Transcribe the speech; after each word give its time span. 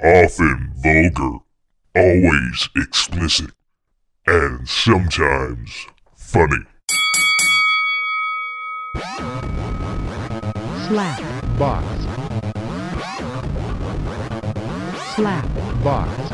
often 0.00 0.72
vulgar, 0.76 1.38
always 1.96 2.68
explicit, 2.76 3.50
and 4.26 4.68
sometimes 4.68 5.86
funny. 6.16 6.64
slap, 10.86 11.20
box, 11.58 11.86
slap, 15.14 15.44
box, 15.82 16.32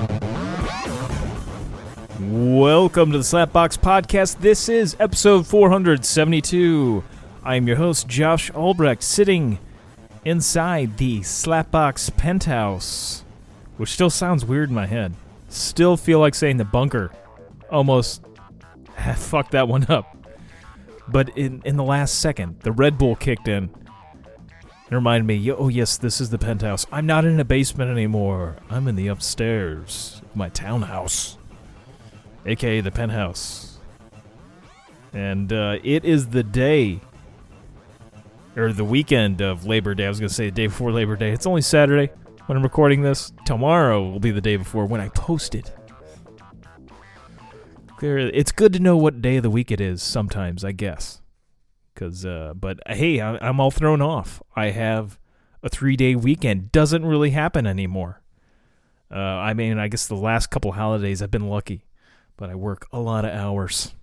Welcome 2.21 3.13
to 3.13 3.19
the 3.19 3.25
Slapbox 3.25 3.79
Podcast. 3.79 4.39
This 4.41 4.69
is 4.69 4.95
episode 5.01 5.47
472. 5.47 7.03
I'm 7.43 7.67
your 7.67 7.77
host, 7.77 8.09
Josh 8.09 8.51
Albrecht, 8.51 9.03
sitting 9.03 9.59
inside 10.25 10.97
the 10.99 11.21
Slapbox 11.21 12.17
penthouse, 12.17 13.24
which 13.77 13.91
still 13.91 14.11
sounds 14.11 14.45
weird 14.45 14.69
in 14.69 14.75
my 14.75 14.87
head. 14.87 15.15
Still 15.49 15.97
feel 15.97 16.21
like 16.21 16.35
saying 16.35 16.57
the 16.57 16.65
bunker. 16.65 17.11
Almost 17.71 18.23
fucked 19.17 19.53
that 19.53 19.69
one 19.69 19.87
up. 19.89 20.17
But 21.07 21.37
in, 21.37 21.63
in 21.65 21.77
the 21.77 21.85
last 21.85 22.21
second, 22.21 22.61
the 22.61 22.73
Red 22.73 22.97
Bull 22.99 23.17
kicked 23.17 23.49
in. 23.49 23.71
It 24.91 24.95
reminded 24.95 25.27
me, 25.27 25.51
oh, 25.53 25.69
yes, 25.69 25.97
this 25.97 26.21
is 26.21 26.31
the 26.31 26.39
penthouse. 26.39 26.87
I'm 26.93 27.07
not 27.07 27.25
in 27.25 27.41
a 27.41 27.45
basement 27.45 27.91
anymore. 27.91 28.57
I'm 28.71 28.87
in 28.89 28.97
the 28.97 29.09
upstairs 29.09 30.21
my 30.35 30.49
townhouse 30.49 31.39
aka 32.47 32.81
the 32.81 32.91
penthouse. 32.91 33.79
And 35.13 35.53
uh, 35.53 35.79
it 35.83 36.05
is 36.05 36.29
the 36.29 36.43
day, 36.43 37.01
or 38.57 38.73
the 38.73 38.85
weekend 38.85 39.41
of 39.41 39.65
Labor 39.65 39.95
Day. 39.95 40.07
I 40.07 40.09
was 40.09 40.19
going 40.19 40.29
to 40.29 40.35
say 40.35 40.47
the 40.47 40.51
day 40.51 40.67
before 40.67 40.91
Labor 40.91 41.17
Day. 41.17 41.31
It's 41.31 41.47
only 41.47 41.63
Saturday 41.63 42.13
when 42.47 42.57
I'm 42.57 42.63
recording 42.63 43.03
this. 43.03 43.33
Tomorrow 43.45 44.11
will 44.11 44.21
be 44.21 44.31
the 44.31 44.41
day 44.41 44.57
before 44.57 44.87
when 44.87 45.01
I 45.01 45.09
post 45.09 45.55
it. 45.55 45.73
It's 48.03 48.53
good 48.53 48.75
to 48.75 48.81
know 48.81 48.99
what 48.99 49.23
day 49.23 49.37
of 49.37 49.43
the 49.43 49.51
week 49.51 49.71
it 49.71 49.81
is 49.81 50.03
sometimes, 50.03 50.63
I 50.65 50.73
guess. 50.73 51.23
Cause, 51.95 52.27
uh, 52.27 52.53
but 52.55 52.81
hey, 52.87 53.21
I, 53.21 53.39
I'm 53.39 53.61
all 53.61 53.71
thrown 53.71 54.03
off. 54.03 54.43
I 54.55 54.71
have 54.71 55.19
a 55.63 55.69
three 55.69 55.97
day 55.97 56.15
weekend. 56.15 56.71
Doesn't 56.71 57.07
really 57.07 57.31
happen 57.31 57.67
anymore. 57.67 58.21
Uh, 59.11 59.19
I 59.19 59.55
mean, 59.55 59.79
I 59.79 59.89
guess 59.89 60.07
the 60.07 60.17
last 60.17 60.51
couple 60.51 60.73
holidays 60.73 61.23
I've 61.23 61.31
been 61.31 61.49
lucky 61.49 61.87
but 62.37 62.51
I 62.51 62.55
work 62.55 62.87
a 62.93 63.01
lot 63.01 63.25
of 63.25 63.33
hours. 63.33 63.95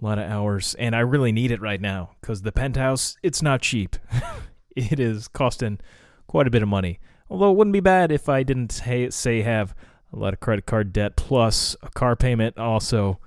A 0.00 0.04
lot 0.04 0.18
of 0.18 0.30
hours. 0.30 0.74
And 0.78 0.94
I 0.94 1.00
really 1.00 1.32
need 1.32 1.50
it 1.50 1.60
right 1.60 1.80
now 1.80 2.10
because 2.20 2.42
the 2.42 2.52
penthouse, 2.52 3.16
it's 3.22 3.42
not 3.42 3.62
cheap. 3.62 3.96
it 4.76 5.00
is 5.00 5.28
costing 5.28 5.78
quite 6.26 6.46
a 6.46 6.50
bit 6.50 6.62
of 6.62 6.68
money. 6.68 6.98
Although 7.28 7.50
it 7.50 7.56
wouldn't 7.56 7.72
be 7.72 7.80
bad 7.80 8.12
if 8.12 8.28
I 8.28 8.42
didn't 8.42 8.70
say 9.10 9.42
have 9.42 9.74
a 10.12 10.16
lot 10.16 10.32
of 10.32 10.40
credit 10.40 10.66
card 10.66 10.92
debt 10.92 11.16
plus 11.16 11.76
a 11.82 11.90
car 11.90 12.16
payment. 12.16 12.56
Also, 12.56 13.18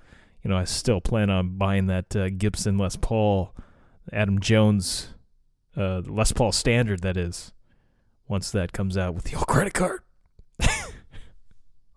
you 0.44 0.50
know, 0.50 0.58
I 0.58 0.64
still 0.64 1.02
plan 1.02 1.30
on 1.30 1.58
buying 1.58 1.88
that 1.88 2.16
uh, 2.16 2.30
Gibson 2.30 2.78
Les 2.78 2.96
Paul, 2.96 3.54
Adam 4.12 4.40
Jones 4.40 5.10
uh, 5.78 6.02
Les 6.06 6.32
Paul 6.32 6.52
Standard, 6.52 7.02
that 7.02 7.18
is, 7.18 7.54
once 8.28 8.52
that 8.52 8.72
comes 8.72 8.98
out 8.98 9.14
with 9.14 9.26
the 9.26 9.36
old 9.36 9.48
credit 9.48 9.74
card. 9.74 10.02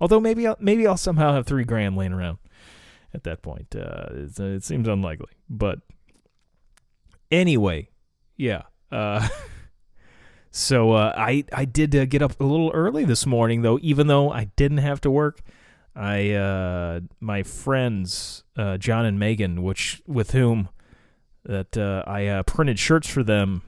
Although 0.00 0.20
maybe 0.20 0.47
I'll, 0.47 0.56
maybe 0.61 0.86
I'll 0.86 0.97
somehow 0.97 1.33
have 1.34 1.47
three 1.47 1.64
grand 1.64 1.97
laying 1.97 2.12
around 2.12 2.39
at 3.14 3.25
that 3.25 3.42
point. 3.42 3.75
Uh, 3.77 3.80
uh, 4.39 4.45
it 4.45 4.64
seems 4.64 4.89
unlikely, 4.89 5.33
but 5.48 5.78
anyway, 7.30 7.89
yeah. 8.36 8.62
So 10.53 10.92
uh, 10.92 11.14
I 11.17 11.45
I 11.53 11.64
did 11.64 11.97
uh, 11.97 12.05
get 12.05 12.20
up 12.20 12.39
a 12.39 12.45
little 12.45 12.70
early 12.72 13.06
this 13.06 13.25
morning 13.25 13.62
though, 13.62 13.78
even 13.81 14.06
though 14.06 14.31
I 14.31 14.45
didn't 14.55 14.78
have 14.78 15.00
to 15.00 15.11
work. 15.11 15.41
I 15.97 16.33
uh, 16.33 17.00
my 17.20 17.42
friends 17.42 18.45
uh, 18.56 18.77
John 18.77 19.06
and 19.06 19.19
Megan, 19.19 19.62
which 19.62 20.03
with 20.06 20.33
whom 20.33 20.69
that 21.45 21.77
uh, 21.77 22.05
I 22.07 22.27
uh, 22.27 22.42
printed 22.42 22.79
shirts 22.79 23.08
for 23.08 23.23
them 23.23 23.63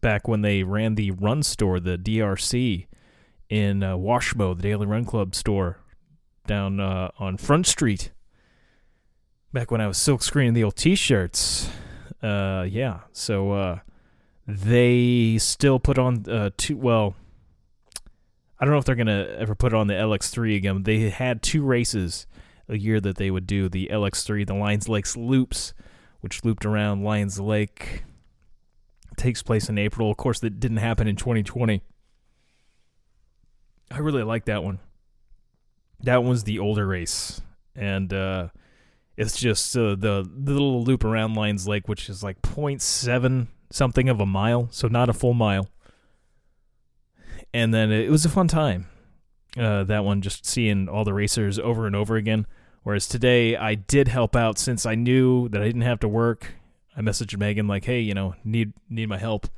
back 0.00 0.28
when 0.28 0.42
they 0.42 0.62
ran 0.62 0.94
the 0.94 1.10
Run 1.10 1.42
Store, 1.42 1.80
the 1.80 1.98
DRC 1.98 2.86
in 3.48 3.80
Washmo, 3.80 4.56
the 4.56 4.62
Daily 4.62 4.86
Run 4.86 5.04
Club 5.04 5.34
store 5.34 5.80
down 6.46 6.78
uh, 6.78 7.10
on 7.18 7.36
Front 7.36 7.66
Street. 7.66 8.12
Back 9.52 9.72
when 9.72 9.80
I 9.80 9.88
was 9.88 9.98
silk 9.98 10.22
screening 10.22 10.54
the 10.54 10.64
old 10.64 10.76
T-shirts, 10.76 11.68
uh, 12.22 12.64
yeah. 12.68 13.00
So 13.12 13.52
uh, 13.52 13.78
they 14.46 15.38
still 15.38 15.78
put 15.78 15.98
on 15.98 16.24
uh, 16.28 16.50
two. 16.56 16.76
Well, 16.76 17.16
I 18.58 18.64
don't 18.64 18.72
know 18.72 18.78
if 18.78 18.84
they're 18.84 18.94
gonna 18.94 19.34
ever 19.38 19.54
put 19.54 19.74
on 19.74 19.88
the 19.88 19.94
LX3 19.94 20.56
again. 20.56 20.82
They 20.84 21.10
had 21.10 21.42
two 21.42 21.62
races 21.62 22.26
a 22.68 22.76
year 22.76 23.00
that 23.00 23.16
they 23.16 23.30
would 23.30 23.46
do 23.46 23.68
the 23.68 23.88
LX3, 23.92 24.46
the 24.46 24.54
Lions 24.54 24.88
Lakes 24.88 25.16
Loops, 25.16 25.74
which 26.20 26.44
looped 26.44 26.64
around 26.64 27.02
Lions 27.02 27.40
Lake. 27.40 28.04
Takes 29.16 29.42
place 29.42 29.68
in 29.68 29.78
April. 29.78 30.10
Of 30.10 30.16
course, 30.16 30.40
that 30.40 30.60
didn't 30.60 30.76
happen 30.78 31.08
in 31.08 31.16
2020. 31.16 31.82
I 33.90 33.98
really 33.98 34.22
like 34.22 34.44
that 34.46 34.62
one. 34.62 34.78
That 36.00 36.22
one's 36.22 36.44
the 36.44 36.58
older 36.58 36.86
race, 36.86 37.40
and 37.74 38.12
uh, 38.12 38.48
it's 39.16 39.38
just 39.38 39.74
uh, 39.76 39.94
the, 39.94 40.28
the 40.30 40.52
little 40.52 40.84
loop 40.84 41.04
around 41.04 41.34
Lions 41.34 41.66
Lake, 41.66 41.88
which 41.88 42.10
is 42.10 42.22
like 42.22 42.42
0.7 42.42 43.46
something 43.70 44.08
of 44.08 44.20
a 44.20 44.26
mile, 44.26 44.68
so 44.70 44.88
not 44.88 45.08
a 45.08 45.12
full 45.12 45.34
mile. 45.34 45.68
And 47.52 47.72
then 47.72 47.90
it 47.90 48.10
was 48.10 48.24
a 48.24 48.28
fun 48.28 48.48
time. 48.48 48.86
Uh, 49.56 49.84
that 49.84 50.04
one, 50.04 50.20
just 50.20 50.44
seeing 50.44 50.88
all 50.88 51.04
the 51.04 51.14
racers 51.14 51.58
over 51.58 51.86
and 51.86 51.96
over 51.96 52.16
again. 52.16 52.46
Whereas 52.82 53.08
today, 53.08 53.56
I 53.56 53.74
did 53.74 54.08
help 54.08 54.36
out 54.36 54.58
since 54.58 54.84
I 54.84 54.94
knew 54.94 55.48
that 55.48 55.62
I 55.62 55.64
didn't 55.64 55.82
have 55.82 56.00
to 56.00 56.08
work. 56.08 56.52
I 56.96 57.00
messaged 57.00 57.36
Megan 57.38 57.66
like, 57.66 57.84
"Hey, 57.84 58.00
you 58.00 58.14
know, 58.14 58.34
need 58.44 58.72
need 58.88 59.08
my 59.08 59.18
help." 59.18 59.48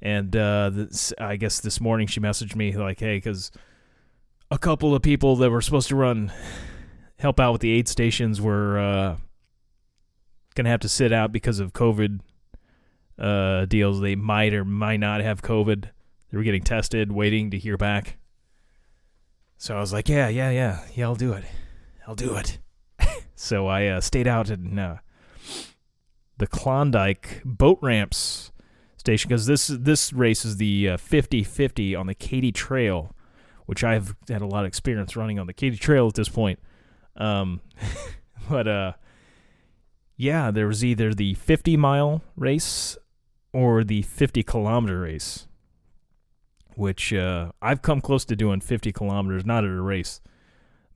And 0.00 0.34
uh, 0.34 0.70
this, 0.70 1.12
I 1.18 1.36
guess 1.36 1.60
this 1.60 1.80
morning 1.80 2.06
she 2.06 2.18
messaged 2.20 2.56
me 2.56 2.72
like, 2.72 2.98
"Hey, 2.98 3.18
because 3.18 3.52
a 4.50 4.58
couple 4.58 4.94
of 4.94 5.02
people 5.02 5.36
that 5.36 5.50
were 5.50 5.60
supposed 5.60 5.88
to 5.88 5.96
run 5.96 6.32
help 7.18 7.38
out 7.38 7.52
with 7.52 7.60
the 7.60 7.70
aid 7.70 7.88
stations 7.88 8.40
were 8.40 8.78
uh, 8.78 9.16
gonna 10.54 10.68
have 10.68 10.80
to 10.80 10.88
sit 10.88 11.12
out 11.12 11.30
because 11.30 11.60
of 11.60 11.72
COVID 11.72 12.20
uh, 13.22 13.64
deals. 13.66 14.00
They 14.00 14.16
might 14.16 14.52
or 14.52 14.64
might 14.64 15.00
not 15.00 15.20
have 15.20 15.40
COVID. 15.40 15.84
They 16.30 16.36
were 16.36 16.42
getting 16.42 16.62
tested, 16.62 17.12
waiting 17.12 17.50
to 17.52 17.58
hear 17.58 17.76
back. 17.76 18.18
So 19.56 19.76
I 19.76 19.80
was 19.80 19.92
like, 19.92 20.08
"Yeah, 20.08 20.28
yeah, 20.28 20.50
yeah, 20.50 20.80
yeah, 20.94 21.04
I'll 21.04 21.14
do 21.14 21.32
it. 21.32 21.44
I'll 22.06 22.16
do 22.16 22.34
it." 22.34 22.58
so 23.36 23.68
I 23.68 23.86
uh, 23.86 24.00
stayed 24.00 24.26
out 24.26 24.50
in 24.50 24.78
uh, 24.78 24.98
the 26.38 26.48
Klondike 26.48 27.42
boat 27.44 27.78
ramps 27.80 28.50
station 28.96 29.28
because 29.28 29.46
this 29.46 29.68
this 29.68 30.12
race 30.12 30.44
is 30.44 30.56
the 30.56 30.90
uh, 30.90 30.96
50-50 30.96 31.98
on 31.98 32.06
the 32.06 32.14
Katy 32.14 32.50
Trail, 32.50 33.14
which 33.66 33.84
I've 33.84 34.16
had 34.28 34.42
a 34.42 34.46
lot 34.46 34.64
of 34.64 34.68
experience 34.68 35.14
running 35.14 35.38
on 35.38 35.46
the 35.46 35.52
Katy 35.52 35.76
Trail 35.76 36.08
at 36.08 36.14
this 36.14 36.28
point. 36.28 36.58
Um, 37.16 37.60
but 38.50 38.66
uh, 38.66 38.92
yeah, 40.16 40.50
there 40.50 40.66
was 40.66 40.84
either 40.84 41.14
the 41.14 41.34
50 41.34 41.76
mile 41.76 42.22
race 42.36 42.96
or 43.52 43.84
the 43.84 44.02
50 44.02 44.42
kilometer 44.42 45.00
race, 45.00 45.46
which 46.74 47.12
uh, 47.12 47.52
I've 47.60 47.82
come 47.82 48.00
close 48.00 48.24
to 48.26 48.36
doing 48.36 48.60
50 48.60 48.92
kilometers, 48.92 49.44
not 49.44 49.64
at 49.64 49.70
a 49.70 49.80
race, 49.80 50.20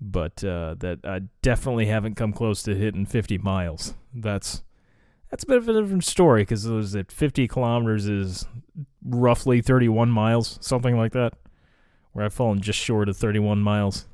but 0.00 0.42
uh, 0.42 0.74
that 0.78 1.00
I 1.04 1.22
definitely 1.42 1.86
haven't 1.86 2.14
come 2.14 2.32
close 2.32 2.62
to 2.64 2.74
hitting 2.74 3.06
50 3.06 3.38
miles. 3.38 3.94
That's 4.14 4.62
that's 5.30 5.44
a 5.44 5.46
bit 5.46 5.58
of 5.58 5.68
a 5.68 5.80
different 5.80 6.04
story 6.04 6.42
because 6.42 6.66
was 6.66 6.94
at 6.94 7.10
50 7.10 7.48
kilometers 7.48 8.06
is 8.06 8.46
roughly 9.04 9.60
31 9.60 10.10
miles, 10.10 10.58
something 10.60 10.96
like 10.96 11.12
that, 11.12 11.34
where 12.12 12.24
I've 12.24 12.34
fallen 12.34 12.60
just 12.60 12.78
short 12.78 13.08
of 13.08 13.16
31 13.16 13.60
miles. 13.60 14.06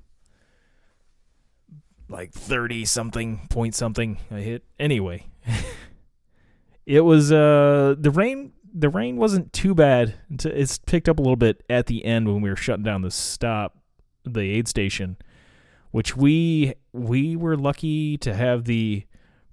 Like 2.08 2.32
30 2.32 2.84
something, 2.84 3.46
point 3.48 3.74
something 3.74 4.18
I 4.30 4.40
hit. 4.40 4.64
Anyway, 4.78 5.26
it 6.86 7.00
was, 7.00 7.32
uh, 7.32 7.94
the 7.98 8.10
rain, 8.10 8.52
the 8.74 8.88
rain 8.88 9.16
wasn't 9.16 9.52
too 9.52 9.74
bad. 9.74 10.14
It's 10.30 10.78
picked 10.78 11.08
up 11.08 11.18
a 11.18 11.22
little 11.22 11.36
bit 11.36 11.62
at 11.68 11.86
the 11.86 12.04
end 12.04 12.26
when 12.26 12.40
we 12.40 12.50
were 12.50 12.56
shutting 12.56 12.84
down 12.84 13.02
the 13.02 13.10
stop, 13.10 13.78
the 14.24 14.40
aid 14.40 14.68
station, 14.68 15.16
which 15.90 16.16
we, 16.16 16.74
we 16.92 17.36
were 17.36 17.56
lucky 17.56 18.16
to 18.18 18.34
have 18.34 18.64
the, 18.64 19.04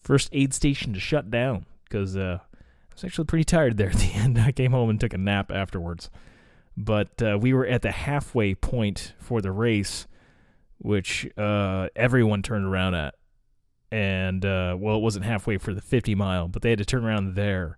first 0.02 0.30
aid 0.32 0.54
station 0.54 0.94
to 0.94 1.00
shut 1.00 1.30
down 1.30 1.66
because 1.84 2.16
uh, 2.18 2.40
I 2.42 2.94
was 2.94 3.04
actually 3.04 3.26
pretty 3.26 3.44
tired 3.44 3.78
there 3.78 3.90
at 3.90 3.98
the 3.98 4.12
end. 4.14 4.40
I 4.40 4.52
came 4.52 4.72
home 4.72 4.90
and 4.90 5.00
took 5.00 5.14
a 5.14 5.18
nap 5.18 5.52
afterwards. 5.52 6.10
But 6.76 7.22
uh, 7.22 7.38
we 7.40 7.54
were 7.54 7.66
at 7.66 7.82
the 7.82 7.92
halfway 7.92 8.56
point 8.56 9.14
for 9.20 9.42
the 9.42 9.52
race, 9.52 10.08
which 10.78 11.30
uh, 11.38 11.90
everyone 11.96 12.42
turned 12.42 12.66
around 12.66 12.96
at. 12.96 13.16
And, 13.92 14.46
uh, 14.46 14.78
well, 14.80 14.98
it 14.98 15.02
wasn't 15.02 15.26
halfway 15.26 15.58
for 15.58 15.74
the 15.74 15.82
50 15.82 16.16
mile, 16.16 16.48
but 16.48 16.62
they 16.62 16.70
had 16.70 16.80
to 16.80 16.86
turn 16.86 17.06
around 17.06 17.36
there. 17.36 17.78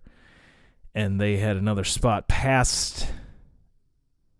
And 0.94 1.20
they 1.20 1.38
had 1.38 1.56
another 1.56 1.84
spot 1.84 2.28
past 2.28 3.06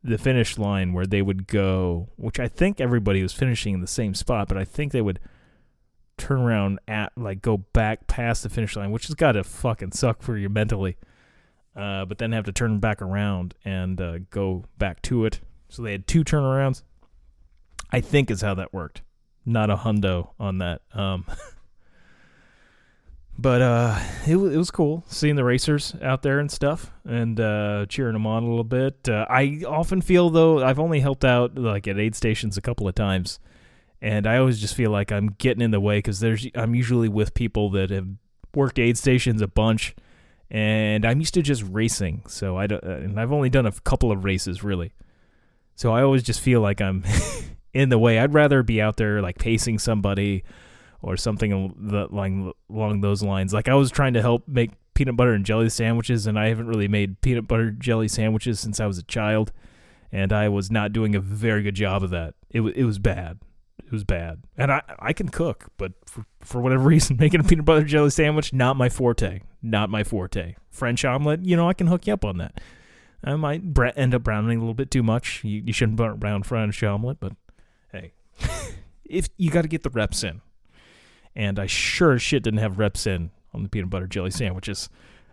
the 0.04 0.18
finish 0.18 0.58
line 0.58 0.92
where 0.92 1.06
they 1.06 1.22
would 1.22 1.46
go, 1.46 2.08
which 2.16 2.40
I 2.40 2.48
think 2.48 2.80
everybody 2.80 3.22
was 3.22 3.32
finishing 3.32 3.74
in 3.74 3.80
the 3.80 3.86
same 3.86 4.14
spot, 4.14 4.48
but 4.48 4.58
I 4.58 4.64
think 4.64 4.92
they 4.92 5.00
would 5.00 5.20
turn 6.18 6.40
around 6.40 6.78
at 6.88 7.12
like 7.16 7.40
go 7.40 7.56
back 7.56 8.06
past 8.06 8.42
the 8.42 8.48
finish 8.48 8.76
line, 8.76 8.90
which 8.90 9.06
has 9.06 9.14
got 9.14 9.32
to 9.32 9.44
fucking 9.44 9.92
suck 9.92 10.22
for 10.22 10.36
you 10.36 10.48
mentally. 10.48 10.96
Uh, 11.74 12.04
but 12.04 12.18
then 12.18 12.32
have 12.32 12.44
to 12.44 12.52
turn 12.52 12.80
back 12.80 13.00
around 13.00 13.54
and 13.64 13.98
uh, 14.00 14.18
go 14.30 14.64
back 14.76 15.00
to 15.00 15.24
it. 15.24 15.40
So 15.70 15.82
they 15.82 15.92
had 15.92 16.06
two 16.06 16.22
turnarounds. 16.22 16.82
I 17.90 18.00
think 18.00 18.30
is 18.30 18.42
how 18.42 18.54
that 18.54 18.74
worked. 18.74 19.02
Not 19.46 19.70
a 19.70 19.76
hundo 19.76 20.30
on 20.38 20.58
that. 20.58 20.82
Um, 20.92 21.24
but 23.42 23.60
uh, 23.60 23.98
it, 24.24 24.36
it 24.36 24.56
was 24.56 24.70
cool 24.70 25.02
seeing 25.08 25.34
the 25.34 25.42
racers 25.42 25.96
out 26.00 26.22
there 26.22 26.38
and 26.38 26.48
stuff 26.48 26.92
and 27.04 27.40
uh, 27.40 27.84
cheering 27.88 28.12
them 28.12 28.24
on 28.24 28.44
a 28.44 28.48
little 28.48 28.62
bit. 28.62 29.08
Uh, 29.08 29.26
I 29.28 29.64
often 29.66 30.00
feel 30.00 30.30
though 30.30 30.64
I've 30.64 30.78
only 30.78 31.00
helped 31.00 31.24
out 31.24 31.58
like 31.58 31.88
at 31.88 31.98
aid 31.98 32.14
stations 32.14 32.56
a 32.56 32.60
couple 32.60 32.86
of 32.86 32.94
times, 32.94 33.40
and 34.00 34.28
I 34.28 34.36
always 34.36 34.60
just 34.60 34.76
feel 34.76 34.92
like 34.92 35.10
I'm 35.10 35.34
getting 35.38 35.60
in 35.60 35.72
the 35.72 35.80
way 35.80 35.98
because 35.98 36.20
there's 36.20 36.46
I'm 36.54 36.76
usually 36.76 37.08
with 37.08 37.34
people 37.34 37.68
that 37.70 37.90
have 37.90 38.06
worked 38.54 38.78
aid 38.78 38.96
stations 38.96 39.42
a 39.42 39.48
bunch, 39.48 39.96
and 40.48 41.04
I'm 41.04 41.18
used 41.18 41.34
to 41.34 41.42
just 41.42 41.64
racing. 41.68 42.22
So 42.28 42.56
I 42.56 42.68
don't, 42.68 42.84
uh, 42.84 42.90
and 42.90 43.18
I've 43.18 43.32
only 43.32 43.50
done 43.50 43.66
a 43.66 43.72
couple 43.72 44.12
of 44.12 44.24
races 44.24 44.62
really, 44.62 44.92
so 45.74 45.92
I 45.92 46.02
always 46.02 46.22
just 46.22 46.40
feel 46.40 46.60
like 46.60 46.80
I'm 46.80 47.02
in 47.74 47.88
the 47.88 47.98
way. 47.98 48.20
I'd 48.20 48.34
rather 48.34 48.62
be 48.62 48.80
out 48.80 48.98
there 48.98 49.20
like 49.20 49.38
pacing 49.38 49.80
somebody 49.80 50.44
or 51.02 51.16
something 51.16 51.52
along 51.52 52.52
along 52.70 53.00
those 53.00 53.22
lines. 53.22 53.52
Like 53.52 53.68
I 53.68 53.74
was 53.74 53.90
trying 53.90 54.14
to 54.14 54.22
help 54.22 54.46
make 54.46 54.70
peanut 54.94 55.16
butter 55.16 55.32
and 55.32 55.44
jelly 55.44 55.68
sandwiches, 55.68 56.26
and 56.26 56.38
I 56.38 56.48
haven't 56.48 56.68
really 56.68 56.88
made 56.88 57.20
peanut 57.20 57.48
butter 57.48 57.70
jelly 57.70 58.08
sandwiches 58.08 58.60
since 58.60 58.80
I 58.80 58.86
was 58.86 58.98
a 58.98 59.02
child, 59.02 59.52
and 60.10 60.32
I 60.32 60.48
was 60.48 60.70
not 60.70 60.92
doing 60.92 61.14
a 61.14 61.20
very 61.20 61.62
good 61.62 61.74
job 61.74 62.02
of 62.02 62.10
that. 62.10 62.34
It 62.50 62.60
it 62.60 62.84
was 62.84 62.98
bad. 62.98 63.40
It 63.84 63.90
was 63.90 64.04
bad, 64.04 64.44
and 64.56 64.72
I 64.72 64.82
I 64.98 65.12
can 65.12 65.28
cook, 65.28 65.66
but 65.76 65.92
for, 66.06 66.24
for 66.40 66.60
whatever 66.60 66.84
reason, 66.88 67.16
making 67.18 67.40
a 67.40 67.44
peanut 67.44 67.64
butter 67.64 67.84
jelly 67.84 68.10
sandwich 68.10 68.52
not 68.52 68.76
my 68.76 68.88
forte. 68.88 69.40
Not 69.60 69.90
my 69.90 70.02
forte. 70.02 70.56
French 70.70 71.04
omelet, 71.04 71.44
you 71.44 71.56
know, 71.56 71.68
I 71.68 71.74
can 71.74 71.86
hook 71.86 72.06
you 72.06 72.14
up 72.14 72.24
on 72.24 72.38
that. 72.38 72.60
I 73.24 73.36
might 73.36 73.62
end 73.96 74.14
up 74.14 74.24
browning 74.24 74.58
a 74.58 74.60
little 74.60 74.74
bit 74.74 74.90
too 74.90 75.04
much. 75.04 75.44
You, 75.44 75.62
you 75.64 75.72
shouldn't 75.72 75.96
brown 76.18 76.42
French 76.42 76.82
omelet, 76.82 77.18
but 77.20 77.34
hey, 77.92 78.12
if 79.04 79.28
you 79.36 79.50
got 79.50 79.62
to 79.62 79.68
get 79.68 79.84
the 79.84 79.90
reps 79.90 80.24
in 80.24 80.40
and 81.34 81.58
I 81.58 81.66
sure 81.66 82.12
as 82.12 82.22
shit 82.22 82.42
didn't 82.42 82.60
have 82.60 82.78
reps 82.78 83.06
in 83.06 83.30
on 83.54 83.62
the 83.62 83.68
peanut 83.68 83.90
butter 83.90 84.06
jelly 84.06 84.30
sandwiches. 84.30 84.88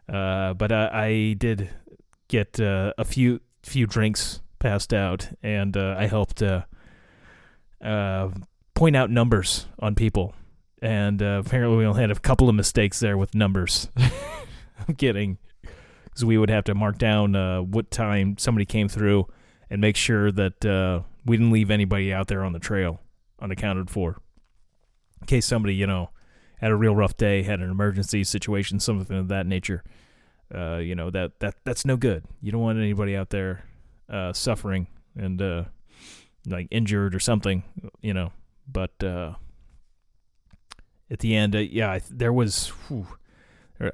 Uh, 0.08 0.54
but 0.54 0.72
uh, 0.72 0.90
I 0.92 1.36
did 1.38 1.70
get 2.28 2.60
uh, 2.60 2.94
a 2.98 3.06
few 3.06 3.42
few 3.64 3.86
drinks 3.86 4.42
passed 4.60 4.94
out, 4.94 5.30
and 5.44 5.76
uh, 5.78 5.96
I 5.98 6.08
helped 6.08 6.42
uh, 6.42 6.64
uh, 7.84 8.30
point 8.74 8.96
out 8.96 9.10
numbers 9.10 9.68
on 9.80 9.96
people. 9.96 10.34
And 10.82 11.22
apparently, 11.22 11.78
we 11.78 11.86
only 11.86 12.00
had 12.00 12.10
a 12.10 12.16
couple 12.16 12.48
of 12.48 12.56
mistakes 12.56 13.02
there 13.02 13.18
with 13.18 13.36
numbers. 13.36 13.90
I'm 14.88 14.96
kidding, 14.96 15.38
because 16.06 16.24
we 16.24 16.38
would 16.38 16.50
have 16.50 16.64
to 16.66 16.74
mark 16.74 16.98
down 16.98 17.34
what 17.70 17.92
time 17.92 18.38
somebody 18.38 18.66
came 18.66 18.88
through 18.88 19.28
and 19.70 19.82
make 19.82 19.98
sure 19.98 20.32
that 20.32 21.04
we 21.26 21.36
didn't 21.36 21.52
leave 21.52 21.70
anybody 21.70 22.14
out 22.14 22.30
there 22.30 22.46
on 22.46 22.54
the 22.54 22.60
trail 22.60 23.02
unaccounted 23.42 23.90
for 23.90 24.22
in 25.22 25.28
case 25.28 25.46
somebody 25.46 25.76
you 25.76 25.88
know 25.88 26.10
had 26.60 26.72
a 26.72 26.76
real 26.76 26.96
rough 26.96 27.16
day, 27.18 27.44
had 27.44 27.62
an 27.62 27.70
emergency 27.70 28.24
situation, 28.24 28.80
something 28.80 29.18
of 29.18 29.28
that 29.30 29.46
nature. 29.46 29.84
Uh, 30.54 30.78
you 30.78 30.96
know 30.96 31.10
that 31.10 31.40
that 31.40 31.56
that's 31.64 31.86
no 31.86 31.96
good. 31.96 32.24
You 32.42 32.52
don't 32.52 32.62
want 32.62 32.80
anybody 32.80 33.16
out 33.16 33.30
there 33.30 33.64
uh, 34.10 34.34
suffering 34.34 34.88
and 35.16 35.42
uh, 35.42 35.64
like 36.48 36.68
injured 36.72 37.16
or 37.16 37.20
something. 37.20 37.64
You 38.02 38.14
know, 38.14 38.32
but 38.68 39.04
uh, 39.04 39.36
at 41.10 41.20
the 41.20 41.36
end, 41.36 41.56
uh, 41.56 41.60
yeah, 41.60 41.92
I, 41.92 42.02
there 42.10 42.34
was. 42.34 42.68
Whew, 42.88 43.08
er, 43.80 43.92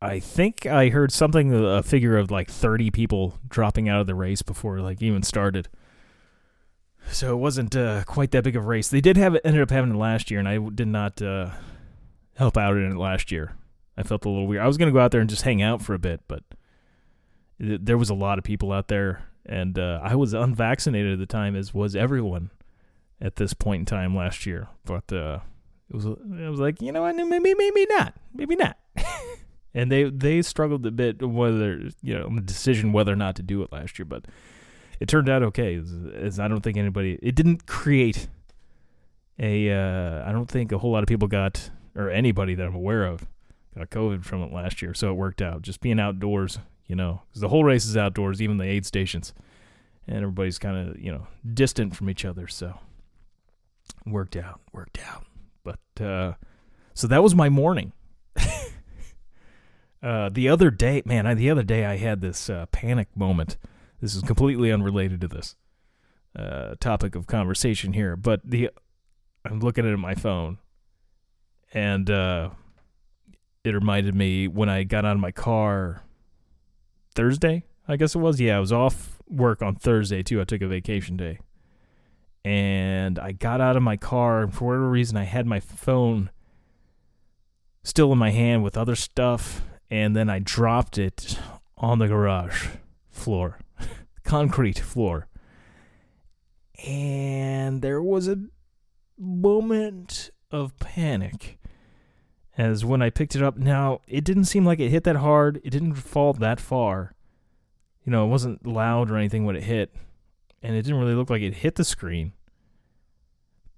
I 0.00 0.18
think 0.18 0.66
I 0.66 0.88
heard 0.88 1.12
something 1.12 1.54
a 1.54 1.82
figure 1.82 2.18
of 2.18 2.30
like 2.30 2.50
30 2.50 2.90
people 2.90 3.38
dropping 3.48 3.88
out 3.88 4.00
of 4.00 4.08
the 4.08 4.16
race 4.16 4.42
before 4.42 4.80
like 4.80 5.00
even 5.00 5.22
started. 5.22 5.68
So 7.10 7.32
it 7.32 7.38
wasn't 7.38 7.76
uh, 7.76 8.04
quite 8.04 8.30
that 8.30 8.44
big 8.44 8.56
of 8.56 8.64
a 8.64 8.66
race. 8.66 8.88
They 8.88 9.00
did 9.00 9.16
have 9.16 9.34
it, 9.34 9.42
ended 9.44 9.62
up 9.62 9.70
having 9.70 9.90
it 9.90 9.98
last 9.98 10.30
year, 10.30 10.40
and 10.40 10.48
I 10.48 10.58
did 10.58 10.88
not 10.88 11.20
uh, 11.20 11.50
help 12.36 12.56
out 12.56 12.76
in 12.76 12.90
it 12.92 12.96
last 12.96 13.30
year. 13.30 13.54
I 13.96 14.02
felt 14.02 14.24
a 14.24 14.28
little 14.28 14.46
weird. 14.46 14.62
I 14.62 14.66
was 14.66 14.78
gonna 14.78 14.92
go 14.92 15.00
out 15.00 15.10
there 15.10 15.20
and 15.20 15.28
just 15.28 15.42
hang 15.42 15.60
out 15.60 15.82
for 15.82 15.94
a 15.94 15.98
bit, 15.98 16.22
but 16.26 16.42
th- 17.60 17.80
there 17.82 17.98
was 17.98 18.10
a 18.10 18.14
lot 18.14 18.38
of 18.38 18.44
people 18.44 18.72
out 18.72 18.88
there, 18.88 19.24
and 19.44 19.78
uh, 19.78 20.00
I 20.02 20.14
was 20.14 20.32
unvaccinated 20.32 21.12
at 21.12 21.18
the 21.18 21.26
time, 21.26 21.54
as 21.54 21.74
was 21.74 21.94
everyone 21.94 22.50
at 23.20 23.36
this 23.36 23.54
point 23.54 23.80
in 23.80 23.86
time 23.86 24.16
last 24.16 24.46
year. 24.46 24.68
But 24.84 25.12
uh, 25.12 25.40
it 25.90 25.96
was 25.96 26.06
I 26.06 26.48
was 26.48 26.60
like, 26.60 26.80
you 26.80 26.92
know, 26.92 27.02
what, 27.02 27.14
maybe 27.14 27.54
maybe 27.54 27.86
not, 27.90 28.14
maybe 28.34 28.56
not. 28.56 28.78
and 29.74 29.90
they 29.90 30.04
they 30.04 30.42
struggled 30.42 30.84
a 30.86 30.90
bit 30.90 31.22
whether 31.22 31.90
you 32.02 32.14
know 32.14 32.28
the 32.34 32.40
decision 32.40 32.92
whether 32.92 33.12
or 33.12 33.16
not 33.16 33.36
to 33.36 33.42
do 33.42 33.62
it 33.62 33.72
last 33.72 33.98
year, 33.98 34.06
but 34.06 34.24
it 35.02 35.08
turned 35.08 35.28
out 35.28 35.42
okay. 35.42 35.82
As, 36.14 36.38
I 36.38 36.46
don't 36.46 36.60
think 36.60 36.76
anybody, 36.76 37.18
it 37.20 37.34
didn't 37.34 37.66
create 37.66 38.28
a. 39.36 39.70
Uh, 39.70 40.28
I 40.28 40.30
don't 40.30 40.48
think 40.48 40.70
a 40.70 40.78
whole 40.78 40.92
lot 40.92 41.02
of 41.02 41.08
people 41.08 41.26
got, 41.26 41.70
or 41.96 42.08
anybody 42.08 42.54
that 42.54 42.64
I'm 42.64 42.76
aware 42.76 43.04
of, 43.04 43.26
got 43.76 43.90
COVID 43.90 44.24
from 44.24 44.42
it 44.42 44.52
last 44.52 44.80
year. 44.80 44.94
So 44.94 45.10
it 45.10 45.14
worked 45.14 45.42
out. 45.42 45.62
Just 45.62 45.80
being 45.80 45.98
outdoors, 45.98 46.60
you 46.86 46.94
know, 46.94 47.22
because 47.28 47.40
the 47.40 47.48
whole 47.48 47.64
race 47.64 47.84
is 47.84 47.96
outdoors, 47.96 48.40
even 48.40 48.58
the 48.58 48.64
aid 48.64 48.86
stations, 48.86 49.34
and 50.06 50.18
everybody's 50.18 50.60
kind 50.60 50.76
of 50.76 50.96
you 51.00 51.10
know 51.10 51.26
distant 51.52 51.96
from 51.96 52.08
each 52.08 52.24
other. 52.24 52.46
So 52.46 52.78
worked 54.06 54.36
out, 54.36 54.60
worked 54.72 55.00
out. 55.04 55.26
But 55.64 56.04
uh, 56.04 56.34
so 56.94 57.08
that 57.08 57.24
was 57.24 57.34
my 57.34 57.48
morning. 57.48 57.92
uh, 60.00 60.28
the 60.28 60.48
other 60.48 60.70
day, 60.70 61.02
man, 61.04 61.26
I, 61.26 61.34
the 61.34 61.50
other 61.50 61.64
day 61.64 61.86
I 61.86 61.96
had 61.96 62.20
this 62.20 62.48
uh, 62.48 62.66
panic 62.66 63.08
moment. 63.16 63.56
This 64.02 64.16
is 64.16 64.22
completely 64.22 64.72
unrelated 64.72 65.20
to 65.20 65.28
this 65.28 65.54
uh, 66.34 66.74
topic 66.80 67.14
of 67.14 67.28
conversation 67.28 67.92
here, 67.92 68.16
but 68.16 68.40
the 68.44 68.70
I'm 69.44 69.60
looking 69.60 69.90
at 69.90 69.96
my 69.96 70.16
phone, 70.16 70.58
and 71.72 72.10
uh, 72.10 72.50
it 73.62 73.70
reminded 73.70 74.16
me 74.16 74.48
when 74.48 74.68
I 74.68 74.82
got 74.82 75.04
out 75.04 75.14
of 75.14 75.20
my 75.20 75.30
car 75.30 76.02
Thursday. 77.14 77.62
I 77.86 77.94
guess 77.94 78.16
it 78.16 78.18
was. 78.18 78.40
Yeah, 78.40 78.56
I 78.56 78.60
was 78.60 78.72
off 78.72 79.22
work 79.28 79.62
on 79.62 79.76
Thursday 79.76 80.24
too. 80.24 80.40
I 80.40 80.44
took 80.44 80.62
a 80.62 80.66
vacation 80.66 81.16
day, 81.16 81.38
and 82.44 83.20
I 83.20 83.30
got 83.30 83.60
out 83.60 83.76
of 83.76 83.84
my 83.84 83.96
car, 83.96 84.42
and 84.42 84.52
for 84.52 84.64
whatever 84.64 84.90
reason, 84.90 85.16
I 85.16 85.24
had 85.24 85.46
my 85.46 85.60
phone 85.60 86.30
still 87.84 88.10
in 88.10 88.18
my 88.18 88.30
hand 88.30 88.64
with 88.64 88.76
other 88.76 88.96
stuff, 88.96 89.62
and 89.88 90.16
then 90.16 90.28
I 90.28 90.40
dropped 90.40 90.98
it 90.98 91.38
on 91.76 92.00
the 92.00 92.08
garage 92.08 92.66
floor 93.08 93.58
concrete 94.32 94.78
floor. 94.78 95.28
And 96.86 97.82
there 97.82 98.02
was 98.02 98.28
a 98.28 98.38
moment 99.18 100.30
of 100.50 100.78
panic 100.78 101.58
as 102.56 102.82
when 102.82 103.02
I 103.02 103.10
picked 103.10 103.36
it 103.36 103.42
up. 103.42 103.58
Now, 103.58 104.00
it 104.08 104.24
didn't 104.24 104.46
seem 104.46 104.64
like 104.64 104.80
it 104.80 104.88
hit 104.88 105.04
that 105.04 105.16
hard, 105.16 105.60
it 105.62 105.68
didn't 105.68 105.96
fall 105.96 106.32
that 106.32 106.60
far. 106.60 107.14
You 108.06 108.10
know, 108.10 108.24
it 108.24 108.28
wasn't 108.28 108.66
loud 108.66 109.10
or 109.10 109.18
anything 109.18 109.44
when 109.44 109.54
it 109.54 109.64
hit, 109.64 109.94
and 110.62 110.74
it 110.74 110.80
didn't 110.80 110.98
really 110.98 111.14
look 111.14 111.28
like 111.28 111.42
it 111.42 111.56
hit 111.56 111.74
the 111.74 111.84
screen. 111.84 112.32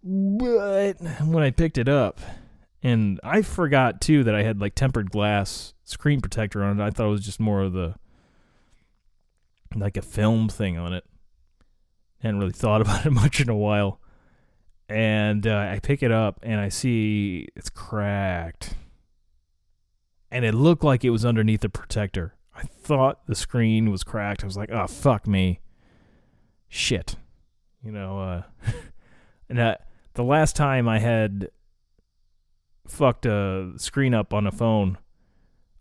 But 0.05 1.01
when 1.27 1.43
I 1.43 1.51
picked 1.51 1.79
it 1.79 1.89
up, 1.89 2.21
and 2.81 3.19
I 3.25 3.43
forgot 3.43 4.01
too 4.01 4.23
that 4.23 4.37
I 4.37 4.45
had 4.45 4.61
like 4.61 4.77
tempered 4.77 5.11
glass 5.11 5.75
screen 5.83 6.21
protector 6.21 6.63
on 6.63 6.79
it. 6.79 6.85
I 6.85 6.91
thought 6.91 7.07
it 7.07 7.11
was 7.11 7.25
just 7.25 7.41
more 7.41 7.63
of 7.63 7.73
the 7.73 7.97
like 9.81 9.97
a 9.97 10.03
film 10.03 10.49
thing 10.49 10.79
on 10.79 10.93
it. 10.93 11.05
Hadn't 12.21 12.41
really 12.41 12.53
thought 12.53 12.81
about 12.81 13.07
it 13.07 13.11
much 13.11 13.41
in 13.41 13.49
a 13.49 13.57
while. 13.57 14.01
And 14.89 15.47
uh, 15.47 15.69
I 15.73 15.81
pick 15.83 16.03
it 16.03 16.13
up 16.13 16.41
and 16.43 16.61
I 16.61 16.69
see 16.69 17.49
it's 17.57 17.71
cracked. 17.71 18.75
And 20.31 20.45
it 20.45 20.53
looked 20.53 20.85
like 20.85 21.05
it 21.05 21.11
was 21.11 21.25
underneath 21.25 21.61
the 21.61 21.69
protector. 21.69 22.35
I 22.55 22.63
thought 22.63 23.27
the 23.27 23.35
screen 23.35 23.91
was 23.91 24.05
cracked. 24.05 24.43
I 24.43 24.47
was 24.47 24.57
like, 24.57 24.71
oh, 24.71 24.87
fuck 24.87 25.27
me. 25.27 25.61
Shit. 26.69 27.17
You 27.83 27.93
know, 27.93 28.21
uh, 28.21 28.43
and 29.49 29.59
uh, 29.59 29.77
the 30.15 30.25
last 30.25 30.57
time 30.57 30.89
I 30.89 30.99
had 30.99 31.51
fucked 32.87 33.27
a 33.27 33.73
screen 33.77 34.15
up 34.15 34.33
on 34.33 34.47
a 34.47 34.53
phone, 34.53 34.99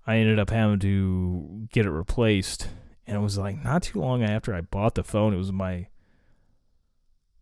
I 0.05 0.17
ended 0.17 0.39
up 0.39 0.49
having 0.49 0.79
to 0.79 1.67
get 1.71 1.85
it 1.85 1.91
replaced 1.91 2.67
and 3.05 3.17
it 3.17 3.21
was 3.21 3.37
like 3.37 3.63
not 3.63 3.83
too 3.83 3.99
long 3.99 4.23
after 4.23 4.53
I 4.53 4.61
bought 4.61 4.95
the 4.95 5.03
phone. 5.03 5.33
It 5.33 5.37
was 5.37 5.51
my 5.51 5.87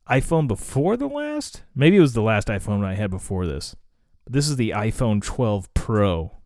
iPhone 0.10 0.48
before 0.48 0.98
the 0.98 1.08
last. 1.08 1.64
Maybe 1.76 1.98
it 1.98 2.02
was 2.02 2.14
the 2.14 2.22
last 2.22 2.48
iPhone 2.48 2.84
I 2.84 2.96
had 2.96 3.12
before 3.12 3.46
this. 3.46 3.76
But 4.24 4.34
this 4.34 4.50
is 4.50 4.56
the 4.56 4.72
iPhone 4.72 5.22
12 5.22 5.74
Pro. 5.74 6.38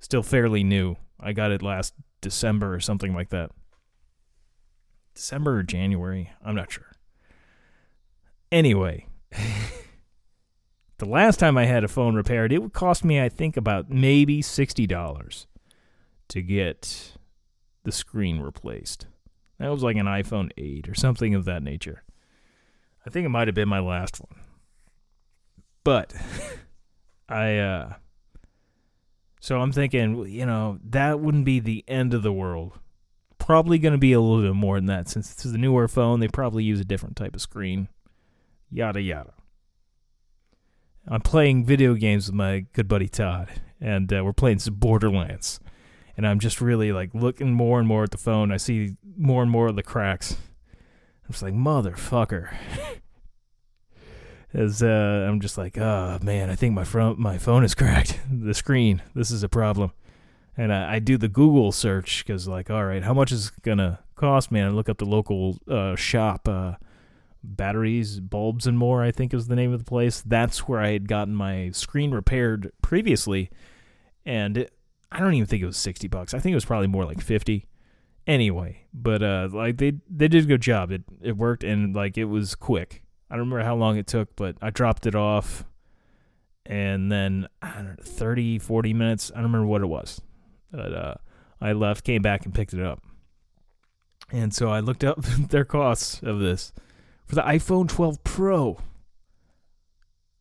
Still 0.00 0.22
fairly 0.22 0.64
new. 0.64 0.96
I 1.20 1.32
got 1.32 1.52
it 1.52 1.62
last 1.62 1.94
December 2.20 2.74
or 2.74 2.80
something 2.80 3.14
like 3.14 3.30
that. 3.30 3.50
December 5.14 5.58
or 5.58 5.62
January. 5.62 6.32
I'm 6.44 6.54
not 6.54 6.72
sure. 6.72 6.92
Anyway, 8.50 9.06
the 10.98 11.06
last 11.06 11.38
time 11.38 11.56
I 11.56 11.66
had 11.66 11.84
a 11.84 11.88
phone 11.88 12.14
repaired, 12.14 12.52
it 12.52 12.60
would 12.60 12.72
cost 12.72 13.04
me, 13.04 13.20
I 13.20 13.28
think, 13.28 13.56
about 13.56 13.90
maybe 13.90 14.42
$60 14.42 15.46
to 16.28 16.42
get 16.42 17.11
the 17.84 17.92
screen 17.92 18.40
replaced. 18.40 19.06
That 19.58 19.70
was 19.70 19.82
like 19.82 19.96
an 19.96 20.06
iPhone 20.06 20.50
8 20.56 20.88
or 20.88 20.94
something 20.94 21.34
of 21.34 21.44
that 21.44 21.62
nature. 21.62 22.02
I 23.06 23.10
think 23.10 23.26
it 23.26 23.30
might 23.30 23.48
have 23.48 23.54
been 23.54 23.68
my 23.68 23.80
last 23.80 24.20
one. 24.20 24.40
But 25.84 26.14
I 27.28 27.58
uh 27.58 27.94
so 29.40 29.60
I'm 29.60 29.72
thinking, 29.72 30.26
you 30.26 30.46
know, 30.46 30.78
that 30.84 31.18
wouldn't 31.18 31.44
be 31.44 31.58
the 31.58 31.84
end 31.88 32.14
of 32.14 32.22
the 32.22 32.32
world. 32.32 32.78
Probably 33.38 33.80
going 33.80 33.90
to 33.92 33.98
be 33.98 34.12
a 34.12 34.20
little 34.20 34.40
bit 34.40 34.54
more 34.54 34.76
than 34.76 34.86
that 34.86 35.08
since 35.08 35.32
it's 35.32 35.44
a 35.44 35.58
newer 35.58 35.88
phone, 35.88 36.20
they 36.20 36.28
probably 36.28 36.62
use 36.62 36.78
a 36.78 36.84
different 36.84 37.16
type 37.16 37.34
of 37.34 37.40
screen. 37.40 37.88
Yada 38.70 39.00
yada. 39.00 39.34
I'm 41.08 41.22
playing 41.22 41.64
video 41.64 41.94
games 41.94 42.28
with 42.28 42.36
my 42.36 42.66
good 42.72 42.86
buddy 42.86 43.08
Todd, 43.08 43.48
and 43.80 44.12
uh, 44.12 44.22
we're 44.24 44.32
playing 44.32 44.60
some 44.60 44.74
Borderlands. 44.74 45.58
And 46.16 46.26
I'm 46.26 46.38
just 46.38 46.60
really 46.60 46.92
like 46.92 47.10
looking 47.14 47.52
more 47.52 47.78
and 47.78 47.88
more 47.88 48.04
at 48.04 48.10
the 48.10 48.18
phone. 48.18 48.52
I 48.52 48.56
see 48.56 48.96
more 49.16 49.42
and 49.42 49.50
more 49.50 49.68
of 49.68 49.76
the 49.76 49.82
cracks. 49.82 50.36
I'm 51.24 51.32
just 51.32 51.42
like, 51.42 51.54
motherfucker. 51.54 52.54
As 54.54 54.82
uh, 54.82 55.26
I'm 55.26 55.40
just 55.40 55.56
like, 55.56 55.78
oh 55.78 56.18
man, 56.22 56.50
I 56.50 56.54
think 56.54 56.74
my 56.74 56.84
front 56.84 57.18
my 57.18 57.38
phone 57.38 57.64
is 57.64 57.74
cracked. 57.76 58.20
The 58.30 58.52
screen. 58.52 59.02
This 59.14 59.30
is 59.30 59.42
a 59.42 59.48
problem. 59.48 59.92
And 60.54 60.70
I, 60.70 60.94
I 60.94 60.98
do 60.98 61.16
the 61.16 61.28
Google 61.28 61.72
search 61.72 62.24
because 62.26 62.46
like, 62.46 62.68
all 62.68 62.84
right, 62.84 63.02
how 63.02 63.14
much 63.14 63.32
is 63.32 63.48
it 63.48 63.62
gonna 63.62 64.00
cost 64.14 64.52
me? 64.52 64.60
And 64.60 64.68
I 64.68 64.72
look 64.72 64.90
up 64.90 64.98
the 64.98 65.06
local 65.06 65.56
uh, 65.68 65.96
shop. 65.96 66.46
Uh, 66.46 66.74
batteries, 67.42 68.20
bulbs, 68.20 68.66
and 68.66 68.78
more. 68.78 69.02
I 69.02 69.10
think 69.10 69.34
is 69.34 69.48
the 69.48 69.56
name 69.56 69.72
of 69.72 69.78
the 69.78 69.88
place. 69.88 70.22
That's 70.22 70.68
where 70.68 70.80
I 70.80 70.92
had 70.92 71.08
gotten 71.08 71.34
my 71.34 71.70
screen 71.70 72.12
repaired 72.12 72.72
previously, 72.82 73.50
and 74.24 74.58
it, 74.58 74.72
I 75.12 75.20
don't 75.20 75.34
even 75.34 75.46
think 75.46 75.62
it 75.62 75.66
was 75.66 75.76
sixty 75.76 76.08
bucks. 76.08 76.34
I 76.34 76.38
think 76.38 76.52
it 76.52 76.56
was 76.56 76.64
probably 76.64 76.88
more 76.88 77.04
like 77.04 77.20
fifty. 77.20 77.66
Anyway, 78.26 78.84
but 78.94 79.22
uh, 79.22 79.48
like 79.52 79.78
they 79.78 79.94
they 80.08 80.28
did 80.28 80.44
a 80.44 80.46
good 80.46 80.60
job. 80.62 80.90
It 80.90 81.02
it 81.20 81.36
worked 81.36 81.64
and 81.64 81.94
like 81.94 82.16
it 82.16 82.24
was 82.24 82.54
quick. 82.54 83.02
I 83.30 83.34
don't 83.36 83.48
remember 83.48 83.64
how 83.64 83.76
long 83.76 83.96
it 83.96 84.06
took, 84.06 84.36
but 84.36 84.56
I 84.60 84.70
dropped 84.70 85.06
it 85.06 85.14
off. 85.14 85.64
And 86.66 87.10
then, 87.10 87.48
I 87.62 87.72
don't 87.72 87.86
know, 87.86 87.94
30, 87.98 88.58
40 88.58 88.92
minutes. 88.92 89.32
I 89.32 89.36
don't 89.36 89.44
remember 89.44 89.66
what 89.66 89.80
it 89.80 89.86
was. 89.86 90.20
But 90.70 90.92
uh, 90.92 91.14
I 91.58 91.72
left, 91.72 92.04
came 92.04 92.20
back, 92.20 92.44
and 92.44 92.54
picked 92.54 92.74
it 92.74 92.82
up. 92.84 93.02
And 94.30 94.54
so 94.54 94.70
I 94.70 94.80
looked 94.80 95.02
up 95.02 95.22
their 95.48 95.64
costs 95.64 96.20
of 96.22 96.40
this. 96.40 96.74
For 97.24 97.34
the 97.34 97.42
iPhone 97.42 97.88
12 97.88 98.22
Pro, 98.22 98.80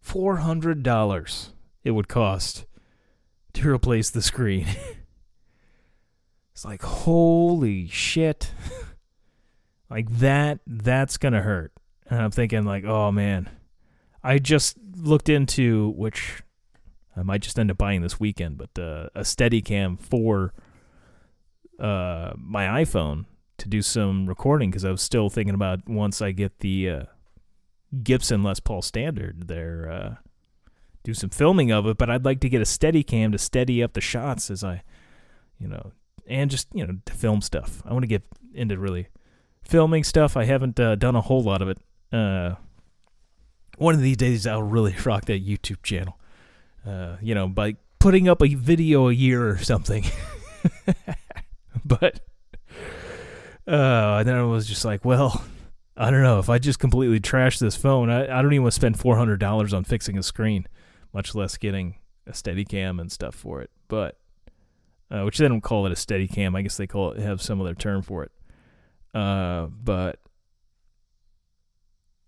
$400 0.05 1.49
it 1.83 1.91
would 1.91 2.07
cost 2.09 2.65
to 3.53 3.69
replace 3.69 4.09
the 4.09 4.21
screen. 4.21 4.67
it's 6.53 6.65
like, 6.65 6.81
holy 6.81 7.87
shit. 7.87 8.51
like 9.89 10.09
that, 10.19 10.59
that's 10.65 11.17
going 11.17 11.33
to 11.33 11.41
hurt. 11.41 11.73
And 12.07 12.21
I'm 12.21 12.31
thinking 12.31 12.65
like, 12.65 12.83
oh 12.85 13.11
man, 13.11 13.49
I 14.23 14.39
just 14.39 14.77
looked 14.95 15.29
into 15.29 15.93
which 15.95 16.43
I 17.15 17.23
might 17.23 17.41
just 17.41 17.59
end 17.59 17.71
up 17.71 17.77
buying 17.77 18.01
this 18.01 18.19
weekend, 18.19 18.57
but 18.57 18.81
uh, 18.81 19.09
a 19.15 19.21
Steadicam 19.21 19.99
for 19.99 20.53
uh, 21.79 22.33
my 22.37 22.83
iPhone 22.83 23.25
to 23.57 23.67
do 23.67 23.81
some 23.81 24.27
recording 24.27 24.69
because 24.69 24.85
I 24.85 24.91
was 24.91 25.01
still 25.01 25.29
thinking 25.29 25.55
about 25.55 25.87
once 25.87 26.21
I 26.21 26.31
get 26.31 26.59
the 26.59 26.89
uh, 26.89 27.03
Gibson 28.03 28.43
Les 28.43 28.59
Paul 28.59 28.81
Standard 28.81 29.47
there, 29.47 29.91
uh, 29.91 30.15
do 31.03 31.13
some 31.13 31.29
filming 31.29 31.71
of 31.71 31.85
it. 31.87 31.97
But 31.97 32.09
I'd 32.09 32.25
like 32.25 32.39
to 32.41 32.49
get 32.49 32.61
a 32.61 32.65
Steadicam 32.65 33.31
to 33.31 33.37
steady 33.37 33.81
up 33.83 33.93
the 33.93 34.01
shots 34.01 34.49
as 34.51 34.63
I, 34.63 34.83
you 35.59 35.67
know, 35.67 35.91
and 36.27 36.49
just 36.51 36.67
you 36.73 36.85
know 36.85 36.97
to 37.05 37.13
film 37.13 37.41
stuff. 37.41 37.81
I 37.85 37.93
want 37.93 38.03
to 38.03 38.07
get 38.07 38.23
into 38.53 38.77
really 38.77 39.07
filming 39.63 40.03
stuff. 40.03 40.35
I 40.35 40.45
haven't 40.45 40.79
uh, 40.79 40.95
done 40.95 41.15
a 41.15 41.21
whole 41.21 41.43
lot 41.43 41.61
of 41.61 41.69
it 41.69 41.77
uh, 42.11 42.55
one 43.77 43.95
of 43.95 44.01
these 44.01 44.17
days 44.17 44.45
I'll 44.45 44.63
really 44.63 44.95
rock 45.05 45.25
that 45.25 45.45
YouTube 45.45 45.83
channel. 45.83 46.17
Uh, 46.85 47.17
you 47.21 47.35
know, 47.35 47.47
by 47.47 47.75
putting 47.99 48.27
up 48.27 48.41
a 48.41 48.53
video 48.55 49.09
a 49.09 49.13
year 49.13 49.47
or 49.47 49.57
something. 49.59 50.03
but 51.85 52.19
uh, 53.67 54.23
then 54.23 54.35
I 54.35 54.43
was 54.43 54.67
just 54.67 54.83
like, 54.83 55.05
well, 55.05 55.43
I 55.95 56.09
don't 56.09 56.23
know. 56.23 56.39
If 56.39 56.49
I 56.49 56.57
just 56.57 56.79
completely 56.79 57.19
trash 57.19 57.59
this 57.59 57.75
phone, 57.75 58.09
I, 58.09 58.23
I 58.23 58.41
don't 58.41 58.53
even 58.53 58.63
want 58.63 58.73
to 58.73 58.75
spend 58.75 58.99
four 58.99 59.17
hundred 59.17 59.39
dollars 59.39 59.73
on 59.73 59.83
fixing 59.83 60.17
a 60.17 60.23
screen, 60.23 60.67
much 61.13 61.35
less 61.35 61.57
getting 61.57 61.95
a 62.27 62.31
Steadicam 62.31 62.99
and 62.99 63.11
stuff 63.11 63.35
for 63.35 63.61
it. 63.61 63.71
But 63.87 64.17
uh, 65.11 65.23
which 65.23 65.37
they 65.37 65.47
don't 65.47 65.61
call 65.61 65.85
it 65.85 65.91
a 65.91 65.95
Steadicam. 65.95 66.55
I 66.55 66.61
guess 66.61 66.77
they 66.77 66.87
call 66.87 67.11
it 67.11 67.19
have 67.19 67.41
some 67.41 67.59
other 67.59 67.75
term 67.75 68.01
for 68.01 68.23
it. 68.23 68.31
Uh, 69.13 69.67
but 69.67 70.19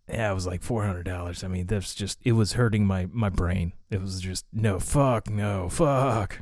yeah, 0.10 0.30
it 0.30 0.34
was 0.34 0.46
like 0.46 0.62
four 0.62 0.84
hundred 0.84 1.04
dollars. 1.04 1.44
I 1.44 1.48
mean, 1.48 1.66
that's 1.66 1.96
just 1.96 2.20
it 2.24 2.34
was 2.34 2.54
hurting 2.54 2.86
my 2.86 3.08
my 3.12 3.30
brain. 3.30 3.74
It 3.90 4.02
was 4.02 4.20
just 4.20 4.46
no 4.52 4.80
fuck, 4.80 5.30
no 5.30 5.70
fuck. 5.70 6.42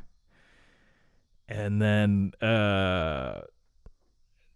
And 1.47 1.81
then 1.81 2.31
uh 2.41 3.41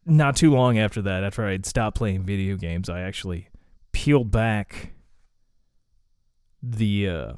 not 0.08 0.36
too 0.36 0.52
long 0.52 0.78
after 0.80 1.02
that, 1.04 1.24
after 1.24 1.46
I'd 1.46 1.66
stopped 1.66 1.98
playing 1.98 2.24
video 2.24 2.56
games, 2.56 2.90
I 2.90 3.02
actually 3.02 3.50
peeled 3.92 4.32
back 4.32 4.94
the 6.64 7.10
uh 7.10 7.34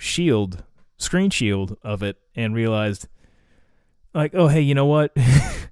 shield, 0.00 0.64
screen 0.96 1.30
shield 1.30 1.76
of 1.82 2.02
it 2.02 2.16
and 2.34 2.54
realized 2.54 3.06
like, 4.14 4.34
oh 4.34 4.48
hey, 4.48 4.60
you 4.60 4.74
know 4.74 4.86
what? 4.86 5.12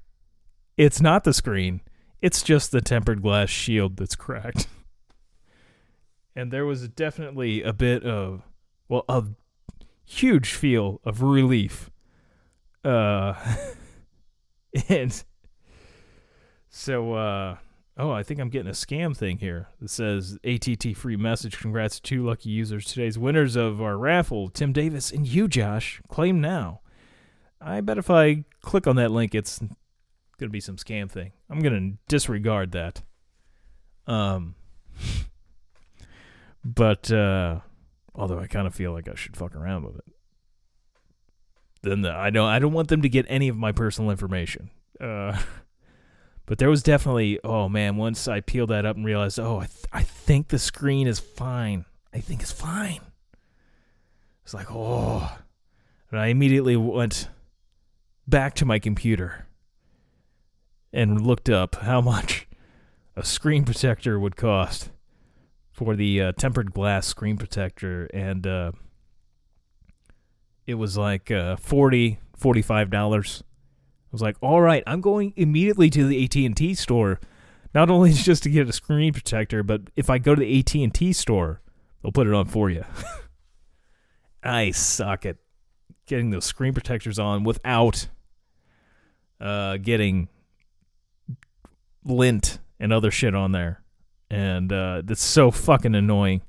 it's 0.77 1.01
not 1.01 1.25
the 1.25 1.33
screen. 1.33 1.81
It's 2.21 2.43
just 2.43 2.71
the 2.71 2.81
tempered 2.81 3.23
glass 3.23 3.49
shield 3.49 3.97
that's 3.97 4.17
cracked 4.17 4.67
and 6.39 6.53
there 6.53 6.65
was 6.65 6.89
definitely 6.89 7.63
a 7.63 7.73
bit 7.73 8.05
of 8.05 8.43
well 8.89 9.05
a 9.09 9.25
huge 10.05 10.53
feel 10.53 11.01
of 11.05 11.21
relief 11.21 11.91
uh 12.85 13.35
and 14.89 15.25
so 16.69 17.13
uh 17.15 17.57
oh 17.99 18.11
i 18.11 18.23
think 18.23 18.41
i'm 18.41 18.49
getting 18.49 18.69
a 18.69 18.73
scam 18.73 19.17
thing 19.17 19.39
here. 19.39 19.69
That 19.81 19.91
says 19.91 20.39
att 20.45 20.97
free 20.97 21.17
message 21.17 21.59
congrats 21.59 21.97
to 21.97 22.03
two 22.03 22.25
lucky 22.25 22.51
users. 22.51 22.87
Today's 22.87 23.19
winners 23.19 23.57
of 23.57 23.83
our 23.83 23.99
raffle 23.99 24.49
tim 24.49 24.73
davis 24.73 25.11
and 25.11 25.27
you 25.27 25.49
josh. 25.49 26.01
Claim 26.09 26.41
now. 26.41 26.81
I 27.61 27.81
bet 27.81 27.99
if 27.99 28.11
i 28.11 28.45
click 28.63 28.87
on 28.87 28.97
that 28.97 29.11
link 29.11 29.35
it's 29.35 29.61
gonna 30.39 30.51
be 30.51 30.61
some 30.61 30.77
scam 30.77 31.11
thing. 31.11 31.33
I'm 31.51 31.61
gonna 31.61 31.93
disregard 32.09 32.73
that. 32.73 33.03
Um 34.07 34.55
but 36.65 37.11
uh, 37.11 37.61
although 38.15 38.39
I 38.39 38.47
kind 38.47 38.67
of 38.67 38.75
feel 38.75 38.93
like 38.93 39.09
I 39.09 39.15
should 39.15 39.37
fuck 39.37 39.55
around 39.55 39.85
with 39.85 39.97
it, 39.97 40.05
then 41.83 42.03
the, 42.03 42.13
I 42.13 42.31
don't 42.31 42.49
I 42.49 42.59
don't 42.59 42.73
want 42.73 42.89
them 42.89 43.03
to 43.03 43.09
get 43.09 43.27
any 43.29 43.49
of 43.49 43.57
my 43.57 43.73
personal 43.73 44.11
information. 44.11 44.71
Uh, 45.01 45.39
but 46.49 46.57
there 46.57 46.71
was 46.71 46.83
definitely 46.83 47.39
oh 47.45 47.69
man, 47.69 47.97
once 47.97 48.27
I 48.27 48.41
peeled 48.41 48.71
that 48.71 48.87
up 48.87 48.97
and 48.97 49.05
realized 49.05 49.39
oh 49.39 49.59
I 49.59 49.67
th- 49.67 49.85
I 49.93 50.03
think 50.03 50.49
the 50.49 50.59
screen 50.59 51.07
is 51.07 51.21
fine. 51.21 51.85
I 52.13 52.21
think 52.21 52.41
it's 52.43 52.53
fine. 52.53 53.01
It's 54.43 54.55
like 54.55 54.71
oh, 54.71 55.39
and 56.11 56.19
I 56.19 56.29
immediately 56.29 56.75
went 56.75 57.29
back 58.27 58.55
to 58.55 58.65
my 58.65 58.79
computer 58.79 59.47
and 60.93 61.21
looked 61.21 61.51
up 61.51 61.77
how 61.77 62.01
much 62.15 62.49
a 63.15 63.25
screen 63.25 63.65
protector 63.65 64.19
would 64.19 64.37
cost 64.37 64.91
for 65.71 65.95
the 65.95 66.21
uh, 66.23 66.33
tempered 66.33 66.73
glass 66.73 67.07
screen 67.07 67.37
protector, 67.37 68.09
and 68.15 68.47
uh, 68.47 68.73
it 70.67 70.75
was 70.75 70.97
like 70.97 71.31
uh, 71.31 71.57
40 71.57 72.19
$45. 72.39 73.43
I 74.09 74.13
was 74.13 74.23
like, 74.23 74.37
all 74.41 74.61
right, 74.61 74.83
I'm 74.87 75.01
going 75.01 75.35
immediately 75.37 75.91
to 75.91 76.07
the 76.07 76.25
AT&T 76.25 76.75
store, 76.75 77.21
not 77.75 77.91
only 77.91 78.13
just 78.15 78.43
to 78.45 78.51
get 78.51 78.69
a 78.69 78.73
screen 78.73 79.13
protector, 79.13 79.63
but 79.63 79.83
if 79.97 80.09
I 80.09 80.19
go 80.19 80.35
to 80.35 80.41
the 80.41 80.59
AT&T 80.59 81.13
store, 81.13 81.61
they'll 82.03 82.13
put 82.13 82.27
it 82.27 82.35
on 82.35 82.47
for 82.47 82.71
you. 82.71 82.85
I 84.43 84.71
suck 84.71 85.27
at 85.27 85.37
getting 86.07 86.31
those 86.31 86.47
screen 86.47 86.73
protectors 86.73 87.19
on 87.19 87.45
without 87.45 88.09
uh, 89.41 89.77
getting 89.77 90.29
lint 92.05 92.59
and 92.81 92.93
other 92.93 93.11
shit 93.11 93.35
on 93.35 93.53
there 93.53 93.83
and 94.31 94.73
uh, 94.73 95.03
it's 95.09 95.23
so 95.23 95.51
fucking 95.51 95.95
annoying 95.95 96.43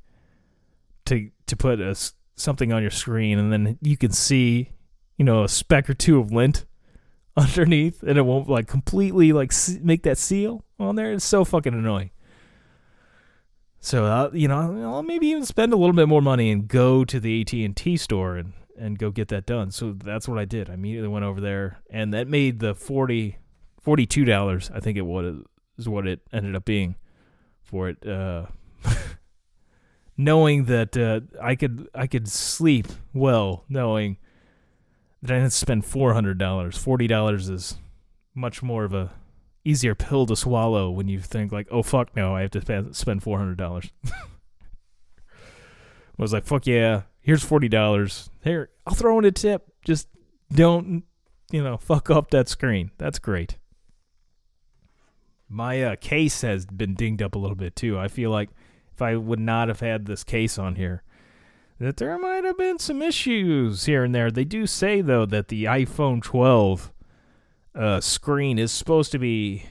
to 1.06 1.30
to 1.48 1.56
put 1.56 1.80
a, 1.80 1.96
something 2.36 2.72
on 2.72 2.82
your 2.82 2.92
screen 2.92 3.40
and 3.40 3.52
then 3.52 3.78
you 3.82 3.98
can 3.98 4.12
see 4.12 4.70
you 5.18 5.26
know 5.26 5.44
a 5.44 5.50
speck 5.50 5.90
or 5.90 5.94
two 5.94 6.20
of 6.20 6.32
lint 6.32 6.66
underneath, 7.48 8.04
and 8.04 8.18
it 8.18 8.24
won't 8.24 8.50
like 8.50 8.68
completely 8.68 9.34
like 9.34 9.54
make 9.82 10.04
that 10.04 10.18
seal 10.18 10.64
on 10.80 10.96
there. 10.96 11.12
It's 11.14 11.26
so 11.26 11.46
fucking 11.46 11.74
annoying. 11.74 12.12
So 13.80 14.06
uh, 14.06 14.30
you 14.34 14.48
know, 14.48 14.94
I'll 14.94 15.04
maybe 15.04 15.28
even 15.28 15.46
spend 15.46 15.74
a 15.74 15.78
little 15.78 15.96
bit 15.96 16.08
more 16.08 16.22
money 16.22 16.52
and 16.52 16.68
go 16.68 17.06
to 17.06 17.20
the 17.20 17.42
AT 17.42 17.54
and 17.54 17.76
T 17.76 17.98
store 17.98 18.36
and 18.36 18.54
and 18.78 18.98
go 18.98 19.12
get 19.12 19.28
that 19.30 19.46
done. 19.46 19.72
So 19.72 19.94
that's 19.94 20.28
what 20.28 20.40
I 20.40 20.46
did. 20.46 20.70
I 20.70 20.74
immediately 20.74 21.10
went 21.10 21.26
over 21.26 21.42
there, 21.42 21.80
and 21.90 22.14
that 22.14 22.28
made 22.28 22.60
the 22.60 22.74
40 22.74 23.38
42 23.82 24.26
dollars. 24.26 24.72
I 24.74 24.80
think 24.80 24.98
it 24.98 25.02
was 25.02 25.44
is 25.78 25.88
what 25.88 26.08
it 26.08 26.22
ended 26.34 26.56
up 26.56 26.66
being 26.66 26.96
for 27.64 27.90
it. 27.90 28.06
Uh, 28.06 28.48
knowing 30.18 30.66
that 30.66 30.98
uh, 30.98 31.22
I 31.42 31.56
could 31.56 31.88
I 31.96 32.08
could 32.08 32.28
sleep 32.28 32.88
well, 33.14 33.64
knowing 33.70 34.18
that 35.22 35.32
I 35.32 35.40
didn't 35.40 35.54
spend 35.54 35.86
four 35.86 36.14
hundred 36.14 36.38
dollars. 36.38 36.78
Forty 36.78 37.08
dollars 37.08 37.50
is 37.50 37.78
much 38.34 38.64
more 38.64 38.84
of 38.84 38.94
a 38.94 39.12
easier 39.66 39.96
pill 39.96 40.26
to 40.26 40.36
swallow 40.36 40.90
when 40.90 41.08
you 41.08 41.20
think 41.20 41.52
like, 41.52 41.68
oh 41.72 41.84
fuck 41.84 42.16
no, 42.16 42.36
I 42.36 42.42
have 42.42 42.52
to 42.52 42.94
spend 42.94 43.24
four 43.24 43.38
hundred 43.38 43.58
dollars. 43.58 43.92
I 44.06 46.22
was 46.22 46.34
like, 46.34 46.46
fuck 46.46 46.68
yeah, 46.68 47.04
here's 47.22 47.44
forty 47.44 47.70
dollars. 47.70 48.30
Here, 48.44 48.70
I'll 48.86 48.96
throw 48.96 49.18
in 49.20 49.26
a 49.26 49.32
tip. 49.32 49.72
Just 49.86 50.08
don't, 50.52 51.04
you 51.52 51.64
know, 51.64 51.78
fuck 51.78 52.10
up 52.10 52.32
that 52.32 52.50
screen. 52.50 52.92
That's 52.98 53.20
great. 53.20 53.58
My 55.48 55.84
uh, 55.84 55.96
case 55.96 56.42
has 56.42 56.66
been 56.66 56.94
dinged 56.94 57.22
up 57.22 57.36
a 57.36 57.40
little 57.40 57.56
bit 57.56 57.76
too. 57.76 57.98
I 57.98 58.08
feel 58.08 58.30
like 58.30 58.50
if 58.94 59.02
I 59.02 59.16
would 59.16 59.40
not 59.40 59.68
have 59.68 59.80
had 59.80 60.06
this 60.06 60.24
case 60.24 60.58
on 60.58 60.76
here, 60.76 61.04
that 61.80 61.98
there 61.98 62.18
might 62.20 62.44
have 62.44 62.58
been 62.58 62.78
some 62.78 63.02
issues 63.02 63.86
here 63.86 64.04
and 64.04 64.14
there. 64.14 64.30
They 64.30 64.44
do 64.44 64.68
say 64.68 65.02
though 65.02 65.26
that 65.26 65.48
the 65.48 65.66
iPhone 65.66 66.22
12 66.22 66.92
uh, 67.76 68.02
screen 68.02 68.60
is 68.60 68.72
supposed 68.72 69.12
to 69.14 69.20
be 69.20 69.66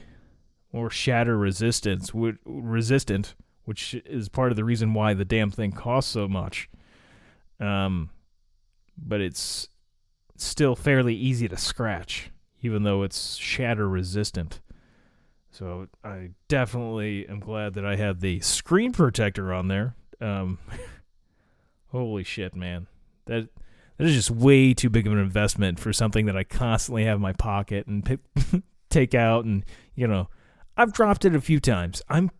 more 0.73 0.89
shatter 0.89 1.37
resistance, 1.37 2.11
resistant, 2.45 3.35
which 3.65 3.93
is 4.05 4.29
part 4.29 4.51
of 4.51 4.55
the 4.55 4.63
reason 4.63 4.93
why 4.93 5.13
the 5.13 5.25
damn 5.25 5.51
thing 5.51 5.71
costs 5.71 6.11
so 6.11 6.27
much. 6.27 6.69
Um, 7.59 8.09
but 8.97 9.21
it's 9.21 9.69
still 10.37 10.75
fairly 10.75 11.15
easy 11.15 11.47
to 11.47 11.57
scratch, 11.57 12.31
even 12.61 12.83
though 12.83 13.03
it's 13.03 13.35
shatter 13.35 13.87
resistant. 13.87 14.61
So 15.51 15.87
I 16.03 16.29
definitely 16.47 17.27
am 17.27 17.39
glad 17.39 17.73
that 17.73 17.85
I 17.85 17.95
have 17.95 18.21
the 18.21 18.39
screen 18.39 18.91
protector 18.91 19.53
on 19.53 19.67
there. 19.67 19.95
Um, 20.21 20.59
holy 21.91 22.23
shit, 22.23 22.55
man. 22.55 22.87
That 23.25 23.49
that 23.97 24.07
is 24.07 24.15
just 24.15 24.31
way 24.31 24.73
too 24.73 24.89
big 24.89 25.05
of 25.05 25.13
an 25.13 25.19
investment 25.19 25.79
for 25.79 25.91
something 25.91 26.25
that 26.25 26.37
I 26.37 26.43
constantly 26.43 27.03
have 27.05 27.17
in 27.17 27.21
my 27.21 27.33
pocket 27.33 27.85
and 27.87 28.03
pick, 28.03 28.19
take 28.89 29.13
out 29.13 29.45
and 29.45 29.65
you 29.95 30.07
know, 30.07 30.29
I've 30.77 30.93
dropped 30.93 31.25
it 31.25 31.35
a 31.35 31.41
few 31.41 31.59
times. 31.59 32.01
I'm 32.09 32.31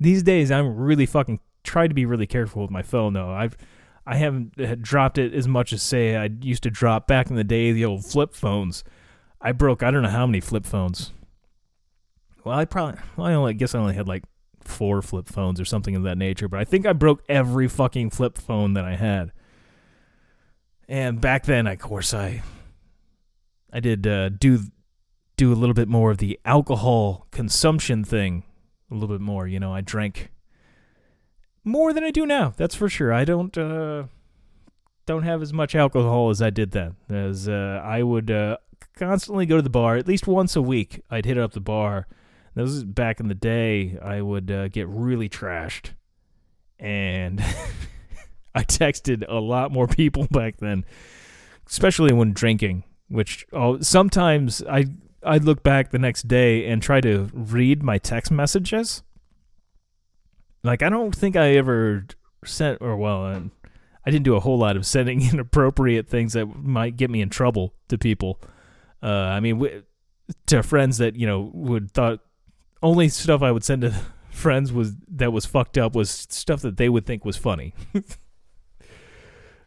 these 0.00 0.22
days 0.22 0.50
I'm 0.50 0.76
really 0.76 1.06
fucking 1.06 1.40
try 1.62 1.86
to 1.86 1.94
be 1.94 2.06
really 2.06 2.26
careful 2.26 2.62
with 2.62 2.70
my 2.70 2.82
phone 2.82 3.12
though. 3.12 3.30
I've 3.30 3.56
I 4.06 4.16
haven't 4.16 4.60
uh, 4.60 4.76
dropped 4.80 5.18
it 5.18 5.34
as 5.34 5.48
much 5.48 5.72
as 5.72 5.82
say 5.82 6.16
I 6.16 6.30
used 6.40 6.62
to 6.64 6.70
drop 6.70 7.06
back 7.06 7.30
in 7.30 7.36
the 7.36 7.44
day 7.44 7.72
the 7.72 7.84
old 7.84 8.04
flip 8.04 8.34
phones. 8.34 8.84
I 9.40 9.52
broke 9.52 9.82
I 9.82 9.90
don't 9.90 10.02
know 10.02 10.08
how 10.08 10.26
many 10.26 10.40
flip 10.40 10.66
phones. 10.66 11.12
Well, 12.44 12.58
I 12.58 12.66
probably, 12.66 13.00
well, 13.16 13.26
I 13.26 13.34
only 13.34 13.50
I 13.50 13.52
guess 13.54 13.74
I 13.74 13.78
only 13.78 13.94
had 13.94 14.08
like 14.08 14.24
four 14.68 15.02
flip 15.02 15.28
phones 15.28 15.60
or 15.60 15.64
something 15.64 15.96
of 15.96 16.02
that 16.04 16.18
nature, 16.18 16.48
but 16.48 16.60
I 16.60 16.64
think 16.64 16.86
I 16.86 16.92
broke 16.92 17.22
every 17.28 17.68
fucking 17.68 18.10
flip 18.10 18.38
phone 18.38 18.74
that 18.74 18.84
I 18.84 18.96
had. 18.96 19.32
And 20.88 21.20
back 21.20 21.44
then, 21.44 21.66
of 21.66 21.78
course, 21.78 22.12
I, 22.12 22.42
I 23.72 23.80
did 23.80 24.06
uh, 24.06 24.28
do 24.28 24.60
do 25.36 25.52
a 25.52 25.54
little 25.56 25.74
bit 25.74 25.88
more 25.88 26.10
of 26.10 26.18
the 26.18 26.38
alcohol 26.44 27.26
consumption 27.30 28.04
thing, 28.04 28.44
a 28.90 28.94
little 28.94 29.08
bit 29.08 29.20
more. 29.20 29.46
You 29.46 29.58
know, 29.58 29.74
I 29.74 29.80
drank 29.80 30.30
more 31.64 31.92
than 31.92 32.04
I 32.04 32.10
do 32.10 32.26
now. 32.26 32.52
That's 32.56 32.74
for 32.74 32.88
sure. 32.88 33.12
I 33.12 33.24
don't 33.24 33.56
uh, 33.56 34.04
don't 35.06 35.22
have 35.22 35.42
as 35.42 35.52
much 35.52 35.74
alcohol 35.74 36.30
as 36.30 36.42
I 36.42 36.50
did 36.50 36.72
then. 36.72 36.96
As 37.08 37.48
uh, 37.48 37.82
I 37.84 38.02
would 38.02 38.30
uh, 38.30 38.58
constantly 38.96 39.46
go 39.46 39.56
to 39.56 39.62
the 39.62 39.70
bar 39.70 39.96
at 39.96 40.06
least 40.06 40.26
once 40.26 40.54
a 40.54 40.62
week. 40.62 41.00
I'd 41.10 41.26
hit 41.26 41.38
up 41.38 41.52
the 41.52 41.60
bar 41.60 42.06
this 42.54 42.70
is 42.70 42.84
back 42.84 43.20
in 43.20 43.28
the 43.28 43.34
day. 43.34 43.98
I 44.00 44.20
would 44.20 44.50
uh, 44.50 44.68
get 44.68 44.88
really 44.88 45.28
trashed, 45.28 45.90
and 46.78 47.40
I 48.54 48.62
texted 48.62 49.24
a 49.28 49.40
lot 49.40 49.72
more 49.72 49.86
people 49.86 50.26
back 50.30 50.58
then, 50.58 50.84
especially 51.66 52.12
when 52.12 52.32
drinking. 52.32 52.84
Which 53.08 53.46
oh, 53.52 53.80
sometimes 53.80 54.62
I 54.68 54.86
I'd 55.22 55.44
look 55.44 55.62
back 55.62 55.90
the 55.90 55.98
next 55.98 56.28
day 56.28 56.66
and 56.66 56.82
try 56.82 57.00
to 57.00 57.28
read 57.32 57.82
my 57.82 57.98
text 57.98 58.30
messages. 58.30 59.02
Like 60.62 60.82
I 60.82 60.88
don't 60.88 61.14
think 61.14 61.36
I 61.36 61.56
ever 61.56 62.06
sent 62.44 62.80
or 62.80 62.96
well, 62.96 63.26
uh, 63.26 63.40
I 64.06 64.10
didn't 64.10 64.24
do 64.24 64.36
a 64.36 64.40
whole 64.40 64.58
lot 64.58 64.76
of 64.76 64.86
sending 64.86 65.22
inappropriate 65.30 66.08
things 66.08 66.34
that 66.34 66.46
might 66.46 66.96
get 66.96 67.10
me 67.10 67.20
in 67.20 67.30
trouble 67.30 67.74
to 67.88 67.98
people. 67.98 68.40
Uh, 69.02 69.08
I 69.08 69.40
mean, 69.40 69.82
to 70.46 70.62
friends 70.62 70.98
that 70.98 71.16
you 71.16 71.26
know 71.26 71.50
would 71.52 71.90
thought 71.90 72.20
only 72.84 73.08
stuff 73.08 73.42
I 73.42 73.50
would 73.50 73.64
send 73.64 73.82
to 73.82 73.94
friends 74.30 74.72
was 74.72 74.94
that 75.08 75.32
was 75.32 75.46
fucked 75.46 75.78
up 75.78 75.94
was 75.94 76.10
stuff 76.10 76.60
that 76.62 76.76
they 76.76 76.88
would 76.88 77.06
think 77.06 77.24
was 77.24 77.36
funny. 77.36 77.74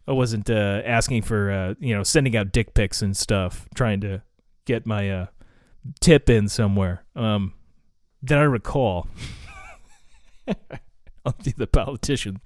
I 0.08 0.14
wasn't 0.14 0.50
uh, 0.50 0.82
asking 0.86 1.24
for 1.24 1.52
uh, 1.52 1.74
you 1.80 1.94
know 1.94 2.04
sending 2.04 2.38
out 2.38 2.54
dick 2.54 2.74
pics 2.74 3.02
and 3.02 3.18
stuff, 3.18 3.68
trying 3.76 4.00
to 4.02 4.22
get 4.66 4.86
my 4.86 5.10
uh, 5.10 5.26
tip 6.00 6.30
in 6.30 6.48
somewhere. 6.48 7.04
Um, 7.16 7.54
that 8.24 8.38
I 8.38 8.44
recall. 8.44 9.08
I'll 11.26 11.36
be 11.44 11.52
the 11.52 11.68
politician 11.68 12.40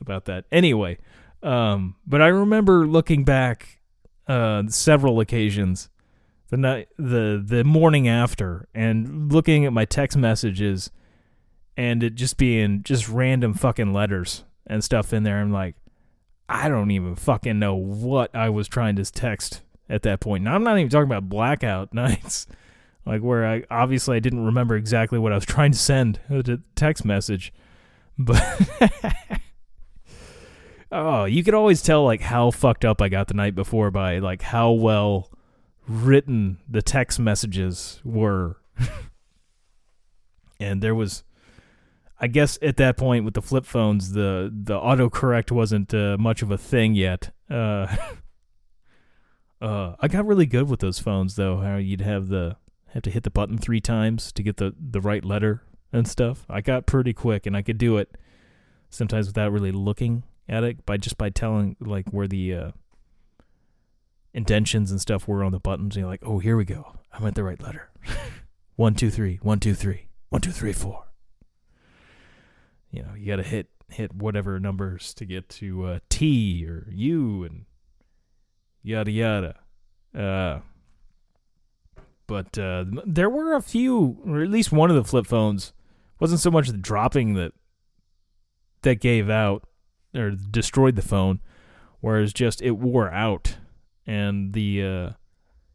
about 0.00 0.24
that. 0.24 0.46
Anyway, 0.50 0.98
um, 1.44 1.94
but 2.04 2.20
I 2.20 2.26
remember 2.26 2.86
looking 2.86 3.22
back 3.22 3.80
uh, 4.26 4.64
several 4.66 5.20
occasions 5.20 5.88
the 6.48 6.56
night 6.56 6.88
the 6.96 7.42
the 7.44 7.64
morning 7.64 8.08
after 8.08 8.68
and 8.74 9.32
looking 9.32 9.64
at 9.64 9.72
my 9.72 9.84
text 9.84 10.16
messages 10.16 10.90
and 11.76 12.02
it 12.02 12.14
just 12.14 12.36
being 12.36 12.82
just 12.82 13.08
random 13.08 13.52
fucking 13.54 13.92
letters 13.92 14.44
and 14.66 14.82
stuff 14.82 15.12
in 15.12 15.22
there. 15.24 15.40
I'm 15.40 15.52
like, 15.52 15.74
I 16.48 16.68
don't 16.68 16.90
even 16.90 17.14
fucking 17.16 17.58
know 17.58 17.74
what 17.74 18.34
I 18.34 18.48
was 18.48 18.68
trying 18.68 18.96
to 18.96 19.04
text 19.04 19.62
at 19.88 20.02
that 20.02 20.20
point. 20.20 20.44
Now 20.44 20.54
I'm 20.54 20.64
not 20.64 20.78
even 20.78 20.88
talking 20.88 21.10
about 21.10 21.28
blackout 21.28 21.92
nights, 21.94 22.46
like 23.04 23.22
where 23.22 23.46
I 23.46 23.64
obviously 23.70 24.16
I 24.16 24.20
didn't 24.20 24.44
remember 24.44 24.76
exactly 24.76 25.18
what 25.18 25.32
I 25.32 25.34
was 25.34 25.46
trying 25.46 25.72
to 25.72 25.78
send 25.78 26.20
a 26.30 26.58
text 26.74 27.04
message, 27.04 27.52
but. 28.18 28.42
oh, 30.92 31.24
you 31.24 31.42
could 31.42 31.54
always 31.54 31.82
tell 31.82 32.04
like 32.04 32.20
how 32.20 32.52
fucked 32.52 32.84
up 32.84 33.02
I 33.02 33.08
got 33.08 33.28
the 33.28 33.34
night 33.34 33.54
before 33.54 33.90
by 33.90 34.20
like 34.20 34.42
how 34.42 34.70
well 34.70 35.30
written 35.88 36.58
the 36.68 36.82
text 36.82 37.18
messages 37.18 38.00
were. 38.04 38.56
and 40.60 40.82
there 40.82 40.94
was 40.94 41.24
I 42.18 42.28
guess 42.28 42.58
at 42.62 42.78
that 42.78 42.96
point 42.96 43.24
with 43.24 43.34
the 43.34 43.42
flip 43.42 43.66
phones 43.66 44.12
the 44.12 44.50
the 44.52 44.78
autocorrect 44.78 45.50
wasn't 45.50 45.92
uh, 45.92 46.16
much 46.18 46.42
of 46.42 46.50
a 46.50 46.58
thing 46.58 46.94
yet. 46.94 47.30
Uh, 47.50 47.94
uh, 49.60 49.96
I 50.00 50.08
got 50.08 50.26
really 50.26 50.46
good 50.46 50.68
with 50.68 50.80
those 50.80 50.98
phones 50.98 51.36
though. 51.36 51.58
How 51.58 51.76
you'd 51.76 52.00
have 52.00 52.28
the 52.28 52.56
have 52.88 53.02
to 53.02 53.10
hit 53.10 53.24
the 53.24 53.30
button 53.30 53.58
3 53.58 53.80
times 53.80 54.32
to 54.32 54.42
get 54.42 54.56
the 54.56 54.74
the 54.78 55.00
right 55.00 55.24
letter 55.24 55.62
and 55.92 56.08
stuff. 56.08 56.46
I 56.48 56.62
got 56.62 56.86
pretty 56.86 57.12
quick 57.12 57.46
and 57.46 57.56
I 57.56 57.62
could 57.62 57.78
do 57.78 57.98
it 57.98 58.16
sometimes 58.88 59.26
without 59.26 59.52
really 59.52 59.72
looking 59.72 60.22
at 60.48 60.64
it 60.64 60.86
by 60.86 60.96
just 60.96 61.18
by 61.18 61.28
telling 61.28 61.76
like 61.80 62.08
where 62.10 62.28
the 62.28 62.54
uh, 62.54 62.70
indentions 64.36 64.90
and 64.90 65.00
stuff 65.00 65.26
were 65.26 65.42
on 65.42 65.50
the 65.50 65.58
buttons. 65.58 65.96
And 65.96 66.02
you're 66.02 66.10
like, 66.10 66.22
oh, 66.24 66.38
here 66.38 66.56
we 66.56 66.66
go. 66.66 66.92
I 67.10 67.22
went 67.22 67.34
the 67.34 67.42
right 67.42 67.60
letter. 67.60 67.90
one, 68.76 68.94
two, 68.94 69.10
three, 69.10 69.40
one, 69.42 69.58
two, 69.58 69.74
three, 69.74 70.08
one, 70.28 70.42
two, 70.42 70.52
three, 70.52 70.74
four. 70.74 71.04
You 72.90 73.02
know, 73.02 73.14
you 73.16 73.26
got 73.26 73.36
to 73.36 73.42
hit 73.42 73.68
hit 73.88 74.14
whatever 74.14 74.60
numbers 74.60 75.14
to 75.14 75.24
get 75.24 75.48
to 75.48 75.84
uh, 75.84 75.98
T 76.08 76.66
or 76.68 76.86
U 76.92 77.44
and 77.44 77.64
yada 78.82 79.10
yada. 79.10 79.56
Uh, 80.14 80.60
but 82.26 82.58
uh, 82.58 82.84
there 83.06 83.30
were 83.30 83.54
a 83.54 83.62
few, 83.62 84.18
or 84.26 84.42
at 84.42 84.50
least 84.50 84.72
one 84.72 84.90
of 84.90 84.96
the 84.96 85.04
flip 85.04 85.26
phones 85.26 85.72
wasn't 86.18 86.40
so 86.40 86.50
much 86.50 86.68
the 86.68 86.76
dropping 86.76 87.34
that 87.34 87.52
that 88.82 88.96
gave 88.96 89.30
out 89.30 89.64
or 90.14 90.30
destroyed 90.30 90.96
the 90.96 91.02
phone, 91.02 91.40
whereas 92.00 92.32
just 92.32 92.60
it 92.60 92.72
wore 92.72 93.10
out 93.10 93.56
and 94.06 94.52
the 94.52 94.82
uh, 94.82 95.10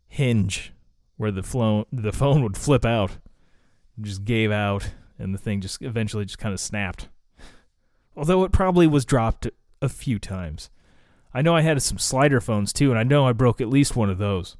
hinge 0.07 0.73
where 1.17 1.31
the 1.31 1.43
phone 1.43 1.85
the 1.91 2.11
phone 2.11 2.43
would 2.43 2.57
flip 2.57 2.85
out 2.85 3.17
just 3.99 4.23
gave 4.25 4.51
out 4.51 4.91
and 5.19 5.33
the 5.33 5.37
thing 5.37 5.61
just 5.61 5.81
eventually 5.81 6.25
just 6.25 6.39
kind 6.39 6.53
of 6.53 6.59
snapped. 6.59 7.09
Although 8.15 8.43
it 8.43 8.51
probably 8.51 8.87
was 8.87 9.05
dropped 9.05 9.47
a 9.81 9.89
few 9.89 10.19
times. 10.19 10.69
I 11.33 11.41
know 11.41 11.55
I 11.55 11.61
had 11.61 11.81
some 11.81 11.97
slider 11.97 12.41
phones 12.41 12.73
too, 12.73 12.89
and 12.89 12.99
I 12.99 13.03
know 13.03 13.25
I 13.25 13.33
broke 13.33 13.61
at 13.61 13.69
least 13.69 13.95
one 13.95 14.09
of 14.09 14.17
those. 14.17 14.57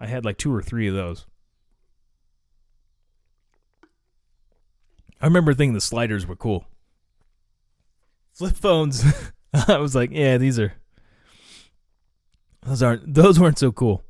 I 0.00 0.06
had 0.06 0.24
like 0.24 0.38
two 0.38 0.52
or 0.52 0.62
three 0.62 0.88
of 0.88 0.94
those. 0.94 1.26
I 5.20 5.26
remember 5.26 5.52
thinking 5.52 5.74
the 5.74 5.80
sliders 5.80 6.26
were 6.26 6.36
cool. 6.36 6.64
Flip 8.32 8.56
phones, 8.56 9.04
I 9.68 9.76
was 9.76 9.94
like, 9.94 10.10
yeah, 10.12 10.38
these 10.38 10.58
are 10.58 10.72
those 12.62 12.82
aren't 12.82 13.14
those 13.14 13.38
weren't 13.38 13.58
so 13.58 13.72
cool. 13.72 14.04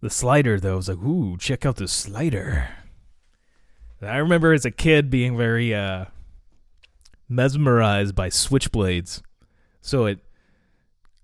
The 0.00 0.10
slider 0.10 0.58
though, 0.58 0.76
was 0.76 0.88
like, 0.88 0.98
ooh, 0.98 1.36
check 1.36 1.66
out 1.66 1.76
the 1.76 1.88
slider. 1.88 2.68
I 4.02 4.16
remember 4.16 4.54
as 4.54 4.64
a 4.64 4.70
kid 4.70 5.10
being 5.10 5.36
very 5.36 5.74
uh 5.74 6.06
mesmerized 7.28 8.14
by 8.14 8.28
switchblades. 8.28 9.22
So 9.80 10.06
it 10.06 10.18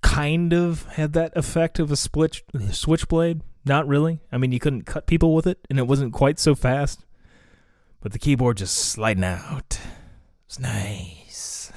kind 0.02 0.52
of 0.52 0.84
had 0.86 1.12
that 1.14 1.36
effect 1.36 1.78
of 1.78 1.90
a 1.90 1.96
split 1.96 2.42
switchblade. 2.70 3.42
Not 3.64 3.88
really. 3.88 4.20
I 4.30 4.38
mean, 4.38 4.52
you 4.52 4.60
couldn't 4.60 4.86
cut 4.86 5.06
people 5.06 5.34
with 5.34 5.46
it, 5.46 5.58
and 5.68 5.78
it 5.78 5.88
wasn't 5.88 6.12
quite 6.12 6.38
so 6.38 6.54
fast. 6.54 7.04
But 8.00 8.12
the 8.12 8.18
keyboard 8.20 8.58
just 8.58 8.76
sliding 8.76 9.24
out. 9.24 9.80
It's 10.46 10.60
nice. 10.60 11.72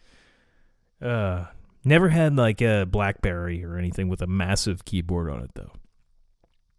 uh, 1.02 1.44
never 1.88 2.10
had 2.10 2.36
like 2.36 2.60
a 2.60 2.84
BlackBerry 2.84 3.64
or 3.64 3.76
anything 3.76 4.08
with 4.08 4.22
a 4.22 4.26
massive 4.26 4.84
keyboard 4.84 5.30
on 5.30 5.40
it 5.42 5.50
though. 5.54 5.72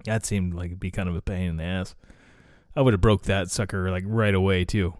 That 0.05 0.25
seemed 0.25 0.53
like 0.53 0.67
it'd 0.67 0.79
be 0.79 0.91
kind 0.91 1.09
of 1.09 1.15
a 1.15 1.21
pain 1.21 1.49
in 1.49 1.57
the 1.57 1.63
ass. 1.63 1.95
I 2.75 2.81
would 2.81 2.93
have 2.93 3.01
broke 3.01 3.23
that 3.23 3.51
sucker 3.51 3.91
like 3.91 4.03
right 4.05 4.33
away 4.33 4.63
too. 4.63 4.93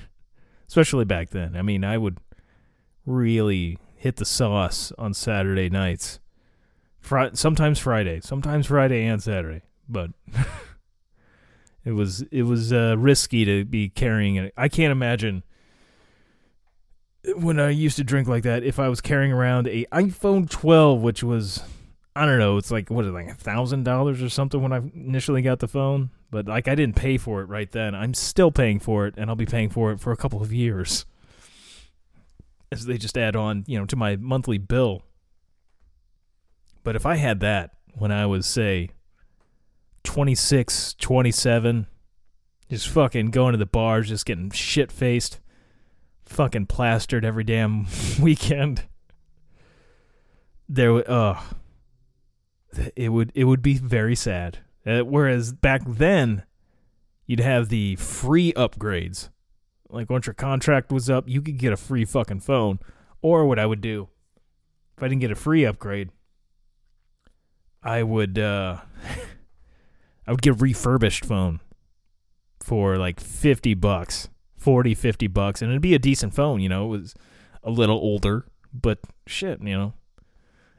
Especially 0.68 1.04
back 1.04 1.30
then. 1.30 1.56
I 1.56 1.62
mean, 1.62 1.82
I 1.82 1.98
would 1.98 2.18
really 3.06 3.78
hit 3.96 4.16
the 4.16 4.24
sauce 4.24 4.92
on 4.98 5.14
Saturday 5.14 5.70
nights. 5.70 6.20
Fri- 7.00 7.30
sometimes 7.32 7.78
Friday, 7.78 8.20
sometimes 8.20 8.66
Friday 8.66 9.06
and 9.06 9.22
Saturday, 9.22 9.62
but 9.88 10.10
it 11.84 11.92
was 11.92 12.22
it 12.30 12.42
was 12.42 12.72
uh, 12.72 12.96
risky 12.98 13.44
to 13.46 13.64
be 13.64 13.88
carrying 13.88 14.36
it. 14.36 14.52
I 14.56 14.68
can't 14.68 14.92
imagine 14.92 15.42
when 17.36 17.58
I 17.58 17.70
used 17.70 17.96
to 17.96 18.04
drink 18.04 18.28
like 18.28 18.44
that 18.44 18.62
if 18.62 18.78
I 18.78 18.88
was 18.88 19.00
carrying 19.00 19.32
around 19.32 19.66
a 19.66 19.86
iPhone 19.92 20.48
12, 20.48 21.00
which 21.00 21.22
was 21.22 21.62
I 22.16 22.26
don't 22.26 22.38
know, 22.38 22.56
it's 22.56 22.70
like 22.70 22.90
what 22.90 23.04
is 23.04 23.10
it, 23.10 23.14
like 23.14 23.28
a 23.28 23.34
thousand 23.34 23.84
dollars 23.84 24.22
or 24.22 24.28
something 24.28 24.60
when 24.60 24.72
I 24.72 24.78
initially 24.78 25.42
got 25.42 25.60
the 25.60 25.68
phone. 25.68 26.10
But 26.30 26.46
like 26.46 26.68
I 26.68 26.74
didn't 26.74 26.96
pay 26.96 27.16
for 27.16 27.40
it 27.42 27.46
right 27.46 27.70
then. 27.70 27.94
I'm 27.94 28.14
still 28.14 28.50
paying 28.50 28.80
for 28.80 29.06
it, 29.06 29.14
and 29.16 29.30
I'll 29.30 29.36
be 29.36 29.46
paying 29.46 29.70
for 29.70 29.92
it 29.92 30.00
for 30.00 30.12
a 30.12 30.16
couple 30.16 30.42
of 30.42 30.52
years 30.52 31.06
as 32.70 32.86
they 32.86 32.98
just 32.98 33.16
add 33.16 33.34
on, 33.34 33.64
you 33.66 33.78
know, 33.78 33.86
to 33.86 33.96
my 33.96 34.16
monthly 34.16 34.58
bill. 34.58 35.02
But 36.84 36.96
if 36.96 37.06
I 37.06 37.16
had 37.16 37.40
that 37.40 37.70
when 37.94 38.12
I 38.12 38.26
was, 38.26 38.46
say, 38.46 38.90
26, 40.04 40.94
27, 40.94 41.86
just 42.70 42.88
fucking 42.88 43.30
going 43.30 43.52
to 43.52 43.58
the 43.58 43.66
bars, 43.66 44.08
just 44.08 44.26
getting 44.26 44.50
shit 44.50 44.92
faced, 44.92 45.40
fucking 46.28 46.66
plastered 46.66 47.24
every 47.24 47.44
damn 47.44 47.86
weekend, 48.20 48.84
there 50.68 51.10
uh, 51.10 51.40
it 52.94 53.10
would, 53.10 53.32
it 53.34 53.44
would 53.44 53.62
be 53.62 53.78
very 53.78 54.14
sad. 54.14 54.58
Uh, 54.86 55.00
whereas 55.00 55.52
back 55.52 55.82
then, 55.86 56.44
you'd 57.26 57.40
have 57.40 57.68
the 57.68 57.96
free 57.96 58.52
upgrades 58.54 59.28
like 59.90 60.10
once 60.10 60.26
your 60.26 60.34
contract 60.34 60.92
was 60.92 61.08
up, 61.08 61.28
you 61.28 61.40
could 61.40 61.58
get 61.58 61.72
a 61.72 61.76
free 61.76 62.04
fucking 62.04 62.40
phone. 62.40 62.78
Or 63.22 63.46
what 63.46 63.58
I 63.58 63.66
would 63.66 63.80
do, 63.80 64.08
if 64.96 65.02
I 65.02 65.08
didn't 65.08 65.22
get 65.22 65.30
a 65.30 65.36
free 65.36 65.64
upgrade, 65.64 66.10
I 67.82 68.02
would 68.02 68.38
uh 68.38 68.78
I 70.26 70.30
would 70.30 70.42
get 70.42 70.50
a 70.50 70.56
refurbished 70.56 71.24
phone 71.24 71.60
for 72.60 72.96
like 72.98 73.18
50 73.18 73.74
bucks, 73.74 74.28
40, 74.58 74.94
50 74.94 75.26
bucks, 75.28 75.62
and 75.62 75.70
it'd 75.70 75.82
be 75.82 75.94
a 75.94 75.98
decent 75.98 76.34
phone, 76.34 76.60
you 76.60 76.68
know. 76.68 76.86
It 76.86 76.98
was 76.98 77.14
a 77.62 77.70
little 77.70 77.96
older, 77.96 78.46
but 78.72 78.98
shit, 79.26 79.60
you 79.62 79.76
know. 79.76 79.94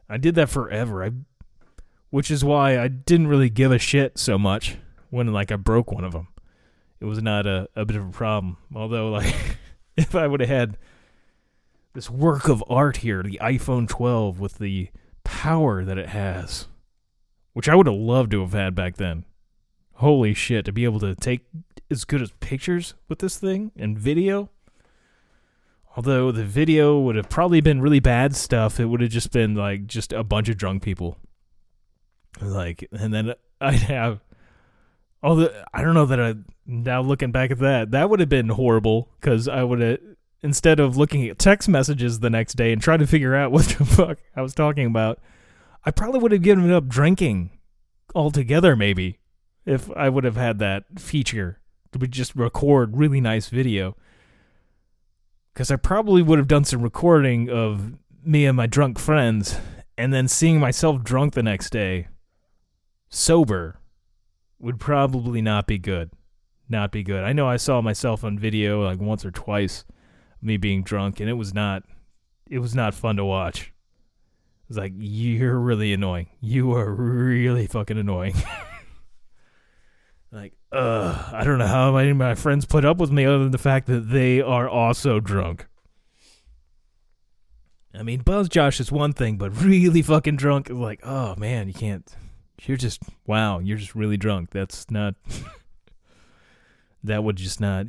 I 0.07 0.17
did 0.17 0.35
that 0.35 0.49
forever. 0.49 1.03
I 1.03 1.11
which 2.11 2.31
is 2.31 2.43
why 2.43 2.79
I 2.79 2.87
didn't 2.87 3.27
really 3.27 3.51
give 3.51 3.71
a 3.71 3.77
shit 3.77 4.17
so 4.17 4.39
much 4.39 4.77
when 5.11 5.31
like 5.31 5.51
I 5.51 5.57
broke 5.57 5.91
one 5.91 6.03
of 6.03 6.11
them 6.11 6.27
it 6.99 7.05
was 7.05 7.21
not 7.21 7.45
a, 7.45 7.67
a 7.75 7.85
bit 7.85 7.95
of 7.95 8.07
a 8.07 8.11
problem. 8.11 8.57
Although, 8.75 9.09
like, 9.09 9.57
if 9.97 10.15
I 10.15 10.27
would 10.27 10.39
have 10.41 10.49
had 10.49 10.77
this 11.93 12.09
work 12.09 12.47
of 12.47 12.63
art 12.69 12.97
here, 12.97 13.23
the 13.23 13.39
iPhone 13.41 13.87
12 13.87 14.39
with 14.39 14.57
the 14.57 14.89
power 15.23 15.83
that 15.83 15.97
it 15.97 16.09
has, 16.09 16.67
which 17.53 17.69
I 17.69 17.75
would 17.75 17.87
have 17.87 17.95
loved 17.95 18.31
to 18.31 18.41
have 18.41 18.53
had 18.53 18.75
back 18.75 18.97
then. 18.97 19.25
Holy 19.95 20.33
shit, 20.33 20.65
to 20.65 20.71
be 20.71 20.85
able 20.85 20.99
to 21.01 21.15
take 21.15 21.45
as 21.91 22.05
good 22.05 22.21
as 22.21 22.31
pictures 22.39 22.93
with 23.07 23.19
this 23.19 23.37
thing 23.37 23.71
and 23.75 23.97
video. 23.97 24.49
Although 25.95 26.31
the 26.31 26.45
video 26.45 26.99
would 26.99 27.15
have 27.15 27.29
probably 27.29 27.61
been 27.61 27.81
really 27.81 27.99
bad 27.99 28.35
stuff, 28.35 28.79
it 28.79 28.85
would 28.85 29.01
have 29.01 29.09
just 29.09 29.31
been 29.31 29.55
like 29.55 29.87
just 29.87 30.13
a 30.13 30.23
bunch 30.23 30.49
of 30.49 30.57
drunk 30.57 30.83
people. 30.83 31.17
Like, 32.39 32.87
and 32.91 33.13
then 33.13 33.33
I'd 33.61 33.81
have 33.81 34.21
Although 35.21 35.51
I 35.73 35.81
don't 35.81 35.93
know 35.93 36.05
that 36.05 36.19
I 36.19 36.35
now 36.65 37.01
looking 37.01 37.31
back 37.31 37.51
at 37.51 37.59
that, 37.59 37.91
that 37.91 38.09
would 38.09 38.19
have 38.19 38.29
been 38.29 38.49
horrible 38.49 39.09
because 39.19 39.47
I 39.47 39.63
would 39.63 39.81
have 39.81 39.99
instead 40.41 40.79
of 40.79 40.95
looking 40.95 41.27
at 41.27 41.37
text 41.37 41.67
messages 41.67 42.19
the 42.19 42.29
next 42.29 42.53
day 42.53 42.71
and 42.71 42.81
trying 42.81 42.99
to 42.99 43.07
figure 43.07 43.35
out 43.35 43.51
what 43.51 43.65
the 43.65 43.85
fuck 43.85 44.19
I 44.35 44.41
was 44.41 44.53
talking 44.53 44.85
about, 44.85 45.19
I 45.85 45.91
probably 45.91 46.19
would 46.19 46.31
have 46.31 46.41
given 46.41 46.71
up 46.71 46.87
drinking 46.87 47.51
altogether. 48.15 48.75
Maybe 48.75 49.19
if 49.65 49.91
I 49.91 50.09
would 50.09 50.23
have 50.23 50.37
had 50.37 50.59
that 50.59 50.83
feature 50.97 51.59
to 51.91 52.07
just 52.07 52.35
record 52.35 52.97
really 52.97 53.21
nice 53.21 53.49
video, 53.49 53.95
because 55.53 55.71
I 55.71 55.75
probably 55.75 56.21
would 56.21 56.39
have 56.39 56.47
done 56.47 56.65
some 56.65 56.81
recording 56.81 57.49
of 57.49 57.93
me 58.23 58.45
and 58.45 58.55
my 58.57 58.67
drunk 58.67 58.99
friends, 58.99 59.57
and 59.97 60.13
then 60.13 60.27
seeing 60.27 60.59
myself 60.59 61.03
drunk 61.03 61.33
the 61.33 61.43
next 61.43 61.71
day, 61.71 62.07
sober 63.09 63.79
would 64.59 64.79
probably 64.79 65.41
not 65.41 65.67
be 65.67 65.77
good. 65.77 66.11
Not 66.67 66.91
be 66.91 67.01
good. 67.01 67.23
I 67.23 67.33
know 67.33 67.47
I 67.47 67.57
saw 67.57 67.81
myself 67.81 68.23
on 68.23 68.37
video 68.37 68.83
like 68.83 68.99
once 68.99 69.25
or 69.25 69.31
twice, 69.31 69.85
me 70.41 70.57
being 70.57 70.83
drunk, 70.83 71.19
and 71.19 71.29
it 71.29 71.33
was 71.33 71.53
not, 71.53 71.83
it 72.49 72.59
was 72.59 72.75
not 72.75 72.93
fun 72.93 73.15
to 73.15 73.25
watch. 73.25 73.73
It 74.63 74.69
was 74.69 74.77
like 74.77 74.93
you're 74.95 75.57
really 75.57 75.93
annoying. 75.93 76.27
You 76.39 76.73
are 76.73 76.93
really 76.93 77.65
fucking 77.65 77.97
annoying. 77.97 78.35
like, 80.31 80.53
uh, 80.71 81.31
I 81.33 81.43
don't 81.43 81.57
know 81.57 81.67
how 81.67 81.91
many 81.95 82.09
of 82.09 82.17
my 82.17 82.35
friends 82.35 82.65
put 82.65 82.85
up 82.85 82.97
with 82.97 83.11
me 83.11 83.25
other 83.25 83.39
than 83.39 83.51
the 83.51 83.57
fact 83.57 83.87
that 83.87 84.09
they 84.09 84.41
are 84.41 84.67
also 84.69 85.19
drunk. 85.19 85.67
I 87.93 88.03
mean, 88.03 88.21
Buzz 88.21 88.49
Josh 88.49 88.79
is 88.79 88.91
one 88.91 89.13
thing, 89.13 89.37
but 89.37 89.61
really 89.61 90.01
fucking 90.01 90.35
drunk 90.35 90.69
is 90.69 90.77
like, 90.77 90.99
oh 91.03 91.35
man, 91.37 91.67
you 91.67 91.73
can't 91.73 92.07
you're 92.67 92.77
just 92.77 93.01
wow, 93.25 93.59
you're 93.59 93.77
just 93.77 93.95
really 93.95 94.17
drunk. 94.17 94.51
That's 94.51 94.89
not 94.89 95.15
that 97.03 97.23
would 97.23 97.37
just 97.37 97.61
not 97.61 97.87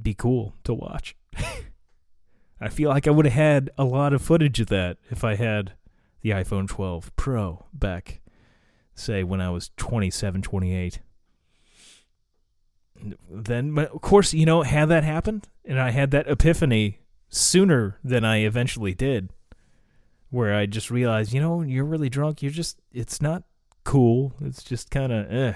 be 0.00 0.14
cool 0.14 0.54
to 0.64 0.74
watch. 0.74 1.16
I 2.60 2.68
feel 2.68 2.88
like 2.88 3.06
I 3.06 3.10
would 3.10 3.26
have 3.26 3.34
had 3.34 3.70
a 3.76 3.84
lot 3.84 4.12
of 4.12 4.22
footage 4.22 4.60
of 4.60 4.68
that 4.68 4.96
if 5.10 5.24
I 5.24 5.34
had 5.34 5.74
the 6.22 6.30
iPhone 6.30 6.66
12 6.66 7.14
Pro 7.16 7.66
back 7.72 8.20
say 8.94 9.22
when 9.22 9.42
I 9.42 9.50
was 9.50 9.70
27, 9.76 10.40
28. 10.40 11.00
Then 13.30 13.78
of 13.78 14.00
course, 14.00 14.32
you 14.34 14.46
know, 14.46 14.62
had 14.62 14.86
that 14.86 15.04
happened 15.04 15.48
and 15.64 15.80
I 15.80 15.90
had 15.90 16.10
that 16.12 16.28
epiphany 16.28 17.00
sooner 17.28 17.98
than 18.02 18.24
I 18.24 18.38
eventually 18.38 18.94
did 18.94 19.30
where 20.30 20.54
I 20.54 20.66
just 20.66 20.90
realized, 20.90 21.32
you 21.32 21.40
know, 21.40 21.62
you're 21.62 21.84
really 21.84 22.08
drunk. 22.08 22.42
You're 22.42 22.50
just 22.50 22.80
it's 22.92 23.20
not 23.20 23.44
cool. 23.84 24.34
It's 24.40 24.62
just 24.62 24.90
kind 24.90 25.12
of 25.12 25.32
eh. 25.32 25.54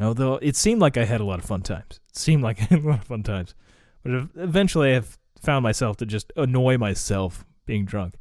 Although 0.00 0.36
it 0.36 0.56
seemed 0.56 0.80
like 0.80 0.96
I 0.96 1.04
had 1.04 1.20
a 1.20 1.24
lot 1.24 1.38
of 1.38 1.44
fun 1.44 1.62
times. 1.62 2.00
It 2.08 2.16
seemed 2.16 2.42
like 2.42 2.60
I 2.60 2.64
had 2.64 2.84
a 2.84 2.88
lot 2.88 3.00
of 3.00 3.04
fun 3.04 3.22
times. 3.22 3.54
But 4.02 4.28
eventually 4.36 4.90
I 4.90 4.94
have 4.94 5.18
found 5.40 5.62
myself 5.62 5.96
to 5.98 6.06
just 6.06 6.32
annoy 6.36 6.78
myself 6.78 7.44
being 7.66 7.84
drunk. 7.84 8.14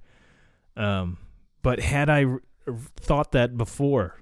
Um, 0.75 1.17
but 1.61 1.79
had 1.79 2.09
I 2.09 2.25
thought 2.97 3.31
that 3.31 3.57
before, 3.57 4.21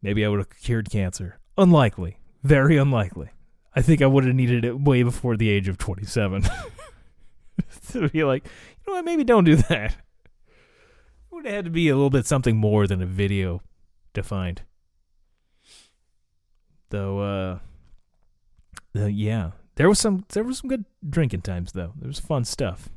maybe 0.00 0.24
I 0.24 0.28
would 0.28 0.38
have 0.38 0.50
cured 0.50 0.90
cancer. 0.90 1.38
Unlikely. 1.58 2.18
Very 2.42 2.76
unlikely. 2.76 3.30
I 3.74 3.82
think 3.82 4.02
I 4.02 4.06
would 4.06 4.24
have 4.24 4.34
needed 4.34 4.64
it 4.64 4.80
way 4.80 5.02
before 5.02 5.36
the 5.36 5.48
age 5.48 5.68
of 5.68 5.78
27. 5.78 6.42
to 7.92 8.08
be 8.08 8.24
like, 8.24 8.44
you 8.44 8.92
know 8.92 8.96
what, 8.96 9.04
maybe 9.04 9.24
don't 9.24 9.44
do 9.44 9.56
that 9.56 9.92
It 9.92 9.96
would 11.30 11.46
have 11.46 11.54
had 11.54 11.64
to 11.66 11.70
be 11.70 11.88
a 11.88 11.94
little 11.94 12.10
bit 12.10 12.26
something 12.26 12.56
more 12.56 12.86
than 12.86 13.02
a 13.02 13.06
video 13.06 13.62
defined. 14.12 14.62
Though, 16.90 17.20
uh, 17.20 17.58
uh, 18.94 19.06
yeah, 19.06 19.52
there 19.76 19.88
was 19.88 19.98
some 19.98 20.26
there 20.30 20.44
was 20.44 20.58
some 20.58 20.68
good 20.68 20.84
drinking 21.08 21.40
times 21.40 21.72
though. 21.72 21.94
There 21.96 22.08
was 22.08 22.20
fun 22.20 22.44
stuff. 22.44 22.90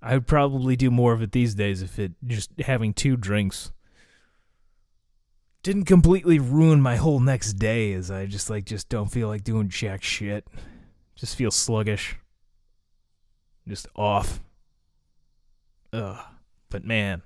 I 0.00 0.14
would 0.14 0.28
probably 0.28 0.76
do 0.76 0.90
more 0.92 1.12
of 1.12 1.22
it 1.22 1.32
these 1.32 1.56
days 1.56 1.82
if 1.82 1.98
it 1.98 2.12
just 2.24 2.52
having 2.60 2.94
two 2.94 3.16
drinks 3.16 3.72
didn't 5.66 5.86
completely 5.86 6.38
ruin 6.38 6.80
my 6.80 6.94
whole 6.94 7.18
next 7.18 7.54
day 7.54 7.92
as 7.92 8.08
I 8.08 8.26
just 8.26 8.48
like 8.48 8.64
just 8.66 8.88
don't 8.88 9.10
feel 9.10 9.26
like 9.26 9.42
doing 9.42 9.68
jack 9.68 10.00
shit. 10.00 10.46
Just 11.16 11.34
feel 11.34 11.50
sluggish. 11.50 12.14
Just 13.66 13.88
off. 13.96 14.40
Ugh. 15.92 16.24
But 16.70 16.84
man, 16.84 17.22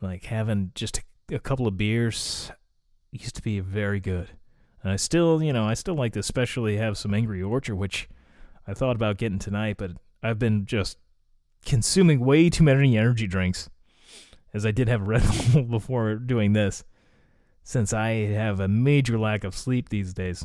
like 0.00 0.26
having 0.26 0.70
just 0.76 0.98
a, 0.98 1.34
a 1.34 1.40
couple 1.40 1.66
of 1.66 1.76
beers 1.76 2.52
used 3.10 3.34
to 3.34 3.42
be 3.42 3.58
very 3.58 3.98
good. 3.98 4.28
And 4.84 4.92
I 4.92 4.96
still, 4.96 5.42
you 5.42 5.52
know, 5.52 5.64
I 5.64 5.74
still 5.74 5.96
like 5.96 6.12
to 6.12 6.20
especially 6.20 6.76
have 6.76 6.96
some 6.96 7.12
Angry 7.12 7.42
Orchard, 7.42 7.74
which 7.74 8.08
I 8.68 8.74
thought 8.74 8.94
about 8.94 9.18
getting 9.18 9.40
tonight, 9.40 9.78
but 9.78 9.90
I've 10.22 10.38
been 10.38 10.64
just 10.64 10.96
consuming 11.66 12.20
way 12.20 12.48
too 12.48 12.62
many 12.62 12.96
energy 12.96 13.26
drinks, 13.26 13.68
as 14.54 14.64
I 14.64 14.70
did 14.70 14.88
have 14.88 15.06
Red 15.06 15.22
Bull 15.52 15.62
before 15.64 16.14
doing 16.16 16.52
this, 16.52 16.84
since 17.62 17.92
I 17.92 18.10
have 18.26 18.60
a 18.60 18.68
major 18.68 19.18
lack 19.18 19.44
of 19.44 19.54
sleep 19.54 19.88
these 19.88 20.14
days. 20.14 20.44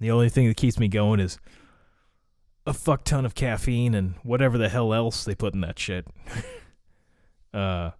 The 0.00 0.10
only 0.10 0.28
thing 0.28 0.46
that 0.48 0.56
keeps 0.56 0.78
me 0.78 0.88
going 0.88 1.20
is 1.20 1.38
a 2.66 2.72
fuck 2.72 3.02
ton 3.04 3.24
of 3.24 3.34
caffeine 3.34 3.94
and 3.94 4.14
whatever 4.22 4.58
the 4.58 4.68
hell 4.68 4.92
else 4.92 5.24
they 5.24 5.34
put 5.34 5.54
in 5.54 5.60
that 5.62 5.78
shit. 5.78 6.06
uh, 7.54 7.90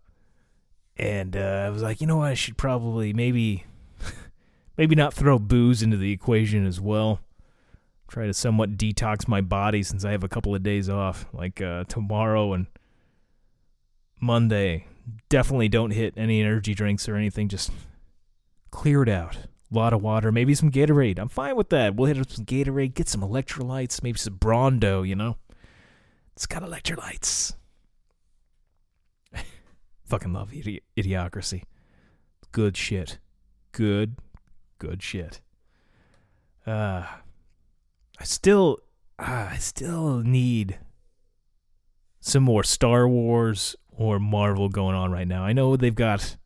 and 0.96 1.36
uh, 1.36 1.64
I 1.66 1.70
was 1.70 1.82
like, 1.82 2.00
you 2.00 2.06
know 2.06 2.18
what? 2.18 2.28
I 2.28 2.34
should 2.34 2.56
probably 2.56 3.12
maybe, 3.12 3.64
maybe 4.76 4.94
not 4.94 5.14
throw 5.14 5.38
booze 5.38 5.82
into 5.82 5.96
the 5.96 6.12
equation 6.12 6.66
as 6.66 6.80
well. 6.80 7.20
Try 8.08 8.26
to 8.26 8.34
somewhat 8.34 8.76
detox 8.76 9.28
my 9.28 9.40
body 9.40 9.82
since 9.82 10.04
I 10.04 10.12
have 10.12 10.24
a 10.24 10.28
couple 10.28 10.54
of 10.54 10.62
days 10.62 10.88
off, 10.88 11.26
like 11.32 11.60
uh, 11.60 11.84
tomorrow 11.84 12.52
and 12.52 12.66
Monday. 14.20 14.86
Definitely 15.28 15.68
don't 15.68 15.90
hit 15.90 16.14
any 16.16 16.40
energy 16.40 16.74
drinks 16.74 17.08
or 17.08 17.16
anything. 17.16 17.48
Just 17.48 17.70
clear 18.70 19.02
it 19.02 19.08
out. 19.08 19.36
A 19.70 19.74
lot 19.74 19.92
of 19.92 20.02
water, 20.02 20.32
maybe 20.32 20.54
some 20.54 20.70
Gatorade. 20.70 21.18
I'm 21.18 21.28
fine 21.28 21.54
with 21.56 21.68
that. 21.70 21.94
We'll 21.94 22.06
hit 22.06 22.18
up 22.18 22.30
some 22.30 22.46
Gatorade, 22.46 22.94
get 22.94 23.08
some 23.08 23.20
electrolytes, 23.20 24.02
maybe 24.02 24.18
some 24.18 24.38
Brawndo, 24.38 25.06
you 25.06 25.14
know? 25.14 25.36
It's 26.34 26.46
got 26.46 26.62
electrolytes. 26.62 27.54
Fucking 30.04 30.32
love 30.32 30.52
idi- 30.52 30.80
idiocracy. 30.96 31.64
Good 32.52 32.76
shit. 32.76 33.18
Good, 33.72 34.16
good 34.78 35.02
shit. 35.02 35.42
Uh, 36.66 37.04
I 38.18 38.24
still, 38.24 38.78
uh, 39.18 39.48
I 39.52 39.56
still 39.58 40.18
need 40.20 40.78
some 42.20 42.42
more 42.42 42.62
Star 42.62 43.06
Wars 43.06 43.76
or 43.98 44.20
Marvel 44.20 44.68
going 44.68 44.94
on 44.94 45.10
right 45.10 45.26
now. 45.26 45.42
I 45.42 45.52
know 45.52 45.76
they've 45.76 45.94
got 45.94 46.36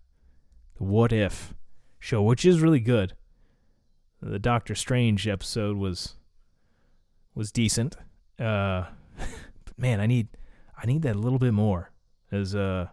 the 0.79 0.85
What 0.85 1.13
If 1.13 1.55
show, 1.99 2.23
which 2.23 2.45
is 2.45 2.61
really 2.61 2.81
good. 2.81 3.13
The 4.21 4.39
Doctor 4.39 4.75
Strange 4.75 5.29
episode 5.29 5.77
was 5.77 6.17
was 7.35 7.53
decent. 7.53 7.97
Uh, 8.39 8.87
but 9.19 9.79
man, 9.79 10.01
I 10.01 10.07
need 10.07 10.29
I 10.77 10.87
need 10.87 11.03
that 11.03 11.15
a 11.15 11.19
little 11.19 11.39
bit 11.39 11.53
more. 11.53 11.91
As 12.31 12.57
uh, 12.57 12.87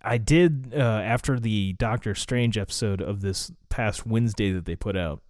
I 0.00 0.18
did 0.18 0.72
uh, 0.72 0.78
after 0.78 1.40
the 1.40 1.72
Doctor 1.72 2.14
Strange 2.14 2.56
episode 2.56 3.02
of 3.02 3.22
this 3.22 3.50
past 3.68 4.06
Wednesday 4.06 4.52
that 4.52 4.66
they 4.66 4.76
put 4.76 4.96
out. 4.96 5.20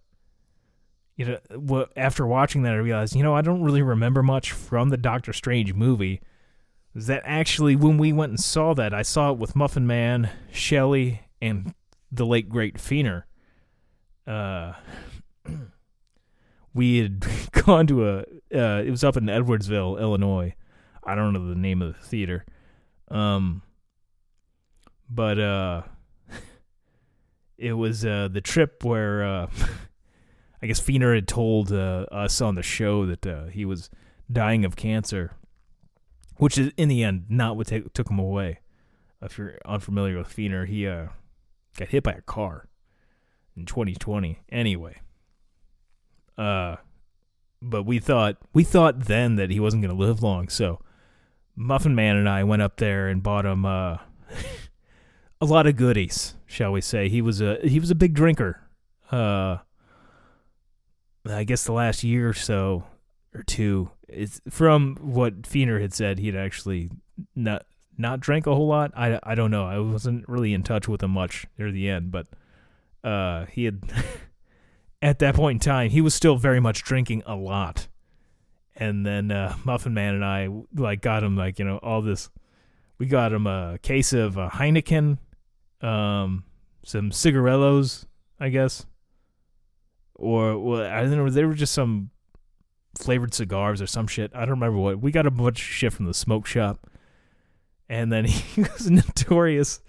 You 1.15 1.39
know, 1.49 1.87
after 1.95 2.27
watching 2.27 2.61
that, 2.61 2.73
I 2.73 2.77
realized 2.77 3.15
you 3.15 3.23
know 3.23 3.33
I 3.33 3.41
don't 3.41 3.63
really 3.63 3.81
remember 3.81 4.21
much 4.21 4.51
from 4.51 4.89
the 4.89 4.97
Doctor 4.97 5.33
Strange 5.33 5.73
movie. 5.73 6.21
Is 6.97 7.05
that 7.05 7.21
actually 7.25 7.75
when 7.75 7.99
we 7.99 8.11
went 8.11 8.31
and 8.31 8.39
saw 8.39 8.73
that, 8.73 8.91
I 8.91 9.03
saw 9.03 9.31
it 9.31 9.37
with 9.37 9.55
Muffin 9.55 9.85
Man, 9.85 10.31
Shelley, 10.51 11.21
and 11.39 11.75
the 12.11 12.25
late 12.25 12.49
great 12.49 12.79
Feener. 12.79 13.25
Uh, 14.25 14.73
we 16.73 16.97
had 16.97 17.23
gone 17.51 17.85
to 17.85 18.09
a. 18.09 18.19
Uh, 18.51 18.81
it 18.81 18.89
was 18.89 19.03
up 19.03 19.15
in 19.15 19.25
Edwardsville, 19.25 20.01
Illinois. 20.01 20.55
I 21.03 21.13
don't 21.13 21.33
know 21.33 21.47
the 21.47 21.53
name 21.53 21.83
of 21.83 21.95
the 21.95 22.03
theater. 22.03 22.43
Um, 23.09 23.61
but 25.07 25.39
uh, 25.39 25.83
it 27.59 27.73
was 27.73 28.03
uh 28.05 28.27
the 28.31 28.41
trip 28.41 28.83
where 28.83 29.23
uh, 29.23 29.47
I 30.63 30.65
guess 30.65 30.81
Feener 30.81 31.13
had 31.13 31.27
told 31.27 31.71
uh, 31.71 32.07
us 32.11 32.41
on 32.41 32.55
the 32.55 32.63
show 32.63 33.05
that 33.05 33.27
uh, 33.27 33.45
he 33.45 33.65
was 33.65 33.91
dying 34.31 34.65
of 34.65 34.75
cancer, 34.75 35.33
which 36.37 36.57
is 36.57 36.71
in 36.77 36.89
the 36.89 37.03
end 37.03 37.25
not 37.29 37.57
what 37.57 37.67
ta- 37.67 37.79
took 37.93 38.09
him 38.09 38.19
away. 38.19 38.59
If 39.21 39.37
you're 39.37 39.57
unfamiliar 39.65 40.17
with 40.17 40.35
Feener, 40.35 40.67
he 40.67 40.87
uh 40.87 41.07
got 41.77 41.89
hit 41.89 42.03
by 42.03 42.13
a 42.13 42.21
car 42.21 42.67
in 43.55 43.65
2020. 43.65 44.39
Anyway, 44.49 44.97
uh, 46.37 46.77
but 47.61 47.83
we 47.83 47.99
thought 47.99 48.37
we 48.53 48.63
thought 48.63 49.05
then 49.05 49.35
that 49.35 49.49
he 49.49 49.59
wasn't 49.59 49.81
going 49.83 49.95
to 49.95 50.01
live 50.01 50.21
long, 50.21 50.49
so 50.49 50.79
Muffin 51.55 51.95
Man 51.95 52.15
and 52.15 52.29
I 52.29 52.43
went 52.43 52.61
up 52.61 52.77
there 52.77 53.07
and 53.07 53.23
bought 53.23 53.45
him 53.45 53.65
uh, 53.65 53.97
a 55.41 55.45
lot 55.45 55.65
of 55.65 55.75
goodies, 55.75 56.35
shall 56.45 56.71
we 56.71 56.81
say? 56.81 57.09
He 57.09 57.21
was 57.21 57.41
a 57.41 57.57
he 57.63 57.79
was 57.79 57.89
a 57.89 57.95
big 57.95 58.13
drinker. 58.13 58.61
Uh, 59.11 59.57
I 61.27 61.43
guess 61.43 61.63
the 61.63 61.73
last 61.73 62.03
year 62.03 62.29
or 62.29 62.33
so 62.33 62.83
or 63.39 63.43
two, 63.43 63.91
it's 64.07 64.41
from 64.49 64.95
what 64.97 65.43
Feener 65.43 65.81
had 65.81 65.93
said, 65.93 66.19
he'd 66.19 66.35
actually 66.35 66.89
not 67.35 67.65
not 67.97 68.19
drank 68.19 68.45
a 68.45 68.53
whole 68.53 68.67
lot. 68.67 68.91
I, 68.95 69.19
I 69.23 69.35
don't 69.35 69.51
know. 69.51 69.65
I 69.65 69.79
wasn't 69.79 70.27
really 70.29 70.53
in 70.53 70.63
touch 70.63 70.87
with 70.87 71.01
him 71.01 71.11
much 71.11 71.47
near 71.57 71.71
the 71.71 71.89
end, 71.89 72.11
but 72.11 72.27
uh, 73.03 73.45
he 73.45 73.65
had 73.65 73.81
at 75.01 75.19
that 75.19 75.35
point 75.35 75.55
in 75.55 75.59
time 75.59 75.89
he 75.89 76.01
was 76.01 76.13
still 76.13 76.35
very 76.37 76.59
much 76.59 76.83
drinking 76.83 77.23
a 77.25 77.35
lot. 77.35 77.87
And 78.75 79.05
then 79.05 79.31
uh, 79.31 79.55
Muffin 79.63 79.93
Man 79.93 80.13
and 80.13 80.23
I 80.23 80.49
like 80.75 81.01
got 81.01 81.23
him 81.23 81.35
like 81.35 81.59
you 81.59 81.65
know 81.65 81.77
all 81.77 82.01
this. 82.01 82.29
We 82.99 83.05
got 83.05 83.31
him 83.31 83.45
a 83.45 83.77
case 83.81 84.13
of 84.13 84.35
Heineken, 84.35 85.19
um, 85.81 86.43
some 86.83 87.11
cigarillos, 87.11 88.07
I 88.39 88.49
guess, 88.49 88.85
or 90.15 90.57
well, 90.57 90.81
I 90.81 91.01
don't 91.01 91.11
know. 91.11 91.29
They 91.29 91.45
were 91.45 91.53
just 91.53 91.73
some 91.73 92.11
flavored 92.97 93.33
cigars 93.33 93.81
or 93.81 93.87
some 93.87 94.07
shit. 94.07 94.31
I 94.33 94.41
don't 94.41 94.51
remember 94.51 94.77
what. 94.77 94.99
We 94.99 95.11
got 95.11 95.25
a 95.25 95.31
bunch 95.31 95.59
of 95.59 95.67
shit 95.67 95.93
from 95.93 96.05
the 96.05 96.13
smoke 96.13 96.45
shop 96.45 96.87
and 97.89 98.11
then 98.11 98.25
he 98.25 98.61
was 98.61 98.89
notorious 98.89 99.79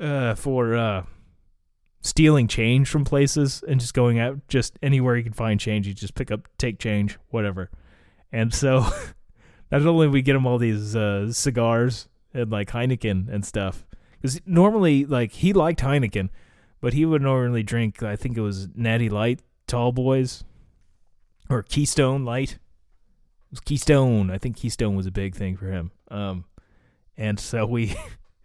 uh, 0.00 0.34
for 0.34 0.74
uh, 0.74 1.04
stealing 2.00 2.48
change 2.48 2.88
from 2.88 3.04
places 3.04 3.62
and 3.66 3.80
just 3.80 3.94
going 3.94 4.18
out 4.18 4.46
just 4.48 4.78
anywhere 4.82 5.16
he 5.16 5.22
could 5.22 5.36
find 5.36 5.58
change. 5.58 5.86
He'd 5.86 5.96
just 5.96 6.14
pick 6.14 6.30
up, 6.30 6.48
take 6.58 6.78
change, 6.78 7.18
whatever. 7.30 7.70
And 8.32 8.52
so, 8.52 8.86
not 9.70 9.82
only 9.82 10.08
we 10.08 10.22
get 10.22 10.36
him 10.36 10.46
all 10.46 10.58
these 10.58 10.94
uh, 10.96 11.32
cigars 11.32 12.08
and 12.32 12.50
like 12.50 12.70
Heineken 12.70 13.28
and 13.28 13.44
stuff, 13.44 13.86
because 14.20 14.40
normally 14.46 15.04
like 15.04 15.32
he 15.32 15.52
liked 15.52 15.80
Heineken, 15.80 16.30
but 16.80 16.92
he 16.92 17.06
would 17.06 17.22
normally 17.22 17.62
drink. 17.62 18.02
I 18.02 18.16
think 18.16 18.36
it 18.36 18.42
was 18.42 18.68
Natty 18.74 19.08
Light, 19.08 19.40
Tall 19.66 19.92
Boys, 19.92 20.44
or 21.48 21.62
Keystone 21.62 22.24
Light. 22.24 22.52
It 22.52 23.50
was 23.50 23.60
Keystone. 23.60 24.30
I 24.30 24.38
think 24.38 24.56
Keystone 24.56 24.96
was 24.96 25.06
a 25.06 25.10
big 25.12 25.34
thing 25.34 25.56
for 25.56 25.66
him. 25.66 25.90
Um, 26.08 26.44
and 27.16 27.38
so 27.38 27.66
we 27.66 27.96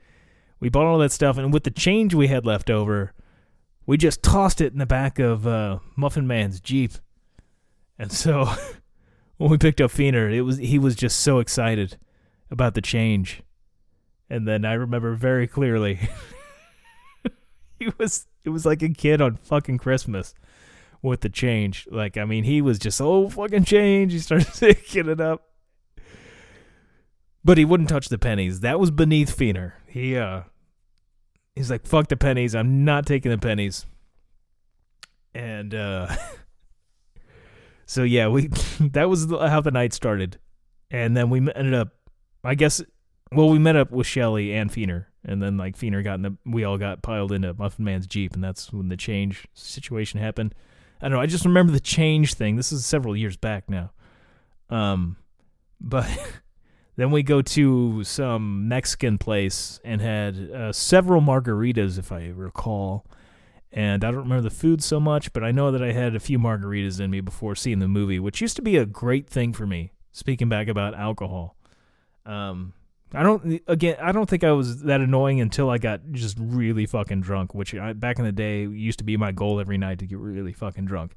we 0.59 0.69
bought 0.69 0.85
all 0.85 0.99
that 0.99 1.11
stuff, 1.11 1.37
and 1.37 1.53
with 1.53 1.63
the 1.63 1.71
change 1.71 2.13
we 2.13 2.27
had 2.27 2.45
left 2.45 2.69
over, 2.69 3.13
we 3.85 3.97
just 3.97 4.21
tossed 4.21 4.61
it 4.61 4.73
in 4.73 4.79
the 4.79 4.85
back 4.85 5.19
of 5.19 5.47
uh, 5.47 5.79
Muffin 5.95 6.27
Man's 6.27 6.59
Jeep. 6.59 6.93
And 7.97 8.11
so 8.11 8.45
when 9.37 9.49
we 9.49 9.57
picked 9.57 9.81
up 9.81 9.91
Feener, 9.91 10.31
it 10.31 10.41
was 10.41 10.57
he 10.57 10.77
was 10.77 10.95
just 10.95 11.19
so 11.19 11.39
excited 11.39 11.97
about 12.51 12.75
the 12.75 12.81
change. 12.81 13.41
And 14.29 14.47
then 14.47 14.63
I 14.63 14.73
remember 14.73 15.15
very 15.15 15.47
clearly 15.47 15.99
he 17.79 17.89
was 17.97 18.27
it 18.43 18.49
was 18.49 18.65
like 18.65 18.83
a 18.83 18.89
kid 18.89 19.21
on 19.21 19.37
fucking 19.37 19.79
Christmas 19.79 20.35
with 21.01 21.21
the 21.21 21.29
change. 21.29 21.87
Like 21.91 22.17
I 22.17 22.25
mean, 22.25 22.43
he 22.43 22.61
was 22.61 22.79
just 22.79 23.01
oh 23.01 23.29
fucking 23.29 23.65
change. 23.65 24.13
He 24.13 24.19
started 24.19 24.47
picking 24.59 25.09
it 25.09 25.21
up. 25.21 25.43
But 27.43 27.57
he 27.57 27.65
wouldn't 27.65 27.89
touch 27.89 28.09
the 28.09 28.17
pennies. 28.17 28.59
That 28.59 28.79
was 28.79 28.91
beneath 28.91 29.35
Feener. 29.35 29.73
He 29.87 30.17
uh 30.17 30.43
he's 31.55 31.71
like, 31.71 31.85
fuck 31.85 32.07
the 32.07 32.17
pennies, 32.17 32.55
I'm 32.55 32.83
not 32.83 33.05
taking 33.05 33.31
the 33.31 33.37
pennies. 33.37 33.85
And 35.33 35.73
uh 35.73 36.15
so 37.85 38.03
yeah, 38.03 38.27
we 38.27 38.47
that 38.79 39.09
was 39.09 39.29
how 39.31 39.61
the 39.61 39.71
night 39.71 39.93
started. 39.93 40.39
And 40.91 41.15
then 41.15 41.29
we 41.29 41.39
ended 41.39 41.73
up 41.73 41.89
I 42.43 42.55
guess 42.55 42.81
well, 43.31 43.49
we 43.49 43.59
met 43.59 43.75
up 43.75 43.91
with 43.91 44.07
Shelly 44.07 44.53
and 44.53 44.71
Feener, 44.71 45.05
and 45.23 45.41
then 45.41 45.55
like 45.55 45.77
Feener 45.77 46.03
got 46.03 46.15
in 46.15 46.21
the 46.23 46.37
we 46.45 46.63
all 46.63 46.77
got 46.77 47.03
piled 47.03 47.31
into 47.31 47.53
Muffin 47.53 47.85
Man's 47.85 48.07
Jeep, 48.07 48.33
and 48.33 48.43
that's 48.43 48.73
when 48.73 48.89
the 48.89 48.97
change 48.97 49.47
situation 49.53 50.19
happened. 50.19 50.55
I 51.01 51.07
don't 51.07 51.17
know, 51.17 51.21
I 51.21 51.25
just 51.25 51.45
remember 51.45 51.71
the 51.71 51.79
change 51.79 52.33
thing. 52.33 52.55
This 52.55 52.71
is 52.71 52.85
several 52.85 53.15
years 53.15 53.37
back 53.37 53.69
now. 53.69 53.91
Um 54.69 55.17
but 55.79 56.07
Then 56.99 57.11
we 57.11 57.23
go 57.23 57.41
to 57.41 58.03
some 58.03 58.67
Mexican 58.67 59.17
place 59.17 59.79
and 59.85 60.01
had 60.01 60.51
uh, 60.51 60.73
several 60.73 61.21
margaritas, 61.21 61.97
if 61.97 62.11
I 62.11 62.27
recall. 62.27 63.05
And 63.71 64.03
I 64.03 64.11
don't 64.11 64.23
remember 64.23 64.41
the 64.41 64.53
food 64.53 64.83
so 64.83 64.99
much, 64.99 65.31
but 65.31 65.41
I 65.41 65.51
know 65.51 65.71
that 65.71 65.81
I 65.81 65.93
had 65.93 66.13
a 66.13 66.19
few 66.19 66.37
margaritas 66.37 66.99
in 66.99 67.09
me 67.09 67.21
before 67.21 67.55
seeing 67.55 67.79
the 67.79 67.87
movie, 67.87 68.19
which 68.19 68.41
used 68.41 68.57
to 68.57 68.61
be 68.61 68.75
a 68.75 68.85
great 68.85 69.29
thing 69.29 69.53
for 69.53 69.65
me. 69.65 69.93
Speaking 70.11 70.49
back 70.49 70.67
about 70.67 70.93
alcohol, 70.93 71.55
um, 72.25 72.73
I 73.13 73.23
don't 73.23 73.61
again. 73.67 73.97
I 74.01 74.11
don't 74.11 74.29
think 74.29 74.43
I 74.43 74.51
was 74.51 74.83
that 74.83 75.01
annoying 75.01 75.41
until 75.41 75.69
I 75.69 75.77
got 75.77 76.01
just 76.11 76.37
really 76.39 76.85
fucking 76.85 77.21
drunk, 77.21 77.55
which 77.55 77.73
I, 77.73 77.93
back 77.93 78.19
in 78.19 78.25
the 78.25 78.31
day 78.31 78.61
used 78.61 78.99
to 78.99 79.03
be 79.03 79.17
my 79.17 79.31
goal 79.31 79.59
every 79.59 79.77
night 79.77 79.99
to 79.99 80.05
get 80.05 80.19
really 80.19 80.53
fucking 80.53 80.85
drunk. 80.85 81.15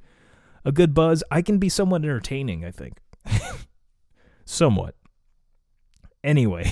A 0.65 0.73
good 0.73 0.95
buzz, 0.95 1.23
I 1.31 1.43
can 1.43 1.59
be 1.59 1.69
somewhat 1.69 2.03
entertaining. 2.03 2.65
I 2.65 2.71
think, 2.71 2.99
somewhat 4.45 4.95
anyway, 6.25 6.71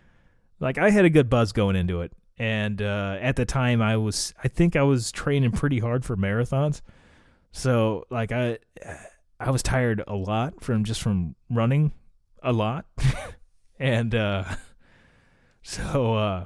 like 0.60 0.78
I 0.78 0.90
had 0.90 1.04
a 1.04 1.10
good 1.10 1.28
buzz 1.30 1.52
going 1.52 1.76
into 1.76 2.02
it, 2.02 2.12
and 2.38 2.80
uh, 2.82 3.16
at 3.20 3.36
the 3.36 3.44
time 3.44 3.80
I 3.80 3.96
was, 3.96 4.34
I 4.42 4.48
think 4.48 4.76
I 4.76 4.82
was 4.82 5.12
training 5.12 5.52
pretty 5.52 5.78
hard 5.78 6.04
for 6.04 6.16
marathons, 6.16 6.82
so 7.52 8.04
like 8.10 8.32
I, 8.32 8.58
I 9.38 9.50
was 9.50 9.62
tired 9.62 10.02
a 10.06 10.14
lot 10.14 10.62
from 10.62 10.84
just 10.84 11.02
from 11.02 11.34
running 11.48 11.92
a 12.42 12.52
lot, 12.52 12.86
and 13.80 14.14
uh, 14.14 14.44
so 15.62 16.14
uh, 16.14 16.44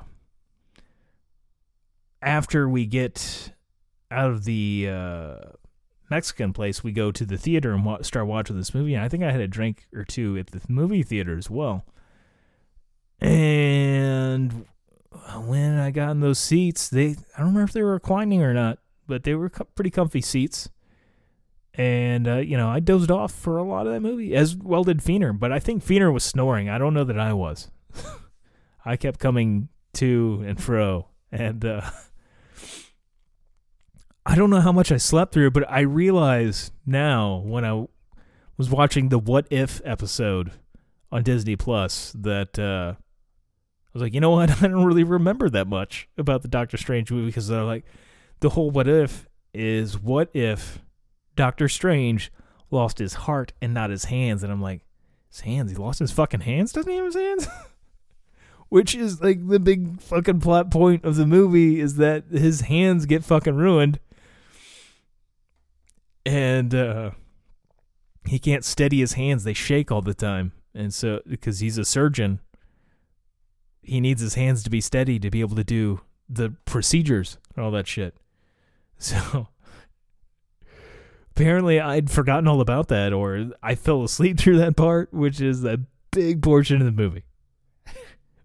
after 2.22 2.68
we 2.68 2.86
get 2.86 3.52
out 4.10 4.30
of 4.30 4.44
the 4.44 4.88
uh, 4.90 5.36
Mexican 6.10 6.52
place, 6.52 6.84
we 6.84 6.92
go 6.92 7.10
to 7.10 7.26
the 7.26 7.36
theater 7.36 7.72
and 7.72 7.84
wa- 7.84 8.02
start 8.02 8.26
watching 8.26 8.56
this 8.56 8.72
movie. 8.72 8.94
And 8.94 9.04
I 9.04 9.08
think 9.08 9.24
I 9.24 9.32
had 9.32 9.40
a 9.40 9.48
drink 9.48 9.86
or 9.92 10.04
two 10.04 10.38
at 10.38 10.46
the 10.46 10.60
movie 10.68 11.02
theater 11.02 11.36
as 11.36 11.50
well. 11.50 11.84
And 13.20 14.66
when 15.44 15.78
I 15.78 15.90
got 15.90 16.10
in 16.10 16.20
those 16.20 16.38
seats, 16.38 16.88
they 16.88 17.16
I 17.36 17.38
don't 17.38 17.48
remember 17.48 17.64
if 17.64 17.72
they 17.72 17.82
were 17.82 17.94
reclining 17.94 18.42
or 18.42 18.54
not, 18.54 18.78
but 19.06 19.24
they 19.24 19.34
were 19.34 19.50
co- 19.50 19.64
pretty 19.74 19.90
comfy 19.90 20.20
seats. 20.20 20.68
And 21.76 22.28
uh, 22.28 22.36
you 22.36 22.56
know, 22.56 22.68
I 22.68 22.80
dozed 22.80 23.10
off 23.10 23.32
for 23.32 23.58
a 23.58 23.64
lot 23.64 23.86
of 23.86 23.92
that 23.92 24.00
movie, 24.00 24.34
as 24.34 24.54
well 24.56 24.84
did 24.84 24.98
Feener. 24.98 25.38
But 25.38 25.50
I 25.50 25.58
think 25.58 25.84
Feener 25.84 26.12
was 26.12 26.22
snoring. 26.22 26.68
I 26.68 26.78
don't 26.78 26.94
know 26.94 27.04
that 27.04 27.18
I 27.18 27.32
was. 27.32 27.70
I 28.84 28.96
kept 28.96 29.18
coming 29.18 29.68
to 29.94 30.44
and 30.46 30.62
fro, 30.62 31.08
and 31.32 31.64
uh, 31.64 31.90
I 34.26 34.36
don't 34.36 34.50
know 34.50 34.60
how 34.60 34.72
much 34.72 34.92
I 34.92 34.98
slept 34.98 35.32
through. 35.32 35.50
But 35.50 35.68
I 35.68 35.80
realize 35.80 36.70
now 36.86 37.42
when 37.44 37.64
I 37.64 37.86
was 38.56 38.70
watching 38.70 39.08
the 39.08 39.18
What 39.18 39.46
If 39.50 39.80
episode 39.84 40.52
on 41.10 41.24
Disney 41.24 41.56
Plus 41.56 42.12
that 42.18 42.56
uh, 42.56 42.94
I 42.96 43.90
was 43.92 44.02
like, 44.02 44.14
you 44.14 44.20
know 44.20 44.30
what? 44.30 44.50
I 44.62 44.68
don't 44.68 44.84
really 44.84 45.04
remember 45.04 45.48
that 45.50 45.66
much 45.66 46.08
about 46.16 46.42
the 46.42 46.48
Doctor 46.48 46.76
Strange 46.76 47.10
movie 47.10 47.26
because 47.26 47.48
they're 47.48 47.64
like, 47.64 47.84
the 48.40 48.50
whole 48.50 48.70
what 48.70 48.86
if 48.88 49.26
is 49.52 49.98
what 49.98 50.30
if 50.34 50.83
Doctor 51.36 51.68
Strange 51.68 52.32
lost 52.70 52.98
his 52.98 53.14
heart 53.14 53.52
and 53.60 53.74
not 53.74 53.90
his 53.90 54.06
hands? 54.06 54.42
And 54.42 54.52
I'm 54.52 54.62
like, 54.62 54.82
his 55.30 55.40
hands? 55.40 55.70
He 55.70 55.76
lost 55.76 55.98
his 55.98 56.12
fucking 56.12 56.40
hands? 56.40 56.72
Doesn't 56.72 56.90
he 56.90 56.96
have 56.96 57.06
his 57.06 57.16
hands? 57.16 57.48
Which 58.68 58.94
is 58.94 59.20
like 59.20 59.46
the 59.46 59.60
big 59.60 60.00
fucking 60.00 60.40
plot 60.40 60.70
point 60.70 61.04
of 61.04 61.16
the 61.16 61.26
movie 61.26 61.80
is 61.80 61.96
that 61.96 62.24
his 62.30 62.62
hands 62.62 63.06
get 63.06 63.24
fucking 63.24 63.56
ruined. 63.56 64.00
And 66.26 66.74
uh, 66.74 67.10
he 68.26 68.38
can't 68.38 68.64
steady 68.64 69.00
his 69.00 69.12
hands, 69.12 69.44
they 69.44 69.52
shake 69.52 69.92
all 69.92 70.02
the 70.02 70.14
time. 70.14 70.52
And 70.74 70.92
so, 70.92 71.20
because 71.26 71.60
he's 71.60 71.78
a 71.78 71.84
surgeon, 71.84 72.40
he 73.82 74.00
needs 74.00 74.20
his 74.20 74.34
hands 74.34 74.62
to 74.64 74.70
be 74.70 74.80
steady 74.80 75.18
to 75.20 75.30
be 75.30 75.40
able 75.40 75.56
to 75.56 75.64
do 75.64 76.00
the 76.28 76.54
procedures 76.64 77.38
and 77.54 77.64
all 77.64 77.70
that 77.72 77.86
shit. 77.86 78.16
So 78.96 79.48
apparently 81.34 81.80
I'd 81.80 82.10
forgotten 82.10 82.48
all 82.48 82.60
about 82.60 82.88
that 82.88 83.12
or 83.12 83.50
I 83.62 83.74
fell 83.74 84.02
asleep 84.02 84.38
through 84.40 84.58
that 84.58 84.76
part, 84.76 85.12
which 85.12 85.40
is 85.40 85.64
a 85.64 85.80
big 86.10 86.42
portion 86.42 86.80
of 86.80 86.86
the 86.86 86.92
movie. 86.92 87.24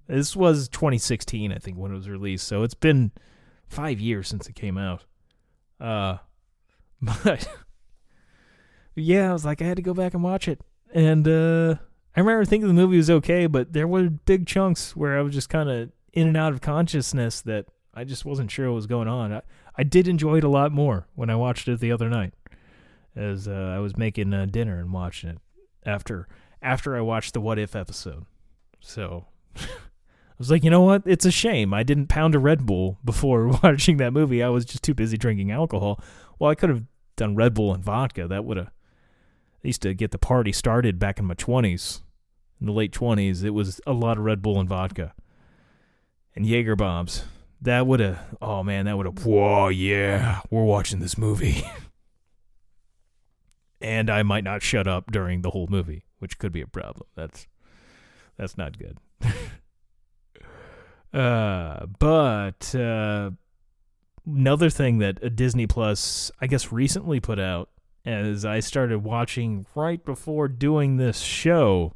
this 0.08 0.36
was 0.36 0.68
2016, 0.70 1.52
I 1.52 1.58
think, 1.58 1.78
when 1.78 1.92
it 1.92 1.96
was 1.96 2.10
released. 2.10 2.48
So 2.48 2.64
it's 2.64 2.74
been 2.74 3.12
five 3.68 4.00
years 4.00 4.28
since 4.28 4.48
it 4.48 4.56
came 4.56 4.78
out. 4.78 5.06
Uh, 5.80 6.18
but 7.02 7.48
yeah, 8.96 9.30
I 9.30 9.34
was 9.34 9.46
like, 9.46 9.62
I 9.62 9.66
had 9.66 9.78
to 9.78 9.84
go 9.84 9.94
back 9.94 10.14
and 10.14 10.24
watch 10.24 10.48
it. 10.48 10.62
And, 10.94 11.28
uh, 11.28 11.76
I 12.16 12.22
remember 12.22 12.44
thinking 12.44 12.68
the 12.68 12.74
movie 12.74 12.98
was 12.98 13.10
okay, 13.10 13.46
but 13.46 13.72
there 13.72 13.88
were 13.88 14.10
big 14.10 14.48
chunks 14.48 14.96
where 14.96 15.18
I 15.18 15.22
was 15.22 15.34
just 15.34 15.48
kind 15.48 15.70
of 15.70 15.92
in 16.12 16.28
and 16.28 16.36
out 16.36 16.54
of 16.54 16.60
consciousness 16.60 17.40
that 17.42 17.68
I 17.94 18.04
just 18.04 18.26
wasn't 18.26 18.52
sure 18.52 18.68
what 18.68 18.76
was 18.76 18.88
going 18.88 19.08
on. 19.08 19.32
I, 19.32 19.42
I 19.78 19.84
did 19.84 20.08
enjoy 20.08 20.38
it 20.40 20.44
a 20.44 20.50
lot 20.50 20.72
more 20.72 21.08
when 21.16 21.30
I 21.30 21.36
watched 21.36 21.68
it 21.68 21.80
the 21.80 21.92
other 21.92 22.10
night, 22.10 22.34
as 23.16 23.48
uh, 23.48 23.74
I 23.76 23.80
was 23.80 23.98
making 23.98 24.34
uh, 24.34 24.46
dinner 24.46 24.80
and 24.80 24.94
watching 24.94 25.30
it 25.32 25.38
after 25.86 26.28
after 26.62 26.96
I 26.96 27.02
watched 27.02 27.34
the 27.34 27.42
What 27.42 27.60
If 27.60 27.76
episode. 27.76 28.26
So 28.80 29.26
I 29.56 29.68
was 30.38 30.52
like, 30.52 30.64
you 30.64 30.70
know 30.70 30.82
what? 30.82 31.04
It's 31.06 31.26
a 31.26 31.32
shame 31.32 31.74
I 31.74 31.84
didn't 31.84 32.08
pound 32.08 32.36
a 32.36 32.40
Red 32.40 32.66
Bull 32.66 32.98
before 33.04 33.48
watching 33.64 33.98
that 33.98 34.14
movie. 34.14 34.44
I 34.44 34.50
was 34.50 34.66
just 34.66 34.84
too 34.84 34.94
busy 34.94 35.18
drinking 35.18 35.52
alcohol. 35.52 36.02
Well, 36.38 36.52
I 36.52 36.56
could 36.56 36.70
have 36.70 36.84
done 37.16 37.36
Red 37.36 37.54
Bull 37.54 37.74
and 37.74 37.84
vodka. 37.84 38.28
That 38.28 38.46
would 38.46 38.58
have 38.58 38.72
used 39.64 39.82
to 39.82 39.94
get 39.94 40.12
the 40.12 40.18
party 40.18 40.52
started 40.52 41.00
back 41.00 41.20
in 41.20 41.26
my 41.26 41.34
20s. 41.34 42.02
In 42.60 42.68
the 42.68 42.74
late 42.74 42.92
20s, 42.92 43.44
it 43.44 43.52
was 43.52 43.80
a 43.88 43.94
lot 43.94 44.18
of 44.18 44.24
Red 44.24 44.42
Bull 44.42 44.60
and 44.60 44.68
vodka. 44.68 45.14
And 46.36 46.46
Jaeger 46.46 46.76
bombs. 46.76 47.24
That 47.62 47.88
would 47.88 48.00
have, 48.00 48.20
oh 48.42 48.64
man, 48.64 48.86
that 48.86 48.96
would 48.96 49.06
have, 49.06 49.26
whoa, 49.26 49.68
yeah, 49.68 50.40
we're 50.50 50.64
watching 50.64 51.00
this 51.00 51.18
movie. 51.18 51.64
and 53.82 54.10
I 54.10 54.24
might 54.24 54.44
not 54.44 54.62
shut 54.62 54.88
up 54.88 55.12
during 55.12 55.42
the 55.42 55.52
whole 55.52 55.68
movie, 55.68 56.06
which 56.20 56.38
could 56.38 56.52
be 56.52 56.62
a 56.62 56.68
problem. 56.68 57.08
That's 57.16 57.48
that's 58.38 58.58
not 58.58 58.78
good. 58.78 58.98
uh, 61.14 61.86
but 62.00 62.74
uh, 62.76 63.32
another 64.26 64.70
thing 64.70 65.00
that 65.00 65.24
uh, 65.24 65.30
Disney 65.30 65.68
Plus, 65.68 66.32
I 66.40 66.48
guess, 66.48 66.72
recently 66.72 67.20
put 67.20 67.40
out 67.40 67.70
as 68.06 68.46
I 68.46 68.60
started 68.60 69.00
watching 69.00 69.66
right 69.76 70.04
before 70.04 70.48
doing 70.48 70.98
this 70.98 71.20
show 71.20 71.94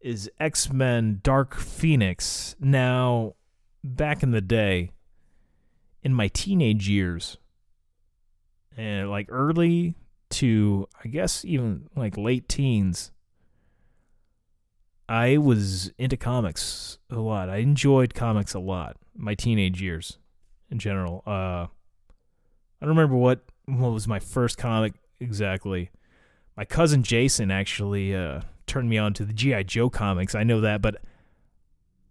is 0.00 0.30
X 0.38 0.70
Men 0.70 1.20
Dark 1.22 1.54
Phoenix. 1.54 2.54
Now, 2.60 3.34
back 3.82 4.22
in 4.22 4.30
the 4.30 4.40
day, 4.40 4.92
in 6.02 6.14
my 6.14 6.28
teenage 6.28 6.88
years, 6.88 7.38
and 8.76 9.10
like 9.10 9.26
early 9.30 9.94
to, 10.30 10.88
I 11.04 11.08
guess, 11.08 11.44
even 11.44 11.88
like 11.96 12.16
late 12.16 12.48
teens, 12.48 13.10
I 15.08 15.38
was 15.38 15.92
into 15.98 16.16
comics 16.16 16.98
a 17.10 17.16
lot. 17.16 17.50
I 17.50 17.56
enjoyed 17.56 18.14
comics 18.14 18.54
a 18.54 18.60
lot. 18.60 18.96
My 19.16 19.34
teenage 19.34 19.82
years, 19.82 20.18
in 20.70 20.78
general. 20.78 21.22
Uh, 21.26 21.66
I 22.80 22.86
don't 22.86 22.90
remember 22.90 23.16
what 23.16 23.44
what 23.66 23.92
was 23.92 24.08
my 24.08 24.18
first 24.18 24.56
comic 24.56 24.94
exactly. 25.18 25.90
My 26.56 26.64
cousin 26.64 27.02
Jason 27.02 27.50
actually 27.50 28.14
uh, 28.14 28.42
turned 28.66 28.88
me 28.88 28.98
on 28.98 29.12
to 29.14 29.24
the 29.24 29.32
GI 29.32 29.64
Joe 29.64 29.90
comics. 29.90 30.34
I 30.34 30.44
know 30.44 30.60
that, 30.60 30.82
but 30.82 31.02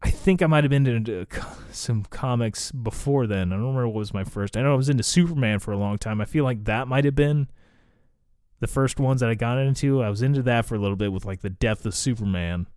I 0.01 0.09
think 0.09 0.41
I 0.41 0.47
might 0.47 0.63
have 0.63 0.71
been 0.71 0.87
into 0.87 1.25
some 1.71 2.03
comics 2.09 2.71
before 2.71 3.27
then. 3.27 3.51
I 3.51 3.55
don't 3.55 3.65
remember 3.65 3.87
what 3.87 3.99
was 3.99 4.13
my 4.13 4.23
first. 4.23 4.55
I 4.55 4.61
know 4.61 4.73
I 4.73 4.77
was 4.77 4.89
into 4.89 5.03
Superman 5.03 5.59
for 5.59 5.71
a 5.71 5.77
long 5.77 5.97
time. 5.97 6.21
I 6.21 6.25
feel 6.25 6.43
like 6.43 6.65
that 6.65 6.87
might 6.87 7.05
have 7.05 7.15
been 7.15 7.47
the 8.59 8.67
first 8.67 8.99
ones 8.99 9.21
that 9.21 9.29
I 9.29 9.35
got 9.35 9.57
into. 9.57 10.01
I 10.01 10.09
was 10.09 10.21
into 10.21 10.41
that 10.43 10.65
for 10.65 10.75
a 10.75 10.79
little 10.79 10.95
bit 10.95 11.11
with 11.11 11.25
like 11.25 11.41
the 11.41 11.49
death 11.49 11.85
of 11.85 11.95
Superman. 11.95 12.67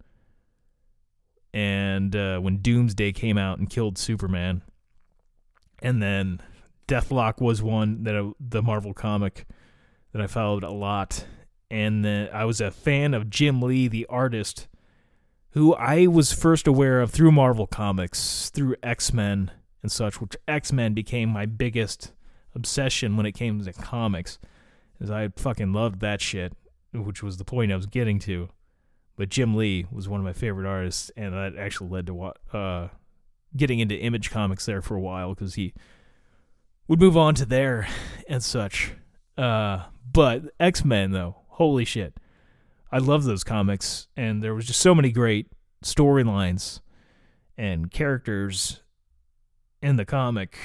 And 1.53 2.17
uh, 2.17 2.39
when 2.39 2.59
Doomsday 2.59 3.13
came 3.13 3.37
out 3.37 3.59
and 3.59 3.69
killed 3.69 3.99
Superman, 3.99 4.63
and 5.83 6.03
then 6.03 6.41
Deathlok 6.89 7.41
was 7.41 7.63
one 7.63 8.05
that 8.05 8.17
I, 8.17 8.31
the 8.41 8.63
Marvel 8.63 8.95
comic 8.95 9.47
that 10.13 10.23
I 10.23 10.27
followed 10.27 10.65
a 10.65 10.71
lot, 10.71 11.27
and 11.71 12.05
then 12.05 12.29
I 12.33 12.45
was 12.45 12.61
a 12.61 12.71
fan 12.71 13.13
of 13.15 13.29
Jim 13.29 13.61
Lee, 13.61 13.89
the 13.89 14.07
artist, 14.07 14.69
who 15.51 15.75
I 15.75 16.07
was 16.07 16.33
first 16.33 16.67
aware 16.67 17.01
of 17.01 17.11
through 17.11 17.33
Marvel 17.33 17.67
Comics, 17.67 18.49
through 18.51 18.77
X 18.83 19.13
Men 19.13 19.51
and 19.83 19.93
such. 19.93 20.21
Which 20.21 20.37
X 20.49 20.73
Men 20.73 20.95
became 20.95 21.29
my 21.29 21.45
biggest 21.45 22.13
obsession 22.55 23.17
when 23.17 23.27
it 23.27 23.33
came 23.33 23.63
to 23.63 23.73
comics, 23.73 24.39
as 25.03 25.11
I 25.11 25.29
fucking 25.37 25.73
loved 25.73 26.01
that 26.01 26.21
shit, 26.21 26.53
which 26.93 27.23
was 27.23 27.37
the 27.37 27.45
point 27.45 27.73
I 27.73 27.77
was 27.77 27.87
getting 27.87 28.19
to. 28.21 28.49
But 29.17 29.29
Jim 29.29 29.57
Lee 29.57 29.87
was 29.91 30.09
one 30.09 30.21
of 30.21 30.25
my 30.25 30.33
favorite 30.33 30.67
artists, 30.67 31.11
and 31.17 31.35
that 31.35 31.57
actually 31.59 31.91
led 31.91 32.07
to 32.07 32.33
uh, 32.57 32.89
getting 33.57 33.81
into 33.81 33.99
Image 33.99 34.31
Comics 34.31 34.65
there 34.65 34.81
for 34.81 34.97
a 34.97 35.01
while 35.01 35.35
because 35.35 35.55
he 35.55 35.75
would 36.89 37.01
move 37.01 37.17
on 37.17 37.35
to 37.35 37.45
there 37.45 37.89
and 38.29 38.43
such. 38.43 38.93
Uh, 39.37 39.85
but 40.11 40.43
X 40.61 40.85
Men 40.85 41.11
though, 41.11 41.37
holy 41.49 41.85
shit, 41.85 42.15
I 42.91 42.99
love 42.99 43.25
those 43.25 43.45
comics, 43.45 44.09
and 44.17 44.43
there 44.43 44.55
was 44.55 44.67
just 44.67 44.81
so 44.81 44.95
many 44.95 45.11
great 45.11 45.49
storylines 45.85 46.81
and 47.59 47.91
characters 47.91 48.83
in 49.83 49.97
the 49.97 50.05
comic 50.05 50.57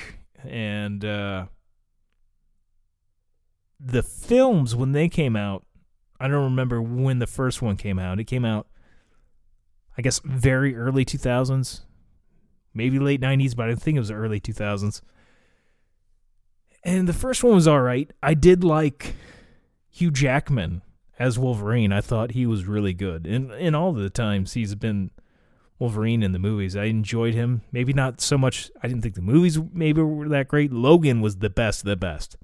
and 0.44 1.04
uh 1.04 1.48
the 3.80 4.04
films 4.04 4.76
when 4.76 4.92
they 4.92 5.08
came 5.08 5.36
out 5.36 5.66
I 6.20 6.28
don't 6.28 6.44
remember 6.44 6.82
when 6.82 7.20
the 7.20 7.28
first 7.28 7.62
one 7.62 7.78
came 7.78 8.00
out. 8.00 8.20
It 8.20 8.24
came 8.24 8.44
out 8.44 8.68
I 9.98 10.02
guess 10.04 10.22
very 10.24 10.76
early 10.76 11.04
2000s, 11.04 11.82
maybe 12.74 13.00
late 13.00 13.20
90s, 13.20 13.56
but 13.56 13.70
I 13.70 13.76
think 13.76 13.96
it 13.96 14.00
was 14.00 14.12
early 14.12 14.40
2000s. 14.40 15.02
And 16.84 17.08
the 17.08 17.14
first 17.14 17.44
one 17.44 17.56
was 17.56 17.68
all 17.68 17.82
right. 17.82 18.12
I 18.22 18.36
did 18.36 18.64
like 18.64 19.16
Hugh 19.90 20.12
Jackman 20.12 20.84
as 21.18 21.40
Wolverine. 21.40 21.92
I 21.92 22.02
thought 22.02 22.32
he 22.32 22.46
was 22.46 22.66
really 22.66 22.94
good. 22.94 23.26
And 23.26 23.52
in 23.54 23.74
all 23.74 23.92
the 23.92 24.12
times 24.12 24.54
he's 24.54 24.76
been 24.76 25.10
Wolverine 25.80 26.22
in 26.22 26.32
the 26.32 26.40
movies, 26.40 26.76
I 26.76 26.86
enjoyed 26.86 27.34
him. 27.34 27.62
Maybe 27.72 27.92
not 27.94 28.22
so 28.22 28.38
much. 28.38 28.70
I 28.84 28.88
didn't 28.88 29.02
think 29.02 29.16
the 29.16 29.22
movies 29.22 29.60
maybe 29.74 30.02
were 30.02 30.30
that 30.30 30.48
great. 30.48 30.72
Logan 30.72 31.22
was 31.22 31.38
the 31.38 31.50
best 31.50 31.84
the 31.84 31.96
best. 31.96 32.38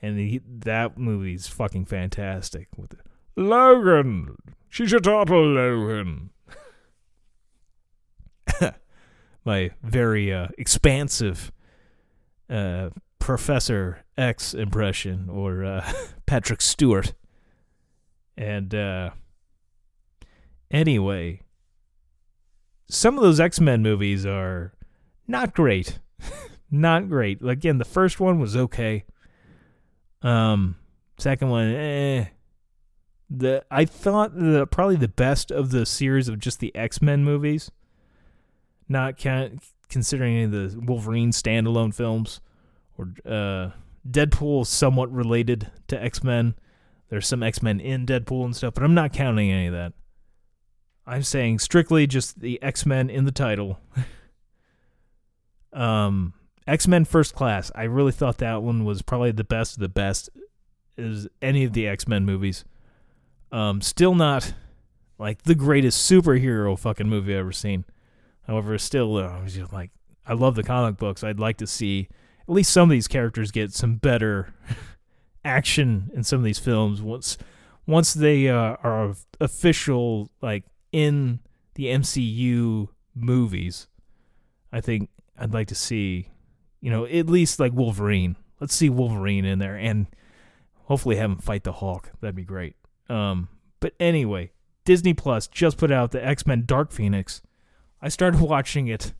And 0.00 0.18
he, 0.18 0.40
that 0.46 0.96
movie's 0.96 1.48
fucking 1.48 1.86
fantastic 1.86 2.68
with 2.76 2.92
it. 2.92 3.00
Logan, 3.36 4.36
she's 4.68 4.92
a 4.92 5.00
total 5.00 5.44
Logan. 5.44 6.30
My 9.44 9.70
very 9.82 10.32
uh, 10.32 10.48
expansive 10.56 11.50
uh, 12.48 12.90
Professor 13.18 14.04
X 14.16 14.54
impression 14.54 15.28
or 15.28 15.64
uh, 15.64 15.92
Patrick 16.26 16.60
Stewart. 16.60 17.14
And 18.36 18.74
uh, 18.74 19.10
anyway, 20.70 21.42
some 22.88 23.16
of 23.16 23.22
those 23.22 23.40
X 23.40 23.60
Men 23.60 23.82
movies 23.82 24.24
are 24.24 24.72
not 25.26 25.54
great. 25.54 25.98
not 26.70 27.08
great. 27.08 27.42
Again, 27.42 27.78
the 27.78 27.84
first 27.84 28.20
one 28.20 28.38
was 28.38 28.56
okay. 28.56 29.04
Um, 30.22 30.76
second 31.18 31.50
one, 31.50 31.74
eh. 31.74 32.26
The 33.30 33.64
I 33.70 33.84
thought 33.84 34.34
the 34.34 34.66
probably 34.66 34.96
the 34.96 35.08
best 35.08 35.50
of 35.50 35.70
the 35.70 35.84
series 35.84 36.28
of 36.28 36.38
just 36.38 36.60
the 36.60 36.74
X 36.74 37.02
Men 37.02 37.24
movies. 37.24 37.70
Not 38.88 39.18
count, 39.18 39.62
considering 39.90 40.34
any 40.36 40.44
of 40.44 40.50
the 40.50 40.80
Wolverine 40.80 41.30
standalone 41.30 41.94
films 41.94 42.40
or 42.96 43.12
uh, 43.26 43.70
Deadpool 44.08 44.66
somewhat 44.66 45.12
related 45.12 45.70
to 45.88 46.02
X 46.02 46.22
Men. 46.24 46.54
There's 47.10 47.26
some 47.26 47.42
X 47.42 47.62
Men 47.62 47.80
in 47.80 48.06
Deadpool 48.06 48.46
and 48.46 48.56
stuff, 48.56 48.74
but 48.74 48.82
I'm 48.82 48.94
not 48.94 49.12
counting 49.12 49.50
any 49.50 49.66
of 49.66 49.74
that. 49.74 49.92
I'm 51.06 51.22
saying 51.22 51.58
strictly 51.58 52.06
just 52.06 52.40
the 52.40 52.62
X 52.62 52.86
Men 52.86 53.10
in 53.10 53.24
the 53.24 53.32
title. 53.32 53.78
um, 55.72 56.32
X 56.68 56.86
Men 56.86 57.04
First 57.04 57.34
Class. 57.34 57.72
I 57.74 57.84
really 57.84 58.12
thought 58.12 58.38
that 58.38 58.62
one 58.62 58.84
was 58.84 59.02
probably 59.02 59.32
the 59.32 59.42
best 59.42 59.76
of 59.76 59.80
the 59.80 59.88
best 59.88 60.28
is 60.96 61.26
any 61.40 61.64
of 61.64 61.72
the 61.72 61.88
X 61.88 62.06
Men 62.06 62.24
movies. 62.26 62.64
Um, 63.50 63.80
still 63.80 64.14
not 64.14 64.52
like 65.18 65.42
the 65.42 65.54
greatest 65.54 66.08
superhero 66.08 66.78
fucking 66.78 67.08
movie 67.08 67.32
I've 67.32 67.40
ever 67.40 67.52
seen. 67.52 67.86
However, 68.46 68.76
still, 68.78 69.16
uh, 69.16 69.40
like, 69.72 69.90
I 70.26 70.34
love 70.34 70.54
the 70.54 70.62
comic 70.62 70.96
books. 70.96 71.24
I'd 71.24 71.40
like 71.40 71.56
to 71.58 71.66
see 71.66 72.08
at 72.42 72.54
least 72.54 72.72
some 72.72 72.88
of 72.88 72.92
these 72.92 73.08
characters 73.08 73.50
get 73.50 73.72
some 73.72 73.96
better 73.96 74.54
action 75.44 76.10
in 76.14 76.22
some 76.22 76.38
of 76.38 76.44
these 76.44 76.58
films 76.58 77.00
once 77.00 77.38
once 77.86 78.12
they 78.12 78.48
uh, 78.48 78.76
are 78.82 79.14
official 79.40 80.30
like 80.42 80.64
in 80.92 81.40
the 81.74 81.86
MCU 81.86 82.88
movies. 83.14 83.88
I 84.70 84.82
think 84.82 85.08
I'd 85.38 85.54
like 85.54 85.68
to 85.68 85.74
see, 85.74 86.28
you 86.80 86.90
know, 86.90 87.04
at 87.04 87.26
least 87.28 87.60
like 87.60 87.72
Wolverine. 87.72 88.36
Let's 88.60 88.74
see 88.74 88.88
Wolverine 88.88 89.44
in 89.44 89.58
there 89.58 89.76
and 89.76 90.06
hopefully 90.84 91.16
have 91.16 91.30
him 91.30 91.38
fight 91.38 91.64
the 91.64 91.72
Hulk. 91.72 92.10
That'd 92.20 92.34
be 92.34 92.44
great. 92.44 92.76
Um, 93.08 93.48
but 93.80 93.94
anyway, 94.00 94.52
Disney 94.84 95.14
Plus 95.14 95.46
just 95.46 95.76
put 95.76 95.90
out 95.90 96.10
the 96.10 96.24
X 96.24 96.46
Men 96.46 96.64
Dark 96.66 96.92
Phoenix. 96.92 97.42
I 98.00 98.08
started 98.08 98.40
watching 98.40 98.88
it 98.88 99.12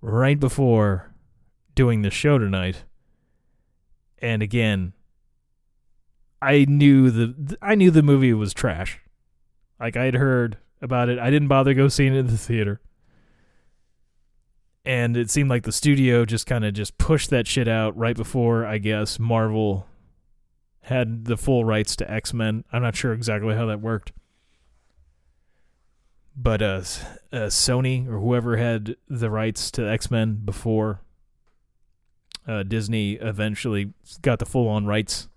right 0.00 0.38
before 0.38 1.14
doing 1.74 2.02
the 2.02 2.10
show 2.10 2.38
tonight. 2.38 2.84
And 4.18 4.42
again, 4.42 4.92
I 6.40 6.66
knew 6.68 7.10
the 7.10 7.56
I 7.62 7.74
knew 7.74 7.90
the 7.90 8.02
movie 8.02 8.32
was 8.34 8.52
trash. 8.52 9.00
Like 9.80 9.96
I 9.96 10.04
had 10.04 10.14
heard 10.14 10.58
about 10.82 11.08
it. 11.08 11.18
I 11.18 11.30
didn't 11.30 11.48
bother 11.48 11.74
go 11.74 11.88
seeing 11.88 12.14
it 12.14 12.18
in 12.18 12.26
the 12.26 12.38
theater. 12.38 12.80
And 14.84 15.16
it 15.16 15.30
seemed 15.30 15.48
like 15.48 15.62
the 15.62 15.72
studio 15.72 16.24
just 16.24 16.46
kind 16.46 16.64
of 16.64 16.74
just 16.74 16.98
pushed 16.98 17.30
that 17.30 17.46
shit 17.46 17.68
out 17.68 17.96
right 17.96 18.16
before 18.16 18.66
I 18.66 18.78
guess 18.78 19.18
Marvel 19.18 19.86
had 20.82 21.24
the 21.24 21.38
full 21.38 21.64
rights 21.64 21.96
to 21.96 22.10
X-Men. 22.10 22.64
I'm 22.70 22.82
not 22.82 22.94
sure 22.94 23.14
exactly 23.14 23.54
how 23.54 23.66
that 23.66 23.80
worked. 23.80 24.12
But 26.36 26.60
uh, 26.60 26.82
uh 27.32 27.48
Sony 27.48 28.06
or 28.08 28.18
whoever 28.18 28.56
had 28.56 28.96
the 29.08 29.30
rights 29.30 29.70
to 29.72 29.88
X-Men 29.88 30.42
before 30.44 31.00
uh, 32.46 32.62
Disney 32.62 33.12
eventually 33.12 33.92
got 34.22 34.38
the 34.38 34.46
full 34.46 34.68
on 34.68 34.86
rights 34.86 35.28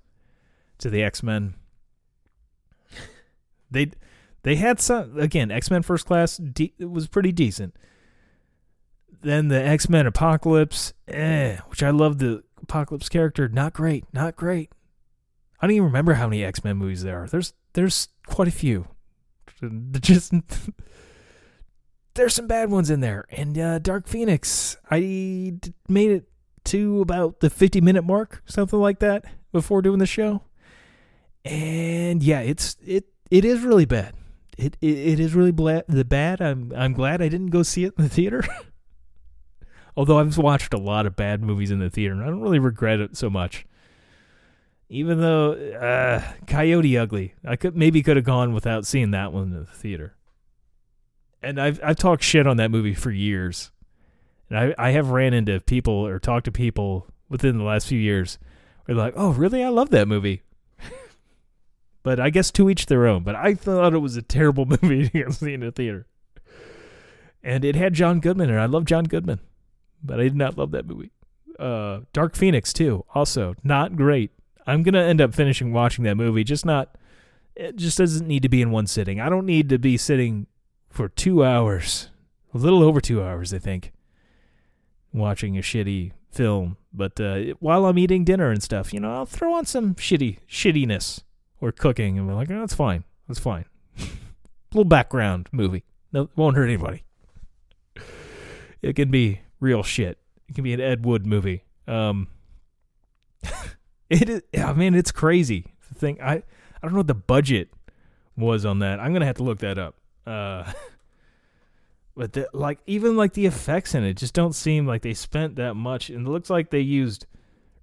to 0.79 0.89
the 0.89 1.03
X 1.03 1.23
Men. 1.23 1.55
they 3.71 3.91
they 4.43 4.55
had 4.55 4.79
some 4.79 5.17
again 5.17 5.51
X 5.51 5.71
Men 5.71 5.81
First 5.81 6.05
Class 6.05 6.37
de- 6.37 6.73
was 6.79 7.07
pretty 7.07 7.31
decent. 7.31 7.75
Then 9.22 9.47
the 9.47 9.61
X 9.61 9.89
Men 9.89 10.05
Apocalypse, 10.05 10.93
eh, 11.07 11.57
which 11.68 11.84
I 11.84 11.89
love 11.89 12.20
the 12.20 12.43
Apocalypse 12.61 13.09
character, 13.09 13.47
not 13.47 13.74
great, 13.74 14.05
not 14.13 14.36
great. 14.36 14.72
I 15.59 15.65
don't 15.68 15.76
even 15.76 15.86
remember 15.86 16.15
how 16.15 16.28
many 16.28 16.43
X 16.43 16.63
Men 16.63 16.78
movies 16.78 17.03
there 17.03 17.24
are. 17.24 17.28
There's 17.28 17.53
there's 17.74 18.09
quite 18.28 18.47
a 18.47 18.51
few. 18.51 18.88
Just 19.99 20.34
there's 22.13 22.34
some 22.34 22.47
bad 22.47 22.70
ones 22.70 22.89
in 22.89 22.99
there. 22.99 23.26
And 23.30 23.57
uh, 23.57 23.80
Dark 23.80 24.07
Phoenix, 24.07 24.78
I 24.91 25.53
made 25.88 26.11
it 26.11 26.30
to 26.65 27.01
about 27.01 27.39
the 27.39 27.49
50 27.49 27.80
minute 27.82 28.03
mark, 28.03 28.41
something 28.45 28.80
like 28.80 28.99
that, 28.99 29.24
before 29.51 29.82
doing 29.82 29.99
the 29.99 30.05
show. 30.05 30.43
And 31.45 32.22
yeah, 32.22 32.41
it's 32.41 32.76
it 32.86 33.05
it 33.32 33.45
is 33.45 33.61
really 33.61 33.86
bad. 33.86 34.13
It 34.57 34.76
it, 34.82 34.97
it 34.97 35.20
is 35.20 35.34
really 35.34 35.51
bla- 35.51 35.84
the 35.88 36.03
bad. 36.03 36.41
I'm 36.41 36.74
I'm 36.76 36.93
glad 36.93 37.22
I 37.22 37.30
didn't 37.30 37.51
go 37.51 37.63
see 37.63 37.86
it 37.86 37.93
in 37.97 38.03
the 38.03 38.09
theater. 38.09 38.43
Although 39.97 40.19
I've 40.19 40.37
watched 40.37 40.75
a 40.75 40.77
lot 40.77 41.07
of 41.07 41.15
bad 41.15 41.41
movies 41.41 41.71
in 41.71 41.79
the 41.79 41.89
theater, 41.89 42.13
and 42.13 42.23
I 42.23 42.27
don't 42.27 42.39
really 42.39 42.59
regret 42.59 42.99
it 42.99 43.17
so 43.17 43.31
much. 43.31 43.65
Even 44.89 45.19
though 45.19 45.53
uh, 45.53 46.21
Coyote 46.45 46.97
Ugly, 46.97 47.33
I 47.43 47.55
could 47.55 47.75
maybe 47.75 48.03
could 48.03 48.15
have 48.15 48.23
gone 48.23 48.53
without 48.53 48.85
seeing 48.85 49.09
that 49.11 49.33
one 49.33 49.45
in 49.45 49.53
the 49.53 49.65
theater. 49.65 50.15
And 51.41 51.59
I've 51.59 51.79
I've 51.83 51.97
talked 51.97 52.23
shit 52.23 52.45
on 52.45 52.57
that 52.57 52.69
movie 52.69 52.93
for 52.93 53.09
years. 53.09 53.71
And 54.49 54.57
I, 54.57 54.75
I 54.77 54.91
have 54.91 55.09
ran 55.09 55.33
into 55.33 55.59
people 55.59 55.93
or 55.93 56.19
talked 56.19 56.45
to 56.45 56.51
people 56.51 57.07
within 57.27 57.57
the 57.57 57.63
last 57.63 57.87
few 57.87 57.99
years 57.99 58.37
where 58.85 58.95
they're 58.95 59.05
like, 59.05 59.15
oh, 59.17 59.31
really? 59.31 59.63
I 59.63 59.69
love 59.69 59.89
that 59.89 60.07
movie. 60.07 60.43
but 62.03 62.19
I 62.19 62.29
guess 62.29 62.51
to 62.51 62.69
each 62.69 62.85
their 62.85 63.07
own. 63.07 63.23
But 63.23 63.35
I 63.35 63.55
thought 63.55 63.93
it 63.93 63.99
was 63.99 64.15
a 64.15 64.21
terrible 64.21 64.65
movie 64.81 65.09
to 65.09 65.33
see 65.33 65.55
in 65.55 65.61
the 65.61 65.71
theater. 65.71 66.05
And 67.43 67.65
it 67.65 67.75
had 67.75 67.93
John 67.93 68.19
Goodman, 68.19 68.49
and 68.49 68.59
I 68.59 68.65
love 68.67 68.85
John 68.85 69.05
Goodman. 69.05 69.39
But 70.03 70.19
I 70.19 70.23
did 70.23 70.35
not 70.35 70.57
love 70.57 70.71
that 70.71 70.85
movie. 70.85 71.11
Uh, 71.59 72.01
Dark 72.13 72.35
Phoenix, 72.35 72.71
too. 72.71 73.03
Also, 73.15 73.55
not 73.63 73.95
great. 73.95 74.31
I'm 74.65 74.83
to 74.83 74.99
end 74.99 75.21
up 75.21 75.33
finishing 75.33 75.71
watching 75.71 76.03
that 76.03 76.15
movie, 76.15 76.43
just 76.43 76.65
not. 76.65 76.95
It 77.55 77.77
just 77.77 77.97
doesn't 77.97 78.27
need 78.27 78.43
to 78.43 78.49
be 78.49 78.61
in 78.61 78.69
one 78.69 78.85
sitting. 78.85 79.19
I 79.19 79.29
don't 79.29 79.45
need 79.45 79.69
to 79.69 79.79
be 79.79 79.97
sitting 79.97 80.45
for 80.89 81.09
two 81.09 81.43
hours, 81.43 82.09
a 82.53 82.57
little 82.57 82.83
over 82.83 83.01
two 83.01 83.23
hours, 83.23 83.53
I 83.53 83.59
think, 83.59 83.93
watching 85.13 85.57
a 85.57 85.61
shitty 85.61 86.11
film. 86.31 86.77
But 86.93 87.19
uh, 87.19 87.53
while 87.59 87.85
I'm 87.85 87.97
eating 87.97 88.23
dinner 88.23 88.51
and 88.51 88.61
stuff, 88.61 88.93
you 88.93 88.99
know, 88.99 89.13
I'll 89.13 89.25
throw 89.25 89.53
on 89.53 89.65
some 89.65 89.95
shitty 89.95 90.39
shittiness 90.49 91.23
or 91.61 91.71
cooking, 91.71 92.17
and 92.17 92.27
we're 92.27 92.35
like, 92.35 92.51
oh, 92.51 92.59
that's 92.59 92.75
fine, 92.75 93.03
that's 93.27 93.39
fine. 93.39 93.65
little 94.73 94.85
background 94.85 95.49
movie. 95.51 95.83
No, 96.11 96.29
won't 96.35 96.55
hurt 96.55 96.65
anybody. 96.65 97.03
It 98.81 98.95
can 98.95 99.09
be 99.09 99.41
real 99.60 99.84
shit. 99.84 100.18
It 100.47 100.55
can 100.55 100.64
be 100.64 100.74
an 100.74 100.82
Ed 100.82 101.05
Wood 101.05 101.26
movie. 101.26 101.64
Um, 101.88 102.28
it 104.10 104.30
is. 104.30 104.41
I 104.58 104.74
mean, 104.74 104.95
it's 104.95 105.12
crazy. 105.12 105.66
The 105.89 105.95
thing 105.95 106.22
I 106.22 106.36
I 106.36 106.43
don't 106.82 106.93
know 106.93 106.99
what 106.99 107.08
the 107.08 107.16
budget 107.16 107.70
was 108.36 108.66
on 108.66 108.80
that. 108.80 108.99
I'm 108.99 109.14
gonna 109.14 109.26
have 109.26 109.38
to 109.38 109.43
look 109.43 109.60
that 109.60 109.78
up. 109.78 109.95
Uh, 110.26 110.72
but 112.16 112.34
the, 112.34 112.49
like 112.53 112.80
even 112.86 113.16
like 113.16 113.34
the 113.34 113.45
effects 113.45 113.95
in 113.95 114.03
it 114.03 114.16
just 114.16 114.34
don't 114.34 114.53
seem 114.53 114.86
like 114.86 115.01
they 115.01 115.14
spent 115.14 115.55
that 115.55 115.76
much 115.76 116.10
and 116.10 116.28
it 116.28 116.30
looks 116.30 116.49
like 116.49 116.70
they 116.70 116.80
used 116.80 117.26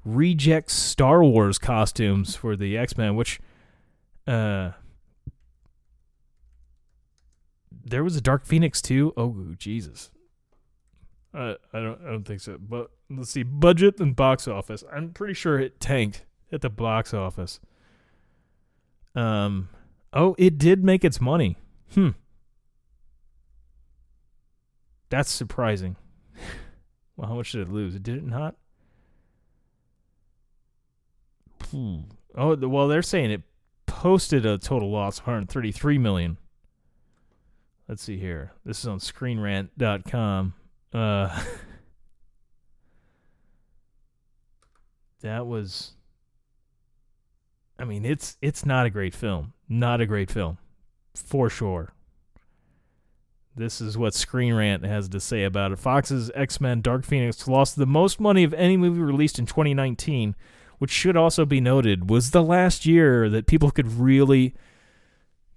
reject 0.05 0.70
Star 0.70 1.25
Wars 1.25 1.59
costumes 1.59 2.37
for 2.37 2.57
the 2.57 2.77
X-Men 2.77 3.16
which 3.16 3.41
uh 4.27 4.72
there 7.87 8.05
was 8.05 8.16
a 8.16 8.20
Dark 8.20 8.45
Phoenix 8.45 8.83
too. 8.83 9.12
Oh 9.16 9.55
Jesus. 9.59 10.11
Uh, 11.35 11.55
I 11.72 11.80
don't 11.80 12.01
I 12.07 12.11
don't 12.11 12.24
think 12.24 12.41
so. 12.41 12.59
But 12.59 12.91
let's 13.11 13.30
see 13.30 13.43
budget 13.43 13.99
and 13.99 14.14
box 14.14 14.47
office. 14.47 14.85
I'm 14.93 15.11
pretty 15.11 15.35
sure 15.35 15.59
it 15.59 15.80
tanked 15.80 16.24
at 16.53 16.61
the 16.61 16.70
box 16.70 17.12
office. 17.12 17.61
Um 19.14 19.68
oh, 20.12 20.37
it 20.39 20.59
did 20.59 20.85
make 20.85 21.05
its 21.05 21.20
money. 21.20 21.59
Hmm. 21.93 22.11
That's 25.11 25.30
surprising. 25.30 25.97
well, 27.16 27.28
how 27.28 27.35
much 27.35 27.53
did 27.53 27.62
it 27.62 27.72
lose? 27.72 27.95
Did 27.95 28.16
it 28.16 28.26
not? 28.26 28.55
Hmm. 31.70 32.01
Oh, 32.37 32.57
well, 32.57 32.89
they're 32.89 33.03
saying 33.03 33.30
it 33.30 33.43
posted 33.87 34.45
a 34.45 34.59
total 34.59 34.91
loss 34.91 35.18
of 35.18 35.26
133 35.26 35.99
million. 35.99 36.39
Let's 37.89 38.03
see 38.03 38.18
here. 38.18 38.53
This 38.64 38.80
is 38.80 38.87
on 38.87 38.99
screenrant.com. 38.99 40.55
Uh 40.95 41.42
That 45.22 45.47
was 45.47 45.95
I 47.78 47.84
mean, 47.84 48.05
it's 48.05 48.36
it's 48.40 48.64
not 48.64 48.86
a 48.86 48.90
great 48.90 49.14
film. 49.14 49.53
Not 49.68 50.01
a 50.01 50.07
great 50.07 50.30
film. 50.30 50.59
For 51.14 51.51
sure. 51.51 51.92
This 53.57 53.80
is 53.80 53.97
what 53.97 54.14
Screen 54.14 54.53
Rant 54.55 54.84
has 54.84 55.09
to 55.11 55.20
say 55.20 55.45
about 55.45 55.72
it. 55.72 55.78
Fox's 55.78 56.30
X 56.34 56.61
Men 56.61 56.80
Dark 56.80 57.05
Phoenix 57.05 57.47
lost 57.47 57.76
the 57.76 57.86
most 57.86 58.20
money 58.20 58.45
of 58.45 58.53
any 58.55 58.76
movie 58.76 59.01
released 59.01 59.38
in 59.38 59.47
2019, 59.47 60.34
which 60.78 60.90
should 60.90 61.16
also 61.16 61.45
be 61.45 61.61
noted 61.61 62.11
was 62.11 62.30
the 62.30 62.42
last 62.42 62.84
year 62.84 63.28
that 63.28 63.47
people 63.47 63.70
could 63.70 63.99
really 63.99 64.55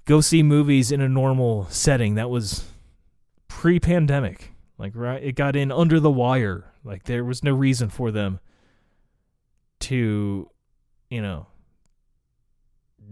go 0.06 0.22
see 0.22 0.44
movies 0.44 0.92
in 0.92 1.02
a 1.02 1.10
normal 1.10 1.66
setting. 1.70 2.16
That 2.16 2.30
was 2.30 2.66
pre 3.48 3.80
pandemic. 3.80 4.54
Like, 4.78 4.94
right? 4.96 5.24
It 5.24 5.36
got 5.36 5.56
in 5.56 5.72
under 5.72 6.00
the 6.00 6.12
wire. 6.12 6.72
Like, 6.84 7.04
there 7.04 7.24
was 7.24 7.44
no 7.44 7.54
reason 7.54 7.90
for 7.90 8.12
them 8.12 8.40
to, 9.82 10.50
you 11.10 11.22
know, 11.22 11.48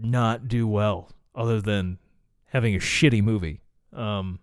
not 0.00 0.48
do 0.48 0.66
well 0.68 1.10
other 1.34 1.60
than 1.60 1.98
having 2.46 2.74
a 2.74 2.78
shitty 2.78 3.22
movie. 3.22 3.62
Um, 3.92 4.40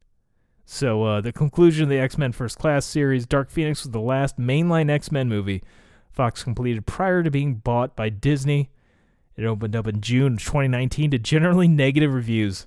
so 0.64 1.02
uh, 1.04 1.20
the 1.20 1.32
conclusion 1.32 1.84
of 1.84 1.88
the 1.88 1.98
X 1.98 2.16
Men 2.16 2.32
First 2.32 2.58
Class 2.58 2.86
series, 2.86 3.26
Dark 3.26 3.50
Phoenix 3.50 3.82
was 3.82 3.90
the 3.90 4.00
last 4.00 4.38
mainline 4.38 4.90
X 4.90 5.10
Men 5.10 5.28
movie 5.28 5.62
Fox 6.12 6.42
completed 6.44 6.86
prior 6.86 7.22
to 7.22 7.30
being 7.30 7.56
bought 7.56 7.96
by 7.96 8.08
Disney. 8.08 8.70
It 9.36 9.44
opened 9.44 9.74
up 9.74 9.86
in 9.86 10.00
June 10.00 10.36
2019 10.36 11.10
to 11.12 11.18
generally 11.18 11.68
negative 11.68 12.12
reviews 12.12 12.66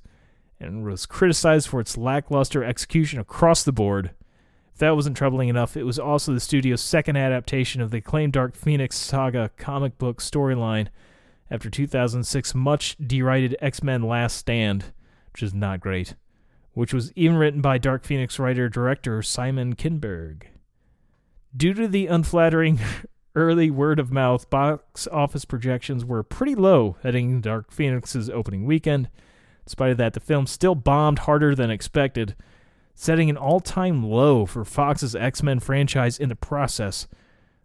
and 0.60 0.84
was 0.84 1.06
criticized 1.06 1.68
for 1.68 1.80
its 1.80 1.98
lackluster 1.98 2.64
execution 2.64 3.20
across 3.20 3.64
the 3.64 3.72
board. 3.72 4.12
If 4.74 4.80
that 4.80 4.96
wasn't 4.96 5.18
troubling 5.18 5.50
enough, 5.50 5.78
it 5.78 5.84
was 5.84 6.00
also 6.00 6.34
the 6.34 6.40
studio's 6.40 6.82
second 6.82 7.16
adaptation 7.16 7.82
of 7.82 7.92
the 7.92 7.98
acclaimed 7.98 8.34
Dark 8.34 8.56
Phoenix 8.56 8.98
saga 8.98 9.52
comic 9.58 9.98
book 9.98 10.22
storyline 10.22 10.88
after 11.50 11.70
2006 11.70 12.56
much 12.56 12.98
derided 12.98 13.56
X-Men 13.62 14.04
Last 14.04 14.38
Stand, 14.38 14.86
which 15.32 15.44
is 15.44 15.54
not 15.54 15.80
great, 15.80 16.16
which 16.74 16.94
was 16.94 17.14
even 17.16 17.38
written 17.38 17.62
by 17.62 17.78
Dark 17.78 18.04
Phoenix 18.04 18.40
writer-director 18.40 19.22
Simon 19.22 19.76
Kinberg. 19.76 20.44
Due 21.56 21.74
to 21.74 21.88
the 21.88 22.08
unflattering 22.08 22.80
early 23.36 23.70
word 23.70 24.00
of 24.00 24.12
mouth, 24.12 24.50
box 24.50 25.08
office 25.08 25.46
projections 25.46 26.04
were 26.04 26.24
pretty 26.24 26.56
low 26.56 26.98
heading 27.04 27.42
Dark 27.42 27.72
Phoenix's 27.72 28.30
opening 28.30 28.66
weekend. 28.66 29.10
In 29.66 29.70
spite 29.70 29.92
of 29.92 29.98
that, 29.98 30.14
the 30.14 30.20
film 30.20 30.46
still 30.46 30.76
bombed 30.76 31.20
harder 31.20 31.56
than 31.56 31.72
expected, 31.72 32.36
setting 32.94 33.30
an 33.30 33.38
all 33.38 33.60
time 33.60 34.04
low 34.04 34.46
for 34.46 34.64
Fox's 34.64 35.16
X 35.16 35.42
Men 35.42 35.60
franchise 35.60 36.20
in 36.20 36.30
the 36.30 36.36
process. 36.36 37.08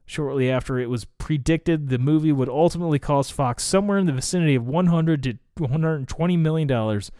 Shortly 0.06 0.50
after 0.50 0.78
it 0.78 0.90
was 0.90 1.04
predicted 1.04 1.88
the 1.88 1.98
movie 1.98 2.32
would 2.32 2.48
ultimately 2.48 2.98
cost 2.98 3.32
Fox 3.32 3.62
somewhere 3.62 3.98
in 3.98 4.06
the 4.06 4.12
vicinity 4.12 4.56
of 4.56 4.66
100 4.66 5.22
to 5.22 5.38
120 5.56 6.36
million 6.36 6.66
dollars. 6.66 7.12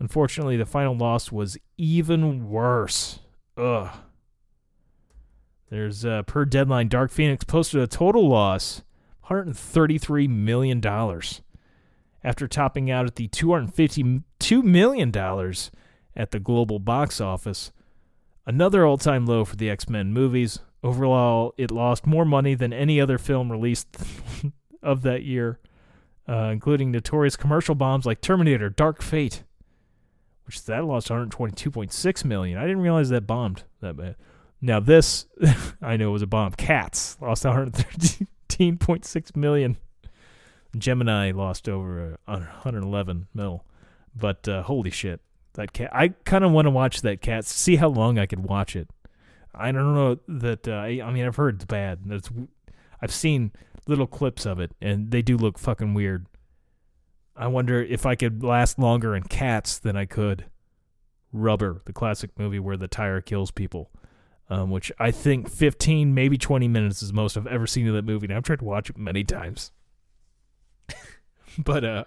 Unfortunately, 0.00 0.56
the 0.56 0.66
final 0.66 0.96
loss 0.96 1.30
was 1.30 1.56
even 1.78 2.48
worse. 2.48 3.20
Ugh. 3.56 3.88
There's 5.70 6.04
uh, 6.04 6.22
per 6.24 6.44
deadline, 6.44 6.88
Dark 6.88 7.10
Phoenix 7.10 7.44
posted 7.44 7.80
a 7.80 7.86
total 7.86 8.28
loss, 8.28 8.82
133 9.28 10.26
million 10.26 10.80
dollars, 10.80 11.42
after 12.24 12.46
topping 12.46 12.90
out 12.90 13.06
at 13.06 13.16
the 13.16 13.28
252 13.28 14.62
million 14.62 15.10
dollars 15.10 15.70
at 16.14 16.30
the 16.30 16.40
global 16.40 16.78
box 16.78 17.20
office. 17.20 17.72
Another 18.46 18.84
all-time 18.84 19.26
low 19.26 19.44
for 19.44 19.56
the 19.56 19.70
X-Men 19.70 20.12
movies. 20.12 20.60
Overall, 20.82 21.54
it 21.56 21.70
lost 21.70 22.06
more 22.06 22.24
money 22.24 22.54
than 22.54 22.72
any 22.72 23.00
other 23.00 23.18
film 23.18 23.52
released 23.52 23.96
of 24.82 25.02
that 25.02 25.22
year, 25.22 25.60
uh, 26.28 26.50
including 26.52 26.90
notorious 26.90 27.36
commercial 27.36 27.76
bombs 27.76 28.04
like 28.04 28.20
Terminator: 28.20 28.68
Dark 28.68 29.00
Fate, 29.00 29.44
which 30.44 30.64
that 30.64 30.84
lost 30.84 31.08
122.6 31.08 32.24
million. 32.24 32.58
I 32.58 32.62
didn't 32.62 32.80
realize 32.80 33.10
that 33.10 33.28
bombed 33.28 33.62
that 33.80 33.96
bad. 33.96 34.16
Now 34.60 34.80
this, 34.80 35.26
I 35.82 35.96
know 35.96 36.10
was 36.10 36.22
a 36.22 36.26
bomb. 36.26 36.52
Cats 36.52 37.16
lost 37.20 37.44
113.6 37.44 39.36
million. 39.36 39.76
Gemini 40.76 41.30
lost 41.32 41.68
over 41.68 42.18
uh, 42.26 42.32
111 42.34 43.28
mil. 43.34 43.64
But 44.14 44.46
uh, 44.48 44.62
holy 44.62 44.90
shit, 44.90 45.20
that 45.54 45.72
cat! 45.72 45.90
I 45.92 46.08
kind 46.08 46.44
of 46.44 46.52
want 46.52 46.66
to 46.66 46.70
watch 46.70 47.02
that 47.02 47.20
cat. 47.20 47.44
See 47.44 47.76
how 47.76 47.88
long 47.88 48.18
I 48.18 48.26
could 48.26 48.44
watch 48.44 48.76
it. 48.76 48.88
I 49.54 49.72
don't 49.72 49.94
know 49.94 50.18
that. 50.28 50.68
Uh, 50.68 50.72
I, 50.72 51.10
mean, 51.10 51.24
I've 51.24 51.36
heard 51.36 51.56
it's 51.56 51.64
bad. 51.64 52.00
That's 52.04 52.30
I've 53.00 53.12
seen 53.12 53.52
little 53.86 54.06
clips 54.06 54.46
of 54.46 54.60
it, 54.60 54.72
and 54.80 55.10
they 55.10 55.22
do 55.22 55.36
look 55.36 55.58
fucking 55.58 55.94
weird. 55.94 56.26
I 57.34 57.46
wonder 57.46 57.82
if 57.82 58.04
I 58.04 58.14
could 58.14 58.42
last 58.42 58.78
longer 58.78 59.16
in 59.16 59.22
Cats 59.24 59.78
than 59.78 59.96
I 59.96 60.04
could 60.04 60.44
Rubber, 61.32 61.80
the 61.86 61.92
classic 61.94 62.30
movie 62.38 62.58
where 62.58 62.76
the 62.76 62.88
tire 62.88 63.20
kills 63.20 63.50
people. 63.50 63.90
Um, 64.50 64.70
which 64.70 64.92
I 64.98 65.10
think 65.10 65.48
15, 65.48 66.12
maybe 66.12 66.36
20 66.36 66.68
minutes 66.68 67.02
is 67.02 67.08
the 67.08 67.14
most 67.14 67.38
I've 67.38 67.46
ever 67.46 67.66
seen 67.66 67.88
of 67.88 67.94
that 67.94 68.04
movie. 68.04 68.26
And 68.26 68.34
I've 68.34 68.42
tried 68.42 68.58
to 68.58 68.66
watch 68.66 68.90
it 68.90 68.98
many 68.98 69.24
times. 69.24 69.70
but 71.58 71.84
uh, 71.84 72.04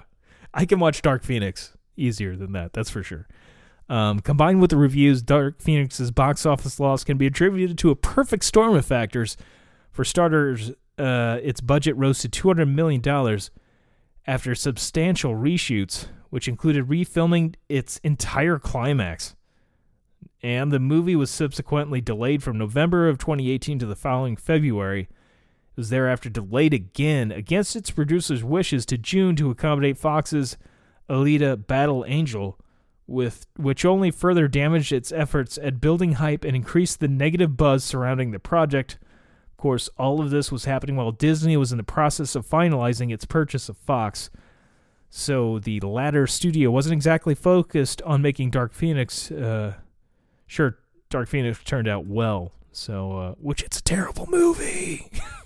I 0.54 0.66
can 0.66 0.80
watch 0.80 1.02
Dark 1.02 1.24
Phoenix 1.24 1.76
easier 1.98 2.36
than 2.36 2.52
that, 2.54 2.74
that's 2.74 2.90
for 2.90 3.04
sure. 3.04 3.28
Um, 3.88 4.20
combined 4.20 4.62
with 4.62 4.72
the 4.72 4.78
reviews, 4.78 5.22
Dark 5.22 5.62
Phoenix's 5.62 6.12
box 6.12 6.46
office 6.46 6.80
loss 6.80 7.04
can 7.04 7.18
be 7.18 7.28
attributed 7.28 7.78
to 7.80 7.92
a 7.92 7.96
perfect 7.96 8.44
storm 8.44 8.76
of 8.76 8.86
factors. 8.86 9.38
For 9.92 10.04
starters, 10.04 10.72
uh, 10.98 11.40
its 11.42 11.62
budget 11.62 11.96
rose 11.96 12.20
to 12.20 12.30
$200 12.30 12.74
million 12.74 13.02
after 14.28 14.56
substantial 14.56 15.34
reshoots, 15.34 16.08
which 16.30 16.48
included 16.48 16.88
refilming 16.88 17.56
its 17.70 18.00
entire 18.00 18.58
climax. 18.58 19.36
And 20.42 20.72
the 20.72 20.80
movie 20.80 21.16
was 21.16 21.32
subsequently 21.32 22.02
delayed 22.02 22.44
from 22.44 22.58
November 22.58 23.08
of 23.08 23.18
2018 23.18 23.80
to 23.80 23.86
the 23.86 23.96
following 23.96 24.36
February. 24.36 25.08
It 25.76 25.82
was 25.82 25.90
thereafter 25.90 26.30
delayed 26.30 26.74
again 26.74 27.34
against 27.34 27.76
its 27.76 27.92
producer's 27.92 28.46
wishes 28.46 28.86
to 28.86 28.98
June 28.98 29.36
to 29.36 29.50
accommodate 29.50 29.98
Fox's 29.98 30.56
Alita 31.10 31.68
Battle 31.68 32.06
Angel 32.08 32.58
with 33.08 33.46
which 33.58 33.84
only 33.84 34.10
further 34.10 34.48
damaged 34.48 34.94
its 34.94 35.12
efforts 35.12 35.60
at 35.62 35.82
building 35.82 36.14
hype 36.14 36.46
and 36.46 36.56
increased 36.56 37.02
the 37.02 37.10
negative 37.10 37.58
buzz 37.58 37.84
surrounding 37.84 38.32
the 38.32 38.40
project. 38.40 38.98
Of 39.52 39.58
course, 39.58 39.90
all 39.98 40.22
of 40.22 40.30
this 40.30 40.50
was 40.50 40.64
happening 40.64 40.96
while 40.96 41.12
Disney 41.12 41.58
was 41.58 41.74
in 41.74 41.78
the 41.78 41.84
process 41.84 42.36
of 42.36 42.48
finalizing 42.48 43.14
its 43.14 43.26
purchase 43.26 43.68
of 43.68 43.76
Fox. 43.78 44.30
So 45.10 45.60
the 45.60 45.82
latter 45.82 46.26
studio 46.26 46.72
wasn't 46.72 46.94
exactly 46.94 47.36
focused 47.36 48.02
on 48.04 48.22
making 48.22 48.52
Dark 48.52 48.74
Phoenix. 48.74 49.30
Uh, 49.30 49.76
sure, 50.48 50.80
Dark 51.10 51.28
Phoenix 51.28 51.62
turned 51.64 51.88
out 51.88 52.06
well, 52.06 52.54
so 52.72 53.18
uh, 53.18 53.32
which 53.34 53.62
it's 53.62 53.80
a 53.80 53.84
terrible 53.84 54.26
movie. 54.28 55.12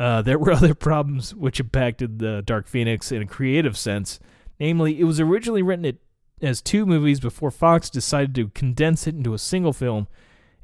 uh, 0.00 0.22
there 0.22 0.38
were 0.38 0.50
other 0.52 0.74
problems 0.74 1.34
which 1.34 1.60
impacted 1.60 2.18
the 2.18 2.42
Dark 2.42 2.66
Phoenix 2.66 3.12
in 3.12 3.22
a 3.22 3.26
creative 3.26 3.76
sense. 3.76 4.18
Namely, 4.58 4.98
it 4.98 5.04
was 5.04 5.20
originally 5.20 5.62
written 5.62 5.98
as 6.42 6.62
two 6.62 6.86
movies 6.86 7.20
before 7.20 7.50
Fox 7.50 7.90
decided 7.90 8.34
to 8.34 8.48
condense 8.48 9.06
it 9.06 9.14
into 9.14 9.34
a 9.34 9.38
single 9.38 9.74
film. 9.74 10.08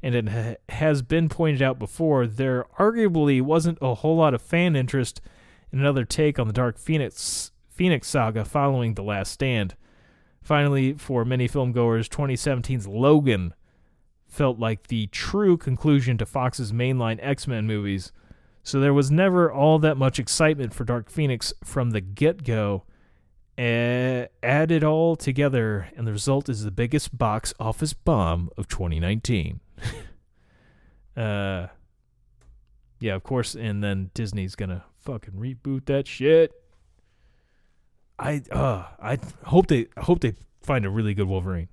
And 0.01 0.15
it 0.15 0.29
ha- 0.29 0.55
has 0.69 1.01
been 1.01 1.29
pointed 1.29 1.61
out 1.61 1.79
before, 1.79 2.27
there 2.27 2.65
arguably 2.79 3.41
wasn't 3.41 3.77
a 3.81 3.95
whole 3.95 4.17
lot 4.17 4.33
of 4.33 4.41
fan 4.41 4.75
interest 4.75 5.21
in 5.71 5.79
another 5.79 6.05
take 6.05 6.39
on 6.39 6.47
the 6.47 6.53
Dark 6.53 6.77
Phoenix 6.77 7.51
Phoenix 7.69 8.07
saga 8.07 8.43
following 8.43 8.95
The 8.95 9.03
Last 9.03 9.31
Stand. 9.31 9.75
Finally, 10.41 10.93
for 10.93 11.23
many 11.23 11.47
filmgoers, 11.47 12.07
2017's 12.07 12.87
Logan 12.87 13.53
felt 14.25 14.57
like 14.57 14.87
the 14.87 15.07
true 15.07 15.57
conclusion 15.57 16.17
to 16.17 16.25
Fox's 16.25 16.71
mainline 16.71 17.19
X 17.21 17.47
Men 17.47 17.67
movies, 17.67 18.11
so 18.67 18.81
there 18.81 18.93
was 18.93 19.09
never 19.09 19.49
all 19.49 19.79
that 19.79 19.95
much 19.95 20.19
excitement 20.19 20.73
for 20.73 20.83
Dark 20.83 21.09
Phoenix 21.09 21.53
from 21.63 21.91
the 21.91 22.01
get 22.01 22.43
go 22.43 22.83
add 23.57 24.71
it 24.71 24.83
all 24.83 25.15
together, 25.15 25.87
and 25.95 26.05
the 26.05 26.11
result 26.11 26.49
is 26.49 26.65
the 26.65 26.71
biggest 26.71 27.17
box 27.17 27.53
office 27.61 27.93
bomb 27.93 28.49
of 28.57 28.67
2019. 28.67 29.61
uh, 31.17 31.67
yeah, 32.99 33.15
of 33.15 33.23
course, 33.23 33.55
and 33.55 33.81
then 33.81 34.11
Disney's 34.13 34.55
gonna 34.55 34.83
fucking 34.97 35.35
reboot 35.35 35.85
that 35.85 36.05
shit. 36.05 36.51
I 38.19 38.41
uh, 38.51 38.83
I 39.01 39.17
hope 39.45 39.67
they 39.67 39.87
I 39.95 40.01
hope 40.01 40.19
they 40.19 40.33
find 40.61 40.85
a 40.85 40.89
really 40.89 41.13
good 41.13 41.27
Wolverine. 41.27 41.69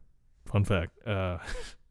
Fun 0.46 0.62
fact. 0.62 0.92
Uh, 1.04 1.38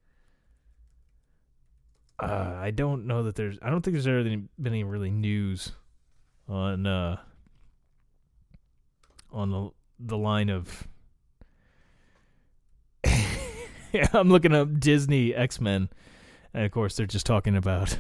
uh, 2.20 2.56
I 2.60 2.72
don't 2.72 3.08
know 3.08 3.24
that 3.24 3.36
there's. 3.36 3.58
I 3.62 3.70
don't 3.70 3.82
think 3.82 3.94
there's 3.94 4.08
ever 4.08 4.24
been 4.24 4.50
any 4.66 4.84
really 4.84 5.12
news 5.12 5.72
on 6.48 6.86
uh 6.86 7.18
on 9.32 9.50
the 9.52 9.70
the 10.00 10.18
line 10.18 10.50
of. 10.50 10.88
yeah, 13.06 14.08
I'm 14.14 14.30
looking 14.30 14.54
up 14.54 14.80
Disney 14.80 15.34
X 15.34 15.60
Men, 15.60 15.90
and 16.54 16.66
of 16.66 16.72
course 16.72 16.96
they're 16.96 17.06
just 17.06 17.26
talking 17.26 17.56
about 17.56 17.98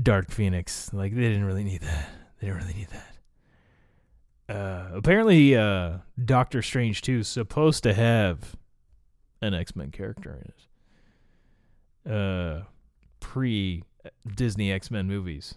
Dark 0.00 0.30
Phoenix. 0.30 0.92
Like 0.92 1.14
they 1.14 1.22
didn't 1.22 1.44
really 1.44 1.64
need 1.64 1.82
that. 1.82 2.10
They 2.40 2.46
didn't 2.46 2.62
really 2.62 2.74
need 2.74 2.88
that. 2.88 3.10
Uh, 4.46 4.90
apparently, 4.94 5.56
uh, 5.56 5.98
Doctor 6.22 6.60
Strange 6.60 7.00
2 7.00 7.20
is 7.20 7.28
supposed 7.28 7.82
to 7.84 7.94
have 7.94 8.56
an 9.40 9.54
X 9.54 9.74
Men 9.74 9.90
character 9.90 10.38
in 10.40 12.12
it. 12.12 12.12
Uh, 12.12 12.62
pre 13.34 13.82
Disney 14.36 14.70
X 14.70 14.92
Men 14.92 15.08
movies. 15.08 15.56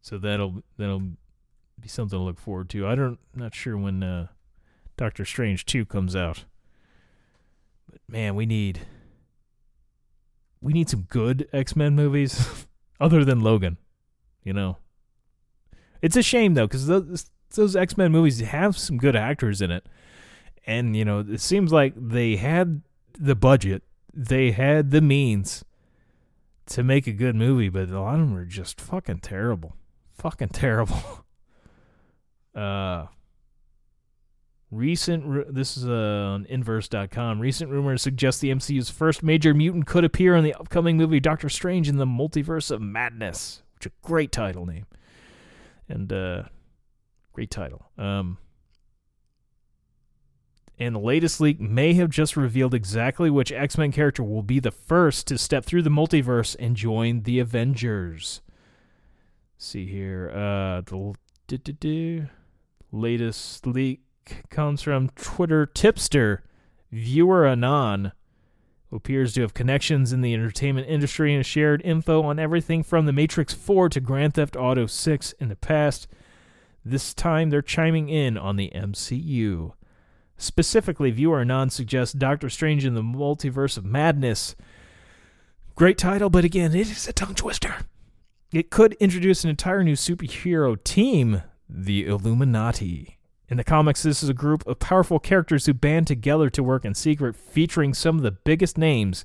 So 0.00 0.18
that'll 0.18 0.64
that'll 0.76 1.12
be 1.78 1.86
something 1.86 2.18
to 2.18 2.22
look 2.22 2.40
forward 2.40 2.68
to. 2.70 2.84
I 2.84 2.96
don't 2.96 3.20
not 3.32 3.54
sure 3.54 3.78
when 3.78 4.02
uh, 4.02 4.26
Doctor 4.96 5.24
Strange 5.24 5.64
2 5.66 5.84
comes 5.84 6.16
out. 6.16 6.44
But 7.88 8.00
man, 8.08 8.34
we 8.34 8.44
need 8.44 8.80
we 10.60 10.72
need 10.72 10.90
some 10.90 11.02
good 11.02 11.48
X-Men 11.52 11.94
movies 11.94 12.66
other 13.00 13.24
than 13.24 13.40
Logan, 13.40 13.76
you 14.42 14.52
know. 14.52 14.78
It's 16.00 16.16
a 16.16 16.22
shame 16.22 16.54
though 16.54 16.66
cuz 16.66 16.88
those 16.88 17.30
those 17.54 17.76
X-Men 17.76 18.10
movies 18.10 18.40
have 18.40 18.76
some 18.76 18.98
good 18.98 19.14
actors 19.14 19.62
in 19.62 19.70
it. 19.70 19.86
And 20.66 20.96
you 20.96 21.04
know, 21.04 21.20
it 21.20 21.40
seems 21.40 21.72
like 21.72 21.94
they 21.96 22.34
had 22.34 22.82
the 23.16 23.36
budget, 23.36 23.84
they 24.12 24.50
had 24.50 24.90
the 24.90 25.00
means 25.00 25.64
to 26.66 26.82
make 26.82 27.06
a 27.06 27.12
good 27.12 27.34
movie, 27.34 27.68
but 27.68 27.88
a 27.88 28.00
lot 28.00 28.14
of 28.14 28.20
them 28.20 28.36
are 28.36 28.44
just 28.44 28.80
fucking 28.80 29.18
terrible. 29.18 29.76
Fucking 30.12 30.50
terrible. 30.50 30.98
Uh, 32.54 33.06
recent, 34.70 35.54
this 35.54 35.74
is 35.78 35.88
uh, 35.88 35.90
on 35.90 36.44
inverse.com. 36.50 37.40
Recent 37.40 37.70
rumors 37.70 38.02
suggest 38.02 38.42
the 38.42 38.50
MCU's 38.50 38.90
first 38.90 39.22
major 39.22 39.54
mutant 39.54 39.86
could 39.86 40.04
appear 40.04 40.36
in 40.36 40.44
the 40.44 40.52
upcoming 40.52 40.98
movie 40.98 41.18
Doctor 41.18 41.48
Strange 41.48 41.88
in 41.88 41.96
the 41.96 42.04
Multiverse 42.04 42.70
of 42.70 42.82
Madness, 42.82 43.62
which 43.74 43.86
is 43.86 43.92
a 43.92 44.06
great 44.06 44.32
title 44.32 44.66
name. 44.66 44.84
And, 45.88 46.12
uh, 46.12 46.42
great 47.32 47.50
title. 47.50 47.86
Um, 47.96 48.36
and 50.82 50.96
the 50.96 51.00
latest 51.00 51.40
leak 51.40 51.60
may 51.60 51.94
have 51.94 52.10
just 52.10 52.36
revealed 52.36 52.74
exactly 52.74 53.30
which 53.30 53.52
X 53.52 53.78
Men 53.78 53.92
character 53.92 54.22
will 54.22 54.42
be 54.42 54.58
the 54.58 54.70
first 54.70 55.26
to 55.28 55.38
step 55.38 55.64
through 55.64 55.82
the 55.82 55.90
multiverse 55.90 56.56
and 56.58 56.76
join 56.76 57.22
the 57.22 57.38
Avengers. 57.38 58.40
see 59.56 59.86
here, 59.86 60.30
uh, 60.34 60.80
the 60.82 62.26
latest 62.90 63.66
leak 63.66 64.00
comes 64.50 64.82
from 64.82 65.08
Twitter 65.10 65.66
tipster 65.66 66.42
viewer 66.90 67.46
Anon, 67.46 68.12
who 68.90 68.96
appears 68.96 69.32
to 69.34 69.42
have 69.42 69.54
connections 69.54 70.12
in 70.12 70.20
the 70.20 70.34
entertainment 70.34 70.88
industry 70.88 71.34
and 71.34 71.46
shared 71.46 71.80
info 71.82 72.22
on 72.22 72.38
everything 72.38 72.82
from 72.82 73.06
The 73.06 73.12
Matrix 73.12 73.54
4 73.54 73.88
to 73.90 74.00
Grand 74.00 74.34
Theft 74.34 74.56
Auto 74.56 74.86
6 74.86 75.32
in 75.38 75.48
the 75.48 75.56
past. 75.56 76.08
This 76.84 77.14
time 77.14 77.50
they're 77.50 77.62
chiming 77.62 78.08
in 78.08 78.36
on 78.36 78.56
the 78.56 78.70
MCU. 78.74 79.72
Specifically, 80.42 81.12
viewer 81.12 81.40
Anon 81.40 81.70
suggests 81.70 82.12
Doctor 82.12 82.50
Strange 82.50 82.84
in 82.84 82.94
the 82.94 83.00
Multiverse 83.00 83.78
of 83.78 83.84
Madness. 83.84 84.56
Great 85.76 85.96
title, 85.96 86.30
but 86.30 86.44
again, 86.44 86.74
it 86.74 86.90
is 86.90 87.06
a 87.06 87.12
tongue 87.12 87.36
twister. 87.36 87.76
It 88.52 88.68
could 88.68 88.94
introduce 88.94 89.44
an 89.44 89.50
entire 89.50 89.84
new 89.84 89.94
superhero 89.94 90.82
team 90.82 91.42
the 91.68 92.08
Illuminati. 92.08 93.18
In 93.48 93.56
the 93.56 93.62
comics, 93.62 94.02
this 94.02 94.20
is 94.20 94.28
a 94.28 94.34
group 94.34 94.66
of 94.66 94.80
powerful 94.80 95.20
characters 95.20 95.66
who 95.66 95.74
band 95.74 96.08
together 96.08 96.50
to 96.50 96.62
work 96.64 96.84
in 96.84 96.94
secret, 96.94 97.36
featuring 97.36 97.94
some 97.94 98.16
of 98.16 98.24
the 98.24 98.32
biggest 98.32 98.76
names 98.76 99.24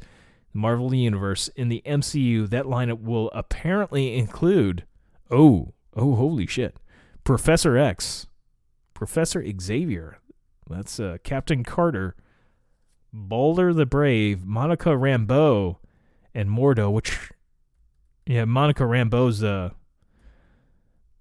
in 0.54 0.60
the 0.60 0.60
Marvel 0.60 0.94
Universe 0.94 1.48
in 1.56 1.70
the 1.70 1.82
MCU. 1.84 2.48
That 2.48 2.66
lineup 2.66 3.02
will 3.02 3.32
apparently 3.32 4.16
include, 4.16 4.86
oh, 5.32 5.74
oh, 5.96 6.14
holy 6.14 6.46
shit, 6.46 6.78
Professor 7.24 7.76
X, 7.76 8.28
Professor 8.94 9.44
Xavier, 9.60 10.20
that's 10.70 11.00
uh, 11.00 11.18
Captain 11.24 11.64
Carter, 11.64 12.16
Balder 13.14 13.74
the 13.74 13.86
Brave, 13.86 14.46
Monica 14.46 14.90
Rambeau, 14.90 15.78
and 16.34 16.50
Mordo, 16.50 16.92
which, 16.92 17.32
yeah, 18.26 18.46
Monica 18.46 18.84
Rambeau's 18.84 19.44
uh, 19.44 19.72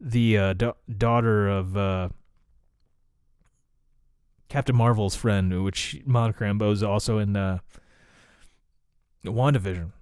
the 0.00 0.38
uh, 0.38 0.52
da- 0.52 0.74
daughter 0.96 1.48
of 1.48 1.76
uh, 1.76 2.08
Captain 4.48 4.76
Marvel's 4.76 5.16
friend, 5.16 5.64
which 5.64 6.00
Monica 6.04 6.44
Rambeau 6.44 6.72
is 6.72 6.82
also 6.82 7.18
in 7.18 7.36
uh, 7.36 7.58
WandaVision. 9.24 9.92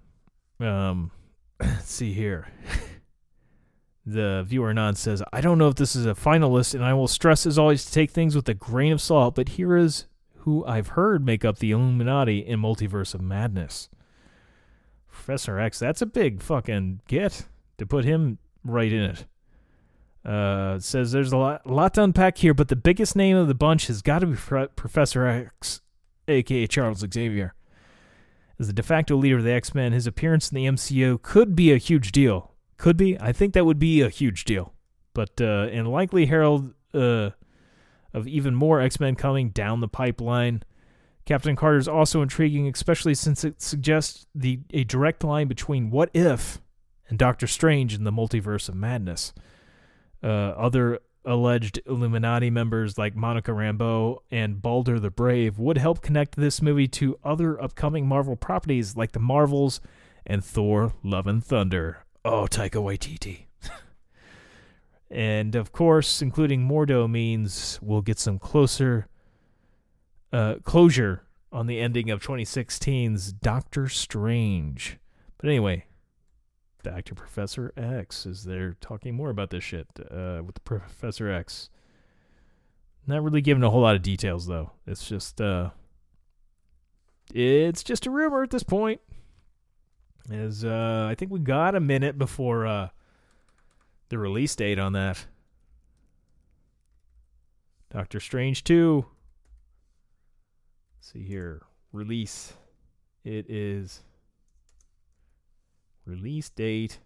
Um, 0.59 1.11
let's 1.59 1.91
see 1.91 2.13
here. 2.13 2.47
the 4.05 4.43
viewer 4.47 4.69
Anon 4.69 4.95
says, 4.95 5.23
I 5.33 5.41
don't 5.41 5.57
know 5.57 5.67
if 5.67 5.75
this 5.75 5.95
is 5.95 6.05
a 6.05 6.13
finalist, 6.13 6.73
and 6.73 6.83
I 6.83 6.93
will 6.93 7.07
stress 7.07 7.45
as 7.45 7.57
always 7.57 7.85
to 7.85 7.91
take 7.91 8.11
things 8.11 8.35
with 8.35 8.47
a 8.47 8.53
grain 8.53 8.91
of 8.91 9.01
salt, 9.01 9.35
but 9.35 9.49
here 9.49 9.75
is 9.75 10.05
who 10.39 10.63
I've 10.65 10.89
heard 10.89 11.25
make 11.25 11.43
up 11.43 11.57
the 11.57 11.71
Illuminati 11.71 12.39
in 12.39 12.59
Multiverse 12.59 13.15
of 13.15 13.21
Madness. 13.21 13.89
Professor 15.11 15.59
X, 15.59 15.79
that's 15.79 16.03
a 16.03 16.05
big 16.05 16.43
fucking 16.43 17.01
get 17.07 17.47
to 17.77 17.85
put 17.85 18.05
him 18.05 18.37
right 18.63 18.91
in 18.91 19.01
it. 19.01 19.25
Uh, 20.23 20.79
says 20.79 21.11
there's 21.11 21.31
a 21.31 21.37
lot, 21.37 21.61
a 21.65 21.71
lot 21.71 21.93
to 21.95 22.03
unpack 22.03 22.37
here, 22.37 22.53
but 22.53 22.67
the 22.67 22.75
biggest 22.75 23.15
name 23.15 23.37
of 23.37 23.47
the 23.47 23.55
bunch 23.55 23.87
has 23.87 24.01
got 24.01 24.19
to 24.19 24.27
be 24.27 24.35
Professor 24.35 25.25
X, 25.25 25.81
aka 26.27 26.67
Charles 26.67 27.05
Xavier. 27.11 27.53
As 28.59 28.67
the 28.67 28.73
de 28.73 28.83
facto 28.83 29.15
leader 29.15 29.37
of 29.37 29.43
the 29.43 29.51
X 29.51 29.75
Men, 29.75 29.93
his 29.93 30.07
appearance 30.07 30.51
in 30.51 30.55
the 30.55 30.65
MCU 30.65 31.21
could 31.21 31.55
be 31.55 31.71
a 31.71 31.77
huge 31.77 32.11
deal. 32.11 32.54
Could 32.77 32.97
be. 32.97 33.19
I 33.19 33.31
think 33.31 33.53
that 33.53 33.65
would 33.65 33.79
be 33.79 34.01
a 34.01 34.09
huge 34.09 34.45
deal. 34.45 34.73
But 35.13 35.39
uh, 35.39 35.69
and 35.71 35.87
likely 35.87 36.25
herald 36.25 36.73
uh, 36.93 37.31
of 38.13 38.27
even 38.27 38.55
more 38.55 38.81
X 38.81 38.99
Men 38.99 39.15
coming 39.15 39.49
down 39.49 39.79
the 39.79 39.87
pipeline. 39.87 40.63
Captain 41.25 41.55
Carter 41.55 41.77
is 41.77 41.87
also 41.87 42.21
intriguing, 42.21 42.67
especially 42.67 43.15
since 43.15 43.43
it 43.43 43.61
suggests 43.61 44.27
the 44.35 44.59
a 44.71 44.83
direct 44.83 45.23
line 45.23 45.47
between 45.47 45.89
What 45.89 46.09
If 46.13 46.61
and 47.09 47.17
Doctor 47.17 47.47
Strange 47.47 47.93
in 47.93 48.03
the 48.03 48.11
Multiverse 48.11 48.69
of 48.69 48.75
Madness. 48.75 49.33
Uh, 50.23 50.27
other 50.27 50.99
alleged 51.25 51.79
Illuminati 51.87 52.49
members 52.49 52.97
like 52.97 53.15
Monica 53.15 53.51
Rambeau 53.51 54.19
and 54.29 54.61
Balder 54.61 54.99
the 54.99 55.09
Brave 55.09 55.57
would 55.57 55.77
help 55.77 56.01
connect 56.01 56.35
this 56.35 56.61
movie 56.61 56.87
to 56.89 57.17
other 57.23 57.61
upcoming 57.61 58.07
Marvel 58.07 58.35
properties 58.35 58.95
like 58.95 59.13
the 59.13 59.19
Marvels 59.19 59.81
and 60.25 60.43
Thor 60.43 60.93
Love 61.03 61.25
and 61.27 61.43
Thunder. 61.43 62.04
Oh, 62.25 62.47
Taika 62.49 62.81
Waititi. 62.81 63.45
and 65.11 65.53
of 65.53 65.71
course, 65.71 66.23
including 66.23 66.67
Mordo 66.67 67.07
means 67.07 67.77
we'll 67.83 68.01
get 68.01 68.17
some 68.17 68.39
closer 68.39 69.07
uh, 70.33 70.55
closure 70.63 71.21
on 71.51 71.67
the 71.67 71.79
ending 71.79 72.09
of 72.09 72.23
2016's 72.23 73.31
Doctor 73.31 73.87
Strange. 73.87 74.97
But 75.37 75.49
anyway, 75.51 75.85
back 76.81 77.05
to 77.05 77.15
Professor 77.15 77.71
X 77.77 78.25
as 78.25 78.43
they're 78.43 78.75
talking 78.81 79.13
more 79.13 79.29
about 79.29 79.51
this 79.51 79.63
shit 79.63 79.85
uh, 80.09 80.41
with 80.43 80.63
Professor 80.63 81.29
X. 81.29 81.69
Not 83.05 83.21
really 83.21 83.41
giving 83.41 83.63
a 83.63 83.69
whole 83.69 83.81
lot 83.81 83.95
of 83.95 84.01
details 84.01 84.47
though. 84.47 84.71
It's 84.87 85.07
just 85.07 85.39
uh, 85.39 85.69
it's 87.31 87.83
just 87.83 88.07
a 88.07 88.09
rumor 88.09 88.41
at 88.41 88.49
this 88.49 88.63
point. 88.63 88.99
As 90.31 90.65
uh, 90.65 91.07
I 91.09 91.15
think 91.15 91.31
we 91.31 91.39
got 91.39 91.75
a 91.75 91.79
minute 91.79 92.17
before 92.17 92.65
uh, 92.65 92.89
the 94.09 94.17
release 94.17 94.55
date 94.55 94.79
on 94.79 94.93
that. 94.93 95.25
Doctor 97.91 98.19
Strange 98.19 98.63
2. 98.63 99.05
Let's 100.97 101.11
see 101.13 101.23
here. 101.23 101.61
Release. 101.91 102.53
It 103.23 103.49
is 103.49 104.03
Release 106.05 106.49
date 106.49 106.99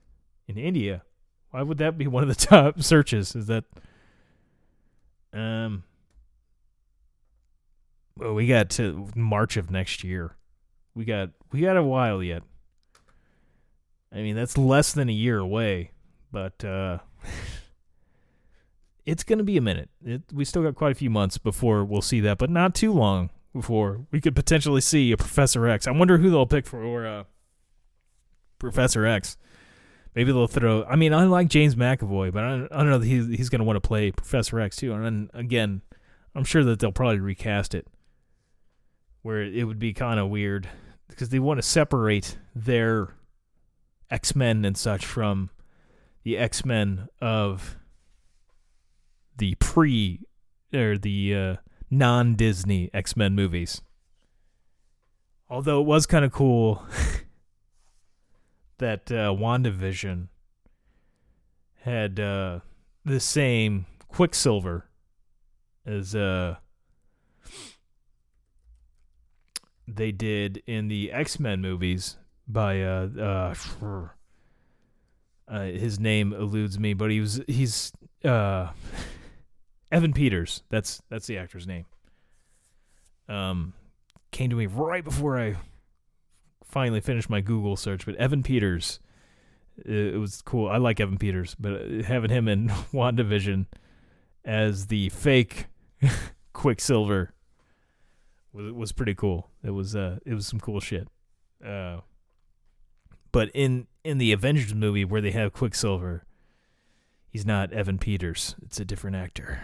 in 0.47 0.57
India. 0.57 1.03
Why 1.51 1.61
would 1.61 1.77
that 1.77 1.97
be 1.97 2.05
one 2.07 2.23
of 2.23 2.29
the 2.29 2.45
top 2.47 2.81
searches? 2.81 3.35
Is 3.35 3.47
that 3.47 3.63
um 5.31 5.83
well, 8.17 8.33
we 8.33 8.47
got 8.47 8.69
to 8.71 9.07
March 9.15 9.55
of 9.55 9.71
next 9.71 10.03
year. 10.03 10.35
We 10.93 11.05
got 11.05 11.29
we 11.51 11.61
got 11.61 11.77
a 11.77 11.83
while 11.83 12.21
yet. 12.21 12.43
I 14.11 14.17
mean, 14.17 14.35
that's 14.35 14.57
less 14.57 14.93
than 14.93 15.09
a 15.09 15.13
year 15.13 15.39
away, 15.39 15.91
but 16.31 16.63
uh 16.63 16.99
it's 19.05 19.23
going 19.23 19.39
to 19.39 19.43
be 19.43 19.57
a 19.57 19.61
minute. 19.61 19.89
It, 20.05 20.21
we 20.31 20.45
still 20.45 20.63
got 20.63 20.75
quite 20.75 20.91
a 20.91 20.95
few 20.95 21.09
months 21.09 21.37
before 21.37 21.83
we'll 21.83 22.01
see 22.01 22.19
that, 22.21 22.37
but 22.37 22.49
not 22.49 22.75
too 22.75 22.93
long 22.93 23.29
before 23.53 24.05
we 24.11 24.21
could 24.21 24.35
potentially 24.35 24.81
see 24.81 25.11
a 25.11 25.17
Professor 25.17 25.67
X. 25.67 25.87
I 25.87 25.91
wonder 25.91 26.17
who 26.17 26.29
they'll 26.29 26.45
pick 26.45 26.67
for 26.67 27.05
uh, 27.05 27.23
Professor 28.59 29.05
X. 29.05 29.37
Maybe 30.15 30.31
they'll 30.31 30.47
throw. 30.47 30.83
I 30.83 30.95
mean, 30.95 31.13
I 31.13 31.23
like 31.25 31.47
James 31.47 31.75
McAvoy, 31.75 32.31
but 32.31 32.43
I 32.43 32.49
don't, 32.49 32.71
I 32.71 32.77
don't 32.77 32.89
know 32.89 32.97
that 32.99 33.07
he's, 33.07 33.27
he's 33.27 33.49
going 33.49 33.59
to 33.59 33.65
want 33.65 33.81
to 33.81 33.87
play 33.87 34.11
Professor 34.11 34.59
X 34.59 34.75
too. 34.75 34.93
And 34.93 35.05
then 35.05 35.29
again, 35.33 35.81
I'm 36.35 36.43
sure 36.43 36.63
that 36.63 36.79
they'll 36.79 36.91
probably 36.91 37.19
recast 37.19 37.73
it, 37.73 37.87
where 39.21 39.41
it 39.41 39.63
would 39.63 39.79
be 39.79 39.93
kind 39.93 40.19
of 40.19 40.29
weird 40.29 40.67
because 41.07 41.29
they 41.29 41.39
want 41.39 41.57
to 41.57 41.63
separate 41.63 42.37
their 42.55 43.15
X 44.11 44.35
Men 44.35 44.65
and 44.65 44.77
such 44.77 45.05
from 45.05 45.49
the 46.23 46.37
X 46.37 46.65
Men 46.65 47.07
of 47.21 47.77
the 49.37 49.55
pre 49.55 50.21
or 50.73 50.97
the 50.97 51.35
uh, 51.35 51.55
non 51.89 52.35
Disney 52.35 52.89
X 52.93 53.15
Men 53.15 53.35
movies. 53.35 53.81
Although 55.49 55.81
it 55.81 55.85
was 55.85 56.05
kind 56.05 56.23
of 56.23 56.31
cool 56.31 56.83
that 58.77 59.11
uh, 59.11 59.33
WandaVision 59.33 60.27
had 61.81 62.19
uh, 62.19 62.59
the 63.03 63.19
same 63.19 63.85
Quicksilver 64.07 64.87
as 65.85 66.13
uh, 66.13 66.57
they 69.87 70.11
did 70.11 70.61
in 70.67 70.87
the 70.87 71.11
X 71.11 71.39
Men 71.39 71.61
movies 71.61 72.17
by 72.49 72.81
uh, 72.81 73.07
uh, 73.19 73.55
uh, 75.47 75.63
his 75.63 75.99
name 75.99 76.33
eludes 76.33 76.79
me, 76.79 76.93
but 76.93 77.11
he 77.11 77.19
was 77.19 77.41
he's 77.47 77.93
uh, 78.25 78.69
Evan 79.91 80.13
Peters. 80.13 80.63
That's 80.69 81.01
that's 81.09 81.27
the 81.27 81.37
actor's 81.37 81.67
name. 81.67 81.85
Um, 83.29 83.73
came 84.31 84.49
to 84.49 84.55
me 84.55 84.65
right 84.65 85.03
before 85.03 85.39
I 85.39 85.55
finally 86.65 87.01
finished 87.01 87.29
my 87.29 87.41
Google 87.41 87.77
search, 87.77 88.05
but 88.05 88.15
Evan 88.15 88.43
Peters. 88.43 88.99
It, 89.77 90.15
it 90.15 90.17
was 90.17 90.41
cool. 90.41 90.67
I 90.67 90.77
like 90.77 90.99
Evan 90.99 91.17
Peters, 91.17 91.55
but 91.59 91.73
uh, 91.73 92.03
having 92.03 92.31
him 92.31 92.47
in 92.47 92.67
WandaVision 92.93 93.67
as 94.43 94.87
the 94.87 95.09
fake 95.09 95.67
Quicksilver 96.53 97.33
was 98.51 98.71
was 98.73 98.91
pretty 98.91 99.15
cool. 99.15 99.49
It 99.63 99.71
was 99.71 99.95
uh 99.95 100.17
it 100.25 100.33
was 100.33 100.47
some 100.47 100.59
cool 100.59 100.79
shit. 100.79 101.07
Uh 101.63 101.99
but 103.31 103.49
in 103.53 103.87
in 104.03 104.17
the 104.17 104.31
Avengers 104.31 104.73
movie 104.73 105.05
where 105.05 105.21
they 105.21 105.31
have 105.31 105.53
Quicksilver, 105.53 106.25
he's 107.29 107.45
not 107.45 107.71
Evan 107.73 107.97
Peters. 107.97 108.55
It's 108.61 108.79
a 108.79 108.85
different 108.85 109.15
actor. 109.15 109.61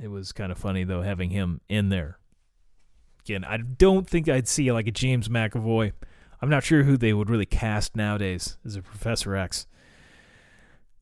It 0.00 0.08
was 0.08 0.32
kind 0.32 0.50
of 0.50 0.58
funny 0.58 0.84
though 0.84 1.02
having 1.02 1.30
him 1.30 1.60
in 1.68 1.88
there. 1.88 2.18
Again, 3.24 3.44
I 3.44 3.58
don't 3.58 4.08
think 4.08 4.28
I'd 4.28 4.48
see 4.48 4.70
like 4.70 4.86
a 4.86 4.90
James 4.90 5.28
McAvoy. 5.28 5.92
I'm 6.42 6.50
not 6.50 6.64
sure 6.64 6.82
who 6.82 6.96
they 6.98 7.14
would 7.14 7.30
really 7.30 7.46
cast 7.46 7.96
nowadays 7.96 8.58
as 8.66 8.76
a 8.76 8.82
Professor 8.82 9.34
X. 9.34 9.66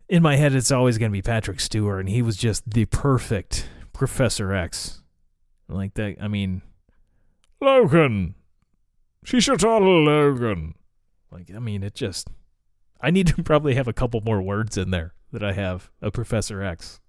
In 0.08 0.22
my 0.22 0.36
head, 0.36 0.54
it's 0.54 0.70
always 0.70 0.98
going 0.98 1.10
to 1.10 1.12
be 1.12 1.22
Patrick 1.22 1.58
Stewart, 1.58 2.00
and 2.00 2.08
he 2.08 2.22
was 2.22 2.36
just 2.36 2.70
the 2.70 2.84
perfect 2.84 3.68
Professor 3.92 4.52
X. 4.52 5.02
Like 5.68 5.94
that, 5.94 6.16
I 6.20 6.28
mean, 6.28 6.62
Logan, 7.60 8.34
she 9.24 9.40
shot 9.40 9.64
all 9.64 9.80
Logan. 9.80 10.74
Like, 11.32 11.50
I 11.54 11.58
mean, 11.58 11.82
it 11.82 11.94
just. 11.94 12.28
I 13.00 13.10
need 13.10 13.26
to 13.28 13.42
probably 13.42 13.74
have 13.74 13.88
a 13.88 13.92
couple 13.92 14.20
more 14.20 14.42
words 14.42 14.76
in 14.76 14.90
there 14.90 15.14
that 15.32 15.42
I 15.42 15.52
have 15.52 15.90
a 16.00 16.10
Professor 16.10 16.62
X 16.62 17.00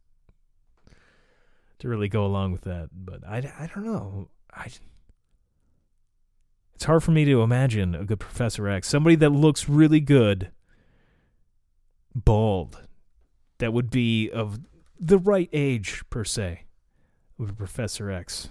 to 1.79 1.89
really 1.89 2.07
go 2.07 2.25
along 2.25 2.53
with 2.53 2.61
that. 2.61 2.89
But 2.93 3.27
I, 3.27 3.37
I 3.59 3.69
don't 3.73 3.85
know. 3.85 4.29
I 4.51 4.71
it's 6.83 6.85
hard 6.85 7.03
for 7.03 7.11
me 7.11 7.23
to 7.25 7.41
imagine 7.41 7.95
a 7.95 8.03
good 8.03 8.19
Professor 8.19 8.67
X. 8.67 8.87
Somebody 8.87 9.15
that 9.17 9.29
looks 9.29 9.69
really 9.69 9.99
good, 9.99 10.51
bald, 12.13 12.81
that 13.59 13.71
would 13.71 13.89
be 13.89 14.29
of 14.29 14.59
the 14.99 15.17
right 15.17 15.49
age 15.53 16.03
per 16.09 16.23
se, 16.23 16.65
with 17.37 17.51
a 17.51 17.53
Professor 17.53 18.09
X. 18.11 18.49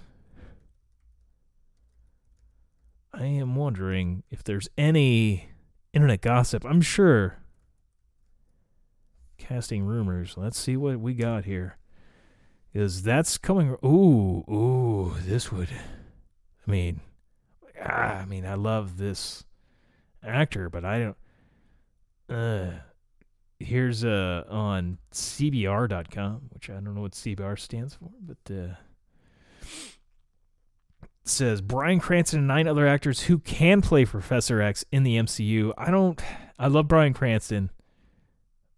I 3.12 3.26
am 3.26 3.54
wondering 3.54 4.22
if 4.30 4.42
there's 4.42 4.68
any 4.78 5.51
internet 5.92 6.20
gossip. 6.20 6.64
I'm 6.64 6.80
sure. 6.80 7.38
Casting 9.38 9.84
rumors. 9.84 10.34
Let's 10.36 10.58
see 10.58 10.76
what 10.76 11.00
we 11.00 11.14
got 11.14 11.44
here. 11.44 11.78
Is 12.74 13.02
that's 13.02 13.36
coming? 13.36 13.76
Ooh, 13.84 14.44
ooh, 14.50 15.14
this 15.20 15.52
would. 15.52 15.68
I 16.66 16.70
mean, 16.70 17.00
ah, 17.80 18.20
I 18.20 18.24
mean, 18.24 18.46
I 18.46 18.54
love 18.54 18.96
this 18.96 19.44
actor, 20.22 20.70
but 20.70 20.84
I 20.84 20.98
don't. 20.98 21.16
Uh, 22.30 22.70
here's 23.58 24.04
uh 24.04 24.44
on 24.48 24.98
CBR.com, 25.12 26.42
which 26.50 26.70
I 26.70 26.74
don't 26.74 26.94
know 26.94 27.02
what 27.02 27.12
CBR 27.12 27.58
stands 27.58 27.94
for, 27.94 28.10
but 28.20 28.54
uh, 28.54 28.74
says 31.24 31.60
Bryan 31.60 32.00
Cranston 32.00 32.40
and 32.40 32.48
nine 32.48 32.66
other 32.66 32.86
actors 32.86 33.22
who 33.22 33.38
can 33.38 33.80
play 33.80 34.04
Professor 34.04 34.60
X 34.60 34.84
in 34.90 35.02
the 35.02 35.16
MCU. 35.16 35.72
I 35.76 35.90
don't. 35.90 36.20
I 36.58 36.66
love 36.68 36.88
Bryan 36.88 37.14
Cranston. 37.14 37.70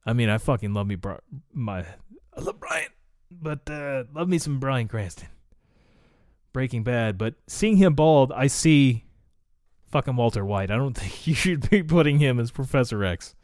I 0.07 0.12
mean, 0.12 0.28
I 0.28 0.38
fucking 0.38 0.74
love 0.74 0.86
me, 0.86 0.97
bro. 0.97 1.18
My, 1.53 1.80
I 2.36 2.40
love 2.40 2.61
Bryan, 2.61 2.90
but 3.30 3.68
uh, 3.70 4.05
love 4.14 4.28
me 4.28 4.38
some 4.38 4.59
Bryan 4.59 4.88
Cranston. 4.88 5.28
Breaking 6.53 6.84
Bad, 6.84 7.18
but 7.18 7.34
seeing 7.49 7.78
him 7.78 7.95
bald, 7.95 8.30
I 8.30 8.47
see 8.47 9.05
fucking 9.90 10.16
Walter 10.16 10.45
White. 10.45 10.70
I 10.70 10.76
don't 10.76 10.95
think 10.99 11.26
you 11.26 11.34
should 11.34 11.68
be 11.70 11.82
putting 11.82 12.18
him 12.18 12.38
as 12.38 12.51
Professor 12.51 13.03
X. 13.05 13.34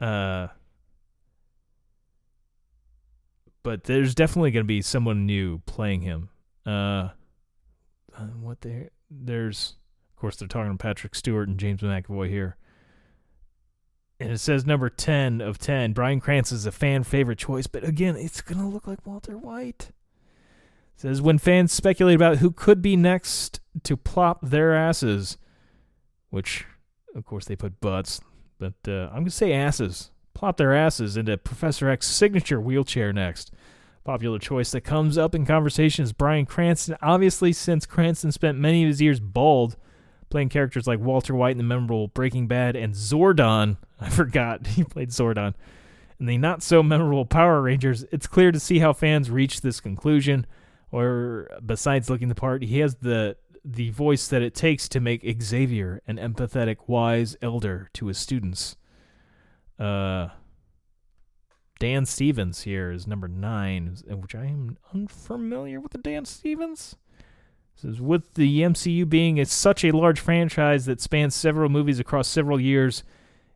Uh, 0.00 0.48
but 3.62 3.84
there's 3.84 4.14
definitely 4.14 4.50
going 4.50 4.64
to 4.64 4.68
be 4.68 4.82
someone 4.82 5.26
new 5.26 5.58
playing 5.66 6.02
him. 6.02 6.30
Uh, 6.66 7.10
uh, 8.20 8.24
what 8.40 8.60
there? 8.60 8.90
There's, 9.10 9.76
of 10.14 10.20
course, 10.20 10.36
they're 10.36 10.48
talking 10.48 10.72
to 10.72 10.78
Patrick 10.78 11.14
Stewart 11.14 11.48
and 11.48 11.58
James 11.58 11.80
McAvoy 11.80 12.28
here. 12.28 12.56
And 14.18 14.30
it 14.30 14.38
says 14.38 14.66
number 14.66 14.90
10 14.90 15.40
of 15.40 15.58
10. 15.58 15.94
Bryan 15.94 16.20
Cranston 16.20 16.56
is 16.56 16.66
a 16.66 16.72
fan 16.72 17.04
favorite 17.04 17.38
choice, 17.38 17.66
but 17.66 17.84
again, 17.84 18.16
it's 18.16 18.42
going 18.42 18.60
to 18.60 18.66
look 18.66 18.86
like 18.86 19.06
Walter 19.06 19.38
White 19.38 19.92
says 21.00 21.22
when 21.22 21.38
fans 21.38 21.72
speculate 21.72 22.14
about 22.14 22.38
who 22.38 22.50
could 22.50 22.82
be 22.82 22.94
next 22.94 23.60
to 23.84 23.96
plop 23.96 24.38
their 24.42 24.74
asses, 24.74 25.38
which 26.28 26.66
of 27.14 27.24
course 27.24 27.46
they 27.46 27.56
put 27.56 27.80
butts, 27.80 28.20
but 28.58 28.74
uh, 28.86 29.08
I'm 29.08 29.20
gonna 29.20 29.30
say 29.30 29.54
asses. 29.54 30.10
Plop 30.34 30.58
their 30.58 30.74
asses 30.74 31.16
into 31.16 31.38
Professor 31.38 31.88
X's 31.88 32.14
signature 32.14 32.60
wheelchair 32.60 33.14
next. 33.14 33.50
Popular 34.10 34.40
choice 34.40 34.72
that 34.72 34.80
comes 34.80 35.16
up 35.16 35.36
in 35.36 35.46
conversation 35.46 36.02
is 36.02 36.12
Bryan 36.12 36.44
Cranston. 36.44 36.96
Obviously, 37.00 37.52
since 37.52 37.86
Cranston 37.86 38.32
spent 38.32 38.58
many 38.58 38.82
of 38.82 38.88
his 38.88 39.00
years 39.00 39.20
bald, 39.20 39.76
playing 40.30 40.48
characters 40.48 40.88
like 40.88 40.98
Walter 40.98 41.32
White 41.32 41.52
in 41.52 41.58
the 41.58 41.62
memorable 41.62 42.08
Breaking 42.08 42.48
Bad 42.48 42.74
and 42.74 42.92
Zordon. 42.92 43.76
I 44.00 44.08
forgot 44.08 44.66
he 44.66 44.82
played 44.82 45.10
Zordon. 45.10 45.54
In 46.18 46.26
the 46.26 46.38
not 46.38 46.60
so 46.60 46.82
memorable 46.82 47.24
Power 47.24 47.62
Rangers, 47.62 48.04
it's 48.10 48.26
clear 48.26 48.50
to 48.50 48.58
see 48.58 48.80
how 48.80 48.92
fans 48.92 49.30
reach 49.30 49.60
this 49.60 49.78
conclusion 49.78 50.44
or 50.90 51.48
besides 51.64 52.10
looking 52.10 52.28
the 52.28 52.34
part, 52.34 52.64
he 52.64 52.80
has 52.80 52.96
the 52.96 53.36
the 53.64 53.90
voice 53.90 54.26
that 54.26 54.42
it 54.42 54.56
takes 54.56 54.88
to 54.88 54.98
make 54.98 55.24
Xavier 55.40 56.02
an 56.08 56.16
empathetic, 56.16 56.78
wise 56.88 57.36
elder 57.40 57.88
to 57.92 58.08
his 58.08 58.18
students. 58.18 58.74
Uh, 59.78 60.30
Dan 61.80 62.04
Stevens 62.04 62.60
here 62.62 62.92
is 62.92 63.06
number 63.06 63.26
nine, 63.26 63.96
which 64.06 64.34
I 64.34 64.44
am 64.44 64.76
unfamiliar 64.92 65.80
with 65.80 65.92
the 65.92 65.98
Dan 65.98 66.26
Stevens. 66.26 66.94
Says 67.74 68.02
with 68.02 68.34
the 68.34 68.60
MCU 68.60 69.08
being 69.08 69.40
a, 69.40 69.46
such 69.46 69.82
a 69.82 69.90
large 69.90 70.20
franchise 70.20 70.84
that 70.84 71.00
spans 71.00 71.34
several 71.34 71.70
movies 71.70 71.98
across 71.98 72.28
several 72.28 72.60
years, 72.60 73.02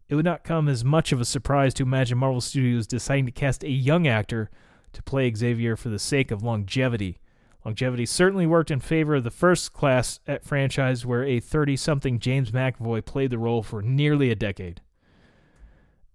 it 0.08 0.14
would 0.14 0.24
not 0.24 0.42
come 0.42 0.70
as 0.70 0.82
much 0.82 1.12
of 1.12 1.20
a 1.20 1.24
surprise 1.26 1.74
to 1.74 1.82
imagine 1.82 2.16
Marvel 2.16 2.40
Studios 2.40 2.86
deciding 2.86 3.26
to 3.26 3.30
cast 3.30 3.62
a 3.62 3.70
young 3.70 4.06
actor 4.06 4.50
to 4.94 5.02
play 5.02 5.30
Xavier 5.30 5.76
for 5.76 5.90
the 5.90 5.98
sake 5.98 6.30
of 6.30 6.42
longevity. 6.42 7.20
Longevity 7.62 8.06
certainly 8.06 8.46
worked 8.46 8.70
in 8.70 8.80
favor 8.80 9.16
of 9.16 9.24
the 9.24 9.30
first 9.30 9.74
class 9.74 10.18
at 10.26 10.46
franchise 10.46 11.04
where 11.04 11.24
a 11.24 11.40
30 11.40 11.76
something 11.76 12.18
James 12.18 12.52
McAvoy 12.52 13.04
played 13.04 13.28
the 13.28 13.38
role 13.38 13.62
for 13.62 13.82
nearly 13.82 14.30
a 14.30 14.34
decade. 14.34 14.80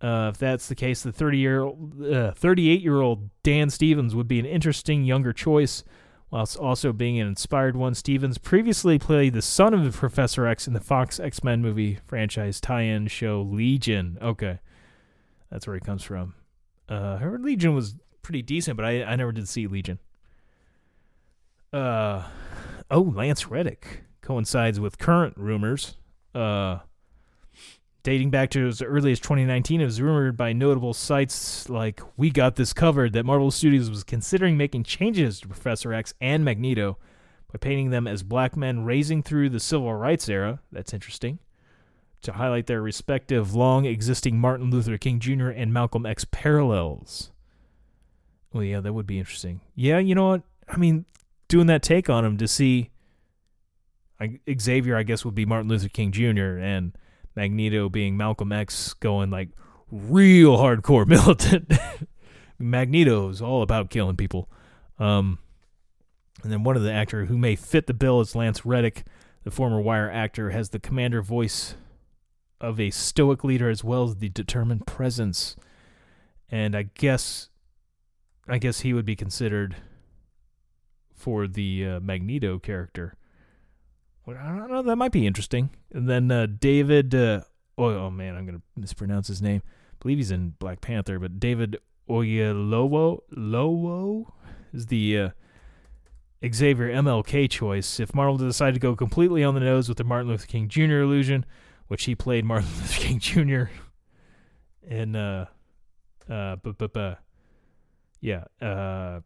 Uh, 0.02 0.30
if 0.34 0.38
that's 0.38 0.68
the 0.68 0.76
case, 0.76 1.04
the 1.04 1.12
30 1.12 1.38
year, 1.38 1.68
uh, 1.68 2.32
38 2.32 2.82
year 2.82 3.02
old 3.02 3.30
Dan 3.44 3.70
Stevens 3.70 4.16
would 4.16 4.28
be 4.28 4.40
an 4.40 4.46
interesting 4.46 5.04
younger 5.04 5.34
choice, 5.34 5.84
whilst 6.32 6.58
also 6.58 6.94
being 6.94 7.20
an 7.20 7.28
inspired 7.28 7.76
one. 7.76 7.94
Stevens 7.94 8.38
previously 8.38 8.98
played 8.98 9.34
the 9.34 9.42
son 9.42 9.74
of 9.74 9.96
Professor 9.96 10.48
X 10.48 10.68
in 10.68 10.74
the 10.74 10.80
Fox 10.80 11.20
X 11.20 11.44
Men 11.44 11.62
movie 11.62 12.00
franchise 12.06 12.62
tie 12.62 12.84
in 12.84 13.08
show 13.08 13.42
Legion. 13.42 14.18
Okay. 14.22 14.60
That's 15.52 15.68
where 15.68 15.76
he 15.76 15.82
comes 15.82 16.04
from. 16.04 16.36
Uh, 16.88 17.16
I 17.16 17.18
heard 17.18 17.44
Legion 17.44 17.74
was 17.74 17.96
pretty 18.22 18.42
decent, 18.42 18.78
but 18.78 18.86
I, 18.86 19.04
I 19.04 19.16
never 19.16 19.32
did 19.32 19.48
see 19.48 19.68
Legion. 19.68 20.00
Uh, 21.74 22.24
oh, 22.90 23.02
Lance 23.02 23.48
Reddick 23.48 24.04
coincides 24.22 24.80
with 24.80 24.98
current 24.98 25.36
rumors. 25.38 25.98
Uh, 26.34 26.80
dating 28.04 28.30
back 28.30 28.50
to 28.52 28.68
as 28.68 28.82
early 28.82 29.12
as 29.12 29.20
2019, 29.20 29.82
it 29.82 29.86
was 29.86 30.02
rumored 30.02 30.38
by 30.38 30.54
notable 30.54 30.94
sites 30.94 31.70
like 31.70 32.02
We 32.18 32.30
Got 32.30 32.56
This 32.56 32.74
Covered 32.74 33.14
that 33.14 33.26
Marvel 33.26 33.52
Studios 33.52 33.90
was 33.90 34.04
considering 34.04 34.58
making 34.58 34.84
changes 34.84 35.40
to 35.42 35.48
Professor 35.48 35.94
X 35.94 36.14
and 36.22 36.46
Magneto 36.46 36.98
by 37.52 37.58
painting 37.58 37.90
them 37.90 38.08
as 38.08 38.24
black 38.24 38.56
men 38.56 38.86
raising 38.86 39.24
through 39.24 39.50
the 39.50 39.60
civil 39.60 39.94
rights 39.94 40.30
era. 40.30 40.60
That's 40.72 40.94
interesting. 40.94 41.40
To 42.24 42.34
highlight 42.34 42.68
their 42.68 42.82
respective 42.82 43.54
long 43.56 43.86
existing 43.86 44.40
Martin 44.40 44.70
Luther 44.70 44.98
King 44.98 45.20
Jr. 45.20 45.50
and 45.50 45.74
Malcolm 45.74 46.06
X 46.06 46.26
parallels. 46.30 47.32
Well, 48.52 48.64
yeah, 48.64 48.82
that 48.82 48.94
would 48.94 49.08
be 49.08 49.20
interesting. 49.20 49.62
Yeah, 49.76 50.00
you 50.00 50.16
know 50.16 50.28
what? 50.28 50.42
I 50.68 50.78
mean, 50.78 51.06
doing 51.48 51.68
that 51.68 51.84
take 51.84 52.10
on 52.10 52.26
him 52.26 52.38
to 52.38 52.48
see 52.48 52.90
I, 54.20 54.40
Xavier, 54.60 54.98
I 54.98 55.04
guess, 55.04 55.24
would 55.24 55.36
be 55.36 55.46
Martin 55.46 55.70
Luther 55.70 55.90
King 55.90 56.12
Jr. 56.12 56.58
and 56.58 56.94
Magneto 57.36 57.90
being 57.90 58.18
Malcolm 58.18 58.52
X 58.52 58.94
going 58.94 59.30
like 59.30 59.50
real 59.92 60.58
hardcore 60.58 61.08
militant. 61.08 61.72
Magneto 62.60 63.30
is 63.30 63.42
all 63.42 63.62
about 63.62 63.90
killing 63.90 64.18
people. 64.18 64.50
Um, 64.98 65.40
and 66.44 66.52
then 66.52 66.64
one 66.64 66.76
of 66.76 66.84
the 66.84 66.92
actor 66.92 67.26
who 67.26 67.38
may 67.38 67.56
fit 67.56 67.88
the 67.88 67.94
bill 67.94 68.22
is 68.22 68.36
Lance 68.36 68.66
Reddick, 68.66 69.06
the 69.44 69.52
former 69.52 69.80
Wire 69.80 70.10
actor, 70.10 70.52
has 70.52 70.70
the 70.70 70.80
commander 70.80 71.22
voice 71.22 71.76
of 72.62 72.80
a 72.80 72.92
stoic 72.92 73.44
leader 73.44 73.70
as 73.70 73.84
well 73.84 74.04
as 74.04 74.18
the 74.18 74.30
determined 74.30 74.86
presence. 74.86 75.56
And 76.50 76.76
I 76.76 76.90
guess, 76.94 77.50
I 78.48 78.58
guess 78.58 78.82
he 78.82 78.94
would 78.94 79.06
be 79.06 79.16
considered 79.16 79.78
for 81.14 81.48
the 81.48 81.86
uh, 81.86 82.00
Magneto 82.00 82.60
character. 82.60 83.16
I 84.38 84.48
don't 84.58 84.70
know. 84.70 84.82
That 84.82 84.96
might 84.96 85.12
be 85.12 85.28
interesting. 85.28 85.70
And 85.94 86.10
then 86.10 86.32
uh, 86.32 86.48
David. 86.48 87.14
Uh, 87.14 87.42
oh, 87.78 87.86
oh, 87.86 88.10
man, 88.10 88.36
I'm 88.36 88.46
gonna 88.46 88.62
mispronounce 88.76 89.28
his 89.28 89.42
name. 89.42 89.62
I 89.66 89.96
believe 90.00 90.18
he's 90.18 90.32
in 90.32 90.56
Black 90.60 90.82
Panther, 90.82 91.20
but 91.20 91.40
David 91.40 91.78
Oyelowo 92.10 93.22
Lowo 93.36 94.32
is 94.74 94.88
the 94.88 95.18
uh, 95.18 95.30
Xavier 96.54 96.90
MLK 96.90 97.50
choice. 97.50 98.00
If 98.00 98.16
Marvel 98.16 98.38
decided 98.38 98.76
to 98.76 98.80
go 98.80 98.96
completely 98.96 99.44
on 99.44 99.54
the 99.54 99.60
nose 99.60 99.90
with 99.90 99.98
the 99.98 100.04
Martin 100.04 100.30
Luther 100.30 100.48
King 100.48 100.70
Jr. 100.70 101.02
illusion, 101.02 101.46
which 101.88 102.06
he 102.06 102.16
played 102.16 102.46
Martin 102.46 102.70
Luther 102.78 103.02
King 103.02 103.20
Jr. 103.20 103.64
in 104.88 105.16
uh 105.16 105.46
uh 106.30 106.56
but 106.58 106.78
but 106.78 106.94
but 106.94 107.20
yeah 108.22 108.46
uh 108.62 109.20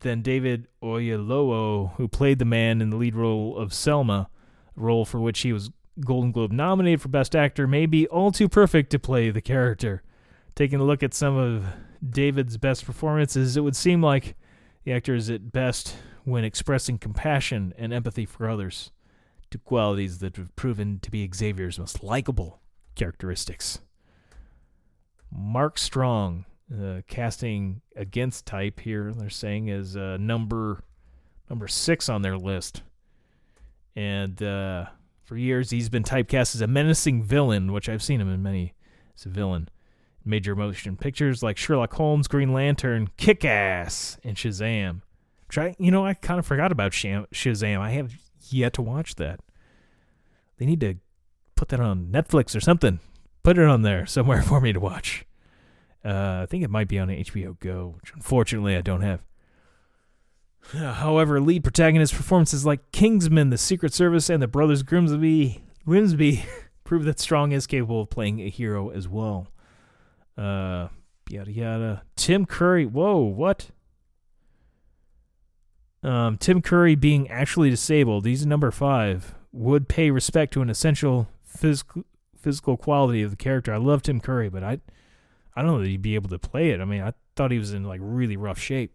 then 0.00 0.22
David 0.22 0.68
Oyelowo, 0.82 1.94
who 1.96 2.06
played 2.06 2.38
the 2.38 2.44
man 2.44 2.80
in 2.80 2.90
the 2.90 2.96
lead 2.96 3.16
role 3.16 3.56
of 3.56 3.72
Selma, 3.72 4.30
role 4.78 5.04
for 5.04 5.20
which 5.20 5.40
he 5.40 5.52
was 5.52 5.70
Golden 6.04 6.32
Globe 6.32 6.52
nominated 6.52 7.00
for 7.00 7.08
Best 7.08 7.34
Actor, 7.34 7.66
may 7.66 7.86
be 7.86 8.06
all 8.08 8.30
too 8.30 8.48
perfect 8.48 8.90
to 8.90 8.98
play 8.98 9.30
the 9.30 9.40
character. 9.40 10.02
Taking 10.54 10.80
a 10.80 10.84
look 10.84 11.02
at 11.02 11.14
some 11.14 11.36
of 11.36 11.64
David's 12.08 12.56
best 12.56 12.84
performances, 12.84 13.56
it 13.56 13.60
would 13.60 13.76
seem 13.76 14.02
like 14.02 14.36
the 14.84 14.92
actor 14.92 15.14
is 15.14 15.28
at 15.30 15.52
best 15.52 15.96
when 16.24 16.44
expressing 16.44 16.98
compassion 16.98 17.74
and 17.76 17.92
empathy 17.92 18.26
for 18.26 18.48
others, 18.48 18.90
two 19.50 19.58
qualities 19.58 20.18
that 20.18 20.36
have 20.36 20.54
proven 20.56 20.98
to 21.00 21.10
be 21.10 21.28
Xavier's 21.34 21.78
most 21.78 22.02
likable 22.02 22.60
characteristics. 22.94 23.80
Mark 25.30 25.78
Strong, 25.78 26.44
uh, 26.72 27.02
casting 27.06 27.80
against 27.96 28.46
type 28.46 28.80
here, 28.80 29.12
they're 29.12 29.30
saying 29.30 29.68
is 29.68 29.96
uh, 29.96 30.16
number 30.18 30.84
number 31.48 31.68
six 31.68 32.08
on 32.08 32.22
their 32.22 32.36
list. 32.36 32.82
And 33.96 34.42
uh, 34.42 34.86
for 35.24 35.36
years, 35.36 35.70
he's 35.70 35.88
been 35.88 36.04
typecast 36.04 36.54
as 36.54 36.60
a 36.60 36.66
menacing 36.66 37.22
villain, 37.22 37.72
which 37.72 37.88
I've 37.88 38.02
seen 38.02 38.20
him 38.20 38.32
in 38.32 38.42
many 38.42 38.74
as 39.16 39.26
a 39.26 39.28
villain. 39.28 39.68
Major 40.24 40.54
motion 40.54 40.96
pictures 40.96 41.42
like 41.42 41.56
Sherlock 41.56 41.94
Holmes, 41.94 42.28
Green 42.28 42.52
Lantern, 42.52 43.08
Kick 43.16 43.44
Ass, 43.44 44.18
and 44.22 44.36
Shazam. 44.36 45.02
Try, 45.48 45.74
you 45.78 45.90
know, 45.90 46.04
I 46.04 46.14
kind 46.14 46.38
of 46.38 46.46
forgot 46.46 46.70
about 46.70 46.92
Shazam. 46.92 47.78
I 47.78 47.90
have 47.90 48.12
yet 48.50 48.74
to 48.74 48.82
watch 48.82 49.14
that. 49.16 49.40
They 50.58 50.66
need 50.66 50.80
to 50.80 50.96
put 51.54 51.68
that 51.68 51.80
on 51.80 52.06
Netflix 52.06 52.54
or 52.54 52.60
something. 52.60 53.00
Put 53.42 53.58
it 53.58 53.64
on 53.64 53.82
there 53.82 54.06
somewhere 54.06 54.42
for 54.42 54.60
me 54.60 54.72
to 54.72 54.80
watch. 54.80 55.24
Uh, 56.04 56.40
I 56.42 56.46
think 56.46 56.62
it 56.62 56.70
might 56.70 56.88
be 56.88 56.98
on 56.98 57.08
HBO 57.08 57.58
Go, 57.58 57.96
which 58.00 58.12
unfortunately 58.14 58.76
I 58.76 58.80
don't 58.80 59.02
have. 59.02 59.22
However, 60.72 61.40
lead 61.40 61.64
protagonist 61.64 62.14
performances 62.14 62.66
like 62.66 62.92
Kingsman, 62.92 63.50
The 63.50 63.58
Secret 63.58 63.94
Service, 63.94 64.28
and 64.28 64.42
The 64.42 64.48
Brothers 64.48 64.82
Grimsby, 64.82 65.62
Grimsby 65.86 66.44
prove 66.84 67.04
that 67.04 67.18
Strong 67.18 67.52
is 67.52 67.66
capable 67.66 68.02
of 68.02 68.10
playing 68.10 68.40
a 68.40 68.50
hero 68.50 68.90
as 68.90 69.08
well. 69.08 69.48
Uh, 70.36 70.88
yada 71.28 71.50
yada. 71.50 72.02
Tim 72.16 72.44
Curry. 72.44 72.86
Whoa, 72.86 73.18
what? 73.18 73.70
Um, 76.02 76.36
Tim 76.38 76.62
Curry 76.62 76.94
being 76.94 77.28
actually 77.28 77.70
disabled. 77.70 78.26
He's 78.26 78.46
number 78.46 78.70
five. 78.70 79.34
Would 79.52 79.88
pay 79.88 80.10
respect 80.10 80.52
to 80.52 80.62
an 80.62 80.70
essential 80.70 81.28
physical 81.42 82.04
physical 82.38 82.76
quality 82.76 83.22
of 83.22 83.30
the 83.30 83.36
character. 83.36 83.74
I 83.74 83.78
love 83.78 84.02
Tim 84.02 84.20
Curry, 84.20 84.48
but 84.48 84.62
I, 84.62 84.78
I 85.56 85.62
don't 85.62 85.72
know 85.72 85.80
that 85.80 85.88
he'd 85.88 86.02
be 86.02 86.14
able 86.14 86.28
to 86.30 86.38
play 86.38 86.70
it. 86.70 86.80
I 86.80 86.84
mean, 86.84 87.02
I 87.02 87.14
thought 87.34 87.50
he 87.50 87.58
was 87.58 87.72
in 87.72 87.84
like 87.84 88.00
really 88.02 88.36
rough 88.36 88.58
shape. 88.58 88.92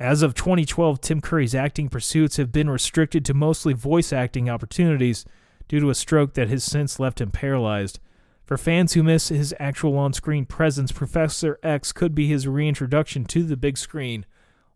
As 0.00 0.22
of 0.22 0.32
2012, 0.32 1.02
Tim 1.02 1.20
Curry's 1.20 1.54
acting 1.54 1.90
pursuits 1.90 2.38
have 2.38 2.50
been 2.50 2.70
restricted 2.70 3.22
to 3.26 3.34
mostly 3.34 3.74
voice 3.74 4.14
acting 4.14 4.48
opportunities 4.48 5.26
due 5.68 5.78
to 5.78 5.90
a 5.90 5.94
stroke 5.94 6.32
that 6.34 6.48
has 6.48 6.64
since 6.64 6.98
left 6.98 7.20
him 7.20 7.30
paralyzed. 7.30 8.00
For 8.46 8.56
fans 8.56 8.94
who 8.94 9.02
miss 9.02 9.28
his 9.28 9.54
actual 9.60 9.98
on 9.98 10.14
screen 10.14 10.46
presence, 10.46 10.90
Professor 10.90 11.58
X 11.62 11.92
could 11.92 12.14
be 12.14 12.28
his 12.28 12.48
reintroduction 12.48 13.26
to 13.26 13.42
the 13.42 13.58
big 13.58 13.76
screen. 13.76 14.24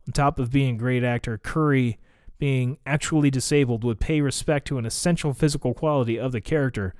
On 0.06 0.12
top 0.12 0.38
of 0.38 0.52
being 0.52 0.74
a 0.74 0.78
great 0.78 1.02
actor, 1.02 1.38
Curry, 1.38 1.98
being 2.38 2.76
actually 2.84 3.30
disabled, 3.30 3.82
would 3.82 4.00
pay 4.00 4.20
respect 4.20 4.68
to 4.68 4.76
an 4.76 4.84
essential 4.84 5.32
physical 5.32 5.72
quality 5.72 6.18
of 6.18 6.32
the 6.32 6.42
character. 6.42 6.94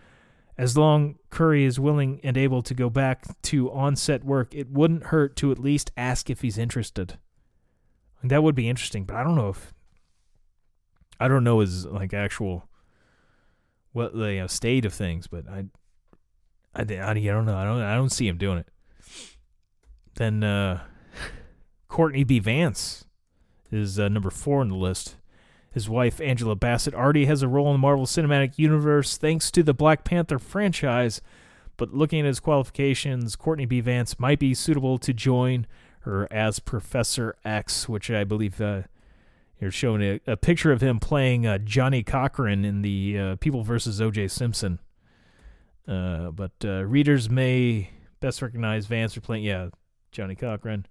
As 0.56 0.78
long 0.78 1.16
Curry 1.28 1.64
is 1.64 1.78
willing 1.78 2.20
and 2.24 2.38
able 2.38 2.62
to 2.62 2.72
go 2.72 2.88
back 2.88 3.26
to 3.42 3.70
on 3.70 3.96
set 3.96 4.24
work, 4.24 4.54
it 4.54 4.70
wouldn't 4.70 5.08
hurt 5.08 5.36
to 5.36 5.52
at 5.52 5.58
least 5.58 5.92
ask 5.94 6.30
if 6.30 6.40
he's 6.40 6.56
interested. 6.56 7.18
That 8.24 8.42
would 8.42 8.54
be 8.54 8.68
interesting, 8.68 9.04
but 9.04 9.16
I 9.16 9.22
don't 9.22 9.36
know 9.36 9.50
if 9.50 9.74
I 11.20 11.28
don't 11.28 11.44
know 11.44 11.60
his 11.60 11.84
like 11.86 12.14
actual 12.14 12.68
what 13.92 14.14
the 14.14 14.32
you 14.32 14.40
know, 14.40 14.46
state 14.46 14.84
of 14.84 14.92
things, 14.92 15.26
but 15.26 15.48
I, 15.48 15.66
I, 16.74 16.82
I, 16.82 17.10
I 17.10 17.14
don't 17.14 17.46
know. 17.46 17.56
I 17.56 17.64
don't 17.64 17.80
I 17.80 17.94
don't 17.94 18.10
see 18.10 18.26
him 18.26 18.38
doing 18.38 18.58
it. 18.58 18.68
Then 20.16 20.42
uh, 20.42 20.84
Courtney 21.88 22.24
B. 22.24 22.38
Vance 22.38 23.04
is 23.70 23.98
uh, 23.98 24.08
number 24.08 24.30
four 24.30 24.60
on 24.60 24.68
the 24.68 24.74
list. 24.74 25.16
His 25.70 25.88
wife 25.88 26.20
Angela 26.20 26.54
Bassett 26.56 26.94
already 26.94 27.26
has 27.26 27.42
a 27.42 27.48
role 27.48 27.66
in 27.68 27.74
the 27.74 27.78
Marvel 27.78 28.06
Cinematic 28.06 28.58
Universe 28.58 29.16
thanks 29.16 29.50
to 29.50 29.62
the 29.62 29.74
Black 29.74 30.04
Panther 30.04 30.38
franchise. 30.38 31.20
But 31.76 31.92
looking 31.92 32.20
at 32.20 32.26
his 32.26 32.40
qualifications, 32.40 33.36
Courtney 33.36 33.66
B. 33.66 33.80
Vance 33.80 34.18
might 34.18 34.38
be 34.38 34.54
suitable 34.54 34.98
to 34.98 35.12
join 35.12 35.66
her 36.04 36.30
as 36.32 36.58
Professor 36.58 37.36
X, 37.44 37.88
which 37.88 38.10
I 38.10 38.24
believe 38.24 38.60
uh, 38.60 38.82
you're 39.60 39.70
showing 39.70 40.02
a, 40.02 40.20
a, 40.26 40.36
picture 40.36 40.72
of 40.72 40.80
him 40.80 41.00
playing 41.00 41.46
uh, 41.46 41.58
Johnnie 41.58 42.02
Cochran 42.02 42.64
in 42.64 42.82
the 42.82 43.18
uh, 43.18 43.36
People 43.36 43.62
versus 43.62 44.00
O.J. 44.00 44.28
Simpson. 44.28 44.78
Uh, 45.88 46.30
but 46.30 46.52
uh, 46.64 46.84
readers 46.84 47.28
may 47.30 47.90
best 48.20 48.42
recognize 48.42 48.86
Vance 48.86 49.14
for 49.14 49.20
playing, 49.20 49.44
yeah, 49.44 49.68
Johnnie 50.12 50.34
Cochran. 50.34 50.86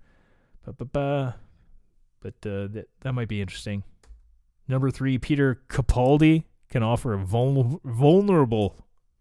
Ba-ba-ba. 0.65 1.35
But 2.19 2.35
uh, 2.49 2.67
that 2.67 2.85
that 3.01 3.13
might 3.13 3.27
be 3.27 3.41
interesting. 3.41 3.83
Number 4.67 4.89
three, 4.91 5.17
Peter 5.17 5.61
Capaldi 5.67 6.45
can 6.69 6.81
offer 6.81 7.13
a 7.13 7.17
vul- 7.17 7.81
vulnerable. 7.83 8.75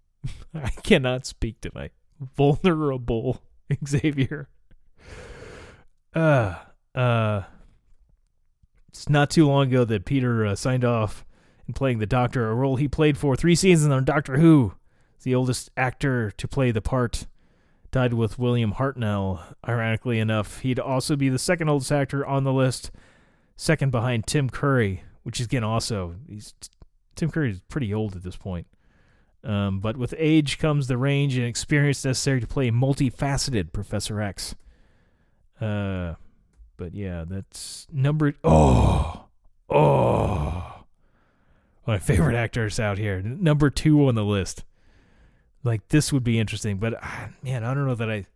I 0.54 0.70
cannot 0.70 1.26
speak 1.26 1.60
tonight. 1.60 1.92
Vulnerable 2.20 3.42
Xavier 3.86 4.48
uh, 6.14 6.54
uh, 6.94 7.42
it's 8.88 9.08
not 9.08 9.30
too 9.30 9.46
long 9.46 9.68
ago 9.68 9.84
that 9.84 10.04
Peter 10.04 10.46
uh, 10.46 10.54
signed 10.54 10.84
off 10.84 11.24
in 11.66 11.74
playing 11.74 11.98
the 11.98 12.06
Doctor, 12.06 12.50
a 12.50 12.54
role 12.54 12.76
he 12.76 12.88
played 12.88 13.16
for 13.16 13.36
three 13.36 13.54
seasons 13.54 13.92
on 13.92 14.04
Doctor 14.04 14.38
Who. 14.38 14.74
The 15.22 15.34
oldest 15.34 15.70
actor 15.76 16.32
to 16.32 16.48
play 16.48 16.72
the 16.72 16.82
part 16.82 17.26
died 17.92 18.14
with 18.14 18.38
William 18.38 18.74
Hartnell. 18.74 19.54
Ironically 19.66 20.18
enough, 20.18 20.60
he'd 20.60 20.80
also 20.80 21.14
be 21.14 21.28
the 21.28 21.38
second 21.38 21.68
oldest 21.68 21.92
actor 21.92 22.26
on 22.26 22.44
the 22.44 22.52
list, 22.52 22.90
second 23.54 23.92
behind 23.92 24.26
Tim 24.26 24.50
Curry, 24.50 25.04
which 25.22 25.38
is 25.38 25.46
again 25.46 25.62
also 25.62 26.16
he's 26.28 26.54
Tim 27.14 27.30
Curry 27.30 27.52
is 27.52 27.60
pretty 27.68 27.94
old 27.94 28.16
at 28.16 28.24
this 28.24 28.36
point. 28.36 28.66
Um, 29.44 29.80
but 29.80 29.96
with 29.96 30.14
age 30.18 30.58
comes 30.58 30.86
the 30.86 30.96
range 30.96 31.36
and 31.36 31.46
experience 31.46 32.04
necessary 32.04 32.40
to 32.40 32.46
play 32.46 32.70
multifaceted 32.70 33.72
Professor 33.72 34.20
X. 34.20 34.54
Uh, 35.62 36.14
but 36.76 36.94
yeah, 36.94 37.24
that's 37.28 37.86
number. 37.92 38.34
Oh, 38.42 39.26
oh, 39.70 40.84
my 41.86 41.98
favorite 41.98 42.34
actors 42.36 42.80
out 42.80 42.98
here. 42.98 43.22
Number 43.22 43.70
two 43.70 44.08
on 44.08 44.14
the 44.14 44.24
list. 44.24 44.64
Like 45.64 45.88
this 45.88 46.12
would 46.12 46.24
be 46.24 46.40
interesting, 46.40 46.78
but 46.78 46.94
ah, 47.00 47.28
man, 47.42 47.62
I 47.62 47.72
don't 47.72 47.86
know 47.86 47.94
that 47.94 48.10
I 48.10 48.26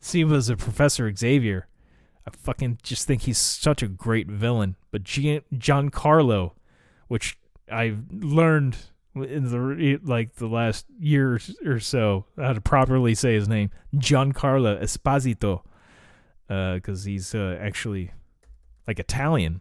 see 0.00 0.20
him 0.20 0.32
as 0.32 0.48
a 0.48 0.56
Professor 0.56 1.14
Xavier. 1.14 1.66
I 2.26 2.30
fucking 2.30 2.78
just 2.82 3.06
think 3.06 3.22
he's 3.22 3.38
such 3.38 3.82
a 3.82 3.88
great 3.88 4.28
villain. 4.28 4.76
But 4.90 5.04
Gian- 5.04 5.42
Giancarlo, 5.54 6.52
which 7.08 7.38
I've 7.70 8.04
learned 8.10 8.76
in 9.14 9.50
the 9.50 9.98
like 10.02 10.36
the 10.36 10.46
last 10.46 10.86
year 10.98 11.40
or 11.64 11.80
so 11.80 12.26
how 12.36 12.52
to 12.52 12.60
properly 12.60 13.14
say 13.14 13.34
his 13.34 13.48
name, 13.48 13.70
Giancarlo 13.94 14.80
Esposito, 14.82 15.62
because 16.50 17.06
uh, 17.06 17.08
he's 17.08 17.32
uh, 17.32 17.56
actually 17.60 18.10
like 18.88 18.98
Italian, 18.98 19.60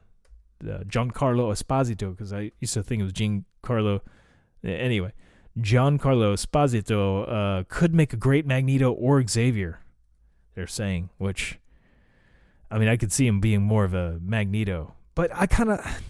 uh, 0.64 0.80
Giancarlo 0.88 1.52
Esposito. 1.52 2.12
Because 2.12 2.34
I 2.34 2.52
used 2.60 2.74
to 2.74 2.82
think 2.82 3.02
it 3.02 3.04
was 3.04 3.14
Giancarlo. 3.14 4.02
Anyway, 4.64 5.14
Giancarlo 5.60 6.34
Esposito 6.34 7.30
uh, 7.30 7.64
could 7.70 7.94
make 7.94 8.12
a 8.12 8.18
great 8.18 8.48
Magneto 8.48 8.92
or 8.92 9.26
Xavier. 9.26 9.82
They're 10.56 10.66
saying, 10.66 11.10
which 11.20 11.60
I 12.72 12.80
mean, 12.80 12.88
I 12.88 12.98
could 12.98 13.12
see 13.12 13.28
him 13.28 13.40
being 13.40 13.62
more 13.62 13.84
of 13.84 13.94
a 13.94 14.20
Magneto, 14.20 14.96
but 15.14 15.30
I 15.34 15.46
kind 15.46 15.70
of 15.70 16.02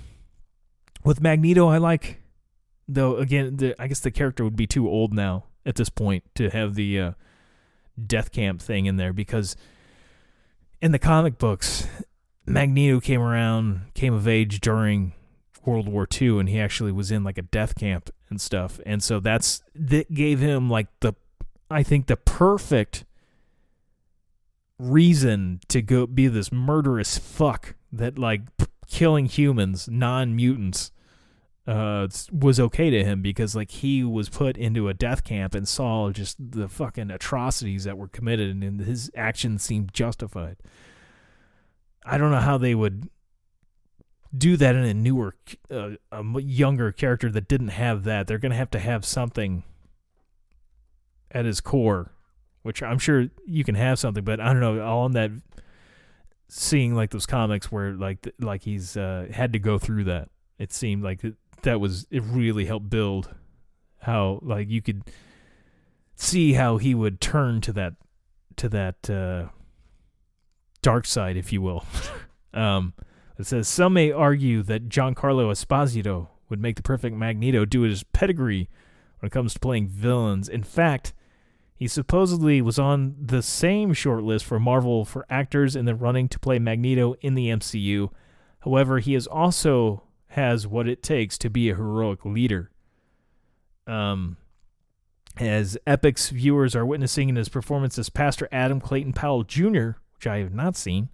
with 1.04 1.20
Magneto, 1.20 1.68
I 1.68 1.78
like 1.78 2.22
though. 2.88 3.18
Again, 3.18 3.58
the, 3.58 3.76
I 3.78 3.88
guess 3.88 4.00
the 4.00 4.12
character 4.12 4.46
would 4.46 4.56
be 4.56 4.66
too 4.66 4.88
old 4.88 5.14
now 5.14 5.44
at 5.66 5.76
this 5.76 5.90
point 5.90 6.24
to 6.36 6.50
have 6.50 6.76
the 6.76 7.00
uh, 7.00 7.12
death 8.08 8.32
camp 8.32 8.62
thing 8.62 8.86
in 8.86 8.96
there 8.96 9.12
because 9.12 9.58
in 10.82 10.92
the 10.92 11.00
comic 11.00 11.38
books, 11.38 11.88
Magneto 12.46 13.00
came 13.00 13.22
around, 13.22 13.82
came 13.94 14.14
of 14.14 14.28
age 14.28 14.60
during 14.60 15.14
World 15.66 15.88
War 15.88 16.08
II, 16.10 16.40
and 16.40 16.50
he 16.50 16.60
actually 16.60 16.92
was 16.92 17.12
in 17.12 17.24
like 17.24 17.38
a 17.38 17.44
death 17.44 17.76
camp 17.76 18.10
and 18.30 18.40
stuff, 18.40 18.80
and 18.86 19.04
so 19.04 19.20
that's 19.20 19.62
that 19.76 20.14
gave 20.14 20.40
him 20.40 20.70
like 20.70 20.88
the, 21.02 21.14
I 21.70 21.84
think 21.84 22.08
the 22.08 22.18
perfect 22.18 23.06
reason 24.78 25.60
to 25.68 25.82
go 25.82 26.08
be 26.08 26.28
this 26.28 26.52
murderous 26.52 27.18
fuck 27.18 27.76
that 27.92 28.18
like 28.18 28.42
killing 28.88 29.26
humans, 29.26 29.88
non 29.90 30.36
mutants, 30.36 30.92
uh, 31.70 32.08
was 32.32 32.60
okay 32.60 32.90
to 32.90 33.04
him 33.04 33.22
because 33.22 33.56
like 33.56 33.72
he 33.72 34.04
was 34.04 34.30
put 34.30 34.58
into 34.58 34.90
a 34.90 34.94
death 34.94 35.24
camp 35.24 35.54
and 35.54 35.68
saw 35.68 36.10
just 36.10 36.38
the 36.40 36.68
fucking 36.68 37.12
atrocities 37.12 37.84
that 37.84 37.98
were 37.98 38.08
committed 38.08 38.50
and 38.50 38.82
his 38.82 39.12
actions 39.16 39.64
seemed 39.64 39.94
justified. 39.94 40.58
I 42.06 42.18
don't 42.18 42.32
know 42.32 42.40
how 42.40 42.58
they 42.58 42.74
would 42.74 43.10
do 44.36 44.58
that 44.58 44.76
in 44.76 44.84
a 44.84 44.94
newer, 44.94 45.36
uh, 45.70 45.92
a 46.12 46.42
younger 46.42 46.92
character 46.92 47.30
that 47.32 47.48
didn't 47.48 47.70
have 47.70 48.04
that. 48.06 48.28
They're 48.28 48.38
gonna 48.40 48.56
have 48.56 48.72
to 48.72 48.80
have 48.80 49.06
something 49.06 49.64
at 51.32 51.46
his 51.46 51.62
core 51.62 52.12
which 52.62 52.84
I'm 52.84 53.00
sure 53.00 53.28
you 53.46 53.64
can 53.64 53.76
have 53.76 54.00
something, 54.00 54.24
but 54.24 54.40
I 54.40 54.52
don't 54.52 54.60
know. 54.60 54.82
All 54.82 55.02
on 55.02 55.14
that, 55.14 55.32
seeing 56.48 56.96
like 56.96 57.12
those 57.12 57.26
comics 57.26 57.72
where 57.72 57.94
like 57.94 58.28
like 58.40 58.64
he's 58.64 58.98
uh, 58.98 59.28
had 59.32 59.54
to 59.54 59.60
go 59.60 59.80
through 59.80 60.06
that. 60.06 60.30
It 60.58 60.74
seemed 60.74 61.04
like 61.04 61.24
that 61.64 61.80
was 61.80 62.08
it 62.10 62.24
really 62.24 62.66
helped 62.66 62.90
build 62.90 63.34
how 64.00 64.40
like 64.42 64.70
you 64.70 64.82
could 64.82 65.04
see 66.16 66.54
how 66.54 66.78
he 66.78 66.94
would 66.94 67.22
turn 67.22 67.62
to 67.62 67.74
that 67.74 67.94
to 68.58 68.70
that 68.70 69.10
uh, 69.10 69.48
dark 70.82 71.06
side, 71.06 71.38
if 71.38 71.52
you 71.54 71.62
will. 71.62 71.86
um, 72.54 72.94
it 73.38 73.46
says 73.46 73.68
some 73.68 73.94
may 73.94 74.12
argue 74.12 74.62
that 74.64 74.90
Giancarlo 74.90 75.50
Esposito 75.50 76.28
would 76.50 76.60
make 76.60 76.76
the 76.76 76.84
perfect 76.84 77.16
Magneto 77.16 77.64
due 77.66 77.84
to 77.84 77.90
his 77.90 78.04
pedigree 78.04 78.70
when 79.20 79.28
it 79.28 79.32
comes 79.32 79.54
to 79.54 79.60
playing 79.60 79.88
villains. 79.88 80.50
In 80.50 80.64
fact, 80.64 81.14
he 81.74 81.88
supposedly 81.88 82.62
was 82.62 82.78
on 82.78 83.16
the 83.18 83.42
same 83.42 83.94
shortlist 83.94 84.44
for 84.44 84.60
Marvel 84.60 85.06
for 85.06 85.26
actors 85.30 85.76
in 85.76 85.86
the 85.86 85.96
running 85.96 86.28
to 86.28 86.40
play 86.40 86.60
Magneto 86.60 87.16
in 87.22 87.36
the 87.36 87.48
MCU. 87.48 88.10
However, 88.62 89.00
he 89.00 89.16
is 89.16 89.28
also 89.28 90.04
has 90.30 90.68
what 90.68 90.88
it 90.88 91.04
takes 91.04 91.38
to 91.40 91.50
be 91.50 91.70
a 91.70 91.76
heroic 91.76 92.26
leader. 92.26 92.72
Um, 93.88 94.38
as 95.38 95.78
Epix 95.88 96.32
viewers 96.32 96.76
are 96.76 96.86
witnessing 96.86 97.30
in 97.30 97.36
his 97.36 97.50
performance 97.50 97.98
as 97.98 98.10
Pastor 98.10 98.48
Adam 98.52 98.80
Clayton 98.80 99.14
Powell 99.14 99.44
Jr., 99.44 99.92
which 100.16 100.28
I 100.28 100.38
have 100.40 100.54
not 100.54 100.76
seen, 100.76 101.10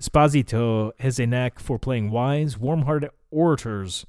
Esposito 0.00 0.92
has 1.00 1.18
a 1.18 1.26
knack 1.26 1.58
for 1.58 1.78
playing 1.78 2.10
wise, 2.10 2.58
warm-hearted 2.58 3.10
orators 3.30 4.06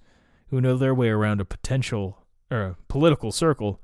who 0.49 0.61
know 0.61 0.77
their 0.77 0.93
way 0.93 1.09
around 1.09 1.41
a 1.41 1.45
potential 1.45 2.25
or 2.51 2.61
a 2.61 2.77
political 2.87 3.31
circle 3.31 3.79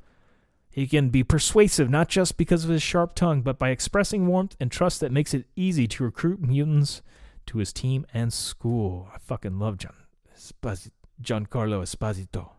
he 0.73 0.87
can 0.87 1.09
be 1.09 1.23
persuasive 1.23 1.87
not 1.87 2.09
just 2.09 2.35
because 2.35 2.63
of 2.63 2.71
his 2.71 2.81
sharp 2.81 3.13
tongue, 3.13 3.43
but 3.43 3.59
by 3.59 3.69
expressing 3.69 4.25
warmth 4.25 4.55
and 4.59 4.71
trust 4.71 5.01
that 5.01 5.11
makes 5.11 5.35
it 5.35 5.45
easy 5.55 5.87
to 5.87 6.03
recruit 6.03 6.41
mutants 6.41 7.03
to 7.45 7.59
his 7.59 7.71
team 7.71 8.07
and 8.11 8.33
school. 8.33 9.07
I 9.13 9.19
fucking 9.19 9.59
love 9.59 9.77
John 9.77 9.93
Espasi- 10.35 10.91
Giancarlo 11.21 11.81
Esposito. 11.81 12.49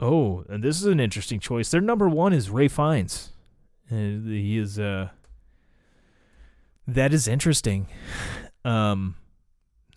Oh, 0.00 0.44
and 0.48 0.62
this 0.62 0.80
is 0.80 0.86
an 0.86 1.00
interesting 1.00 1.40
choice. 1.40 1.70
Their 1.70 1.80
number 1.80 2.08
one 2.08 2.32
is 2.32 2.50
Ralph 2.50 2.72
Fiennes. 2.72 3.30
And 3.88 4.28
he 4.28 4.58
is 4.58 4.78
uh 4.78 5.08
that 6.86 7.12
is 7.12 7.28
interesting. 7.28 7.86
Um 8.64 9.16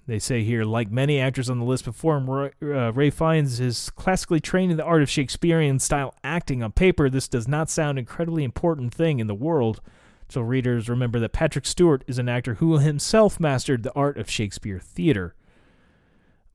they 0.07 0.19
say 0.19 0.43
here, 0.43 0.63
like 0.65 0.89
many 0.89 1.19
actors 1.19 1.49
on 1.49 1.59
the 1.59 1.65
list 1.65 1.83
before 1.85 2.17
him, 2.17 2.29
Ralph, 2.29 2.53
uh, 2.61 2.91
Ralph 2.93 3.13
Fiennes 3.13 3.59
is 3.59 3.89
classically 3.91 4.39
trained 4.39 4.71
in 4.71 4.77
the 4.77 4.83
art 4.83 5.01
of 5.01 5.09
Shakespearean 5.09 5.79
style 5.79 6.13
acting. 6.23 6.63
On 6.63 6.71
paper, 6.71 7.09
this 7.09 7.27
does 7.27 7.47
not 7.47 7.69
sound 7.69 7.99
incredibly 7.99 8.45
important 8.45 8.93
thing 8.93 9.19
in 9.19 9.27
the 9.27 9.35
world. 9.35 9.81
So 10.29 10.41
readers 10.41 10.89
remember 10.89 11.19
that 11.19 11.33
Patrick 11.33 11.65
Stewart 11.65 12.03
is 12.07 12.19
an 12.19 12.29
actor 12.29 12.55
who 12.55 12.77
himself 12.77 13.39
mastered 13.39 13.83
the 13.83 13.93
art 13.93 14.17
of 14.17 14.29
Shakespeare 14.29 14.79
theater. 14.79 15.35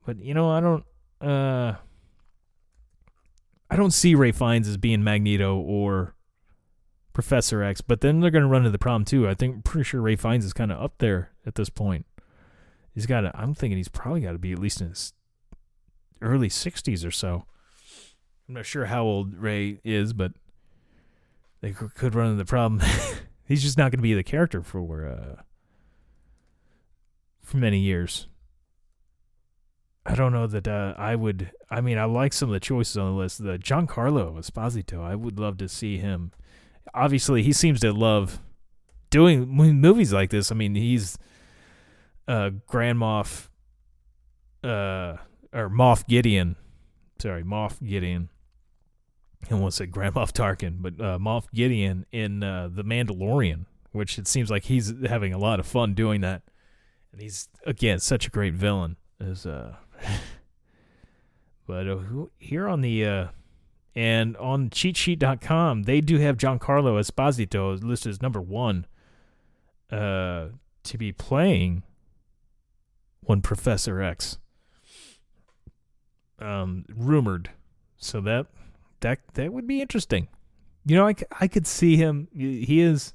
But 0.05 0.19
you 0.19 0.33
know, 0.33 0.49
I 0.49 0.59
don't, 0.59 0.83
uh, 1.21 1.75
I 3.69 3.75
don't 3.75 3.91
see 3.91 4.15
Ralph 4.15 4.35
Fiennes 4.35 4.67
as 4.67 4.77
being 4.77 5.03
Magneto 5.03 5.57
or 5.57 6.15
Professor 7.13 7.63
X. 7.63 7.81
But 7.81 8.01
then 8.01 8.19
they're 8.19 8.31
going 8.31 8.43
to 8.43 8.49
run 8.49 8.61
into 8.61 8.71
the 8.71 8.79
problem 8.79 9.05
too. 9.05 9.27
I 9.27 9.33
think, 9.33 9.63
pretty 9.63 9.85
sure 9.85 10.01
Ralph 10.01 10.19
Fiennes 10.19 10.45
is 10.45 10.53
kind 10.53 10.71
of 10.71 10.81
up 10.81 10.95
there 10.99 11.31
at 11.45 11.55
this 11.55 11.69
point. 11.69 12.05
He's 12.93 13.05
got. 13.05 13.23
I'm 13.35 13.53
thinking 13.53 13.77
he's 13.77 13.87
probably 13.87 14.21
got 14.21 14.33
to 14.33 14.39
be 14.39 14.51
at 14.51 14.59
least 14.59 14.81
in 14.81 14.89
his 14.89 15.13
early 16.21 16.49
60s 16.49 17.05
or 17.05 17.11
so. 17.11 17.45
I'm 18.47 18.55
not 18.55 18.65
sure 18.65 18.85
how 18.85 19.03
old 19.03 19.37
Ralph 19.37 19.77
is, 19.83 20.13
but 20.13 20.33
they 21.61 21.71
could 21.71 22.13
run 22.13 22.31
into 22.31 22.43
the 22.43 22.45
problem. 22.45 22.81
he's 23.47 23.63
just 23.63 23.77
not 23.77 23.91
going 23.91 23.99
to 23.99 24.03
be 24.03 24.13
the 24.13 24.23
character 24.23 24.61
for 24.61 25.07
uh, 25.07 25.41
for 27.41 27.57
many 27.57 27.79
years. 27.79 28.27
I 30.05 30.15
don't 30.15 30.33
know 30.33 30.47
that 30.47 30.67
uh, 30.67 30.93
I 30.97 31.15
would. 31.15 31.51
I 31.69 31.79
mean, 31.81 31.97
I 31.97 32.05
like 32.05 32.33
some 32.33 32.49
of 32.49 32.53
the 32.53 32.59
choices 32.59 32.97
on 32.97 33.13
the 33.13 33.17
list. 33.17 33.43
The 33.43 33.57
Giancarlo 33.57 34.37
Esposito, 34.37 35.01
I 35.01 35.15
would 35.15 35.39
love 35.39 35.57
to 35.57 35.69
see 35.69 35.97
him. 35.97 36.31
Obviously, 36.93 37.41
he 37.41 37.53
seems 37.53 37.79
to 37.79 37.93
love 37.93 38.39
doing 39.09 39.47
movies 39.47 40.11
like 40.11 40.29
this. 40.29 40.51
I 40.51 40.55
mean, 40.55 40.75
he's 40.75 41.17
uh, 42.27 42.49
Grand 42.67 42.99
Moff, 42.99 43.47
uh, 44.63 45.17
or 45.53 45.69
Moff 45.69 46.05
Gideon, 46.07 46.57
sorry, 47.19 47.43
Moff 47.43 47.81
Gideon. 47.85 48.29
I 49.49 49.53
almost 49.53 49.77
said 49.77 49.91
Grand 49.91 50.15
Moff 50.15 50.31
Tarkin, 50.31 50.81
but 50.81 50.99
uh, 50.99 51.17
Moff 51.17 51.45
Gideon 51.53 52.05
in 52.11 52.43
uh, 52.43 52.69
The 52.71 52.83
Mandalorian, 52.83 53.65
which 53.91 54.17
it 54.17 54.27
seems 54.27 54.49
like 54.49 54.65
he's 54.65 54.93
having 55.05 55.33
a 55.33 55.37
lot 55.37 55.59
of 55.59 55.65
fun 55.65 55.93
doing 55.93 56.21
that. 56.21 56.43
And 57.11 57.21
he's, 57.21 57.47
again, 57.65 57.99
such 57.99 58.27
a 58.27 58.29
great 58.29 58.53
villain. 58.53 58.97
Is, 59.19 59.45
uh, 59.45 59.75
but 61.67 61.87
uh, 61.87 61.97
here 62.37 62.67
on 62.67 62.81
the, 62.81 63.05
uh, 63.05 63.27
and 63.95 64.35
on 64.37 64.69
cheatsheet.com, 64.69 65.83
they 65.83 66.01
do 66.01 66.17
have 66.17 66.37
Giancarlo 66.37 66.99
Esposito 66.99 67.81
listed 67.83 68.11
as 68.11 68.21
number 68.21 68.41
one 68.41 68.85
uh, 69.91 70.47
to 70.83 70.97
be 70.97 71.11
playing 71.11 71.83
one 73.21 73.41
Professor 73.41 74.01
X. 74.01 74.37
Um, 76.39 76.85
rumored, 76.93 77.51
so 77.95 78.19
that 78.21 78.47
that 78.99 79.19
that 79.35 79.53
would 79.53 79.65
be 79.65 79.81
interesting. 79.81 80.27
You 80.85 80.97
know, 80.97 81.07
I, 81.07 81.15
I 81.39 81.47
could 81.47 81.65
see 81.65 81.95
him. 81.95 82.27
He 82.33 82.81
is 82.81 83.13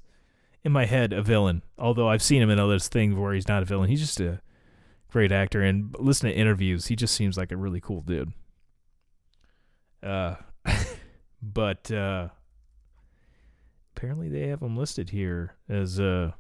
in 0.64 0.72
my 0.72 0.86
head 0.86 1.12
a 1.12 1.20
villain, 1.20 1.62
although 1.78 2.08
I've 2.08 2.22
seen 2.22 2.40
him 2.40 2.48
in 2.48 2.58
other 2.58 2.78
things 2.78 3.16
where 3.16 3.34
he's 3.34 3.48
not 3.48 3.62
a 3.62 3.66
villain. 3.66 3.90
He's 3.90 4.00
just 4.00 4.20
a 4.20 4.40
great 5.10 5.32
actor. 5.32 5.62
And 5.62 5.94
listen 5.98 6.28
to 6.30 6.36
interviews, 6.36 6.86
he 6.86 6.96
just 6.96 7.14
seems 7.14 7.36
like 7.36 7.52
a 7.52 7.56
really 7.56 7.80
cool 7.80 8.02
dude. 8.02 8.32
Uh, 10.02 10.36
but 11.42 11.90
uh, 11.90 12.28
apparently 13.96 14.28
they 14.28 14.48
have 14.48 14.62
him 14.62 14.76
listed 14.76 15.10
here 15.10 15.56
as 15.68 15.98
uh, 15.98 16.32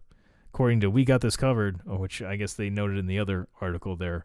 according 0.52 0.80
to 0.80 0.90
We 0.90 1.04
Got 1.04 1.20
This 1.20 1.36
Covered, 1.36 1.80
which 1.84 2.22
I 2.22 2.36
guess 2.36 2.54
they 2.54 2.70
noted 2.70 2.98
in 2.98 3.06
the 3.06 3.18
other 3.18 3.48
article 3.60 3.96
there. 3.96 4.24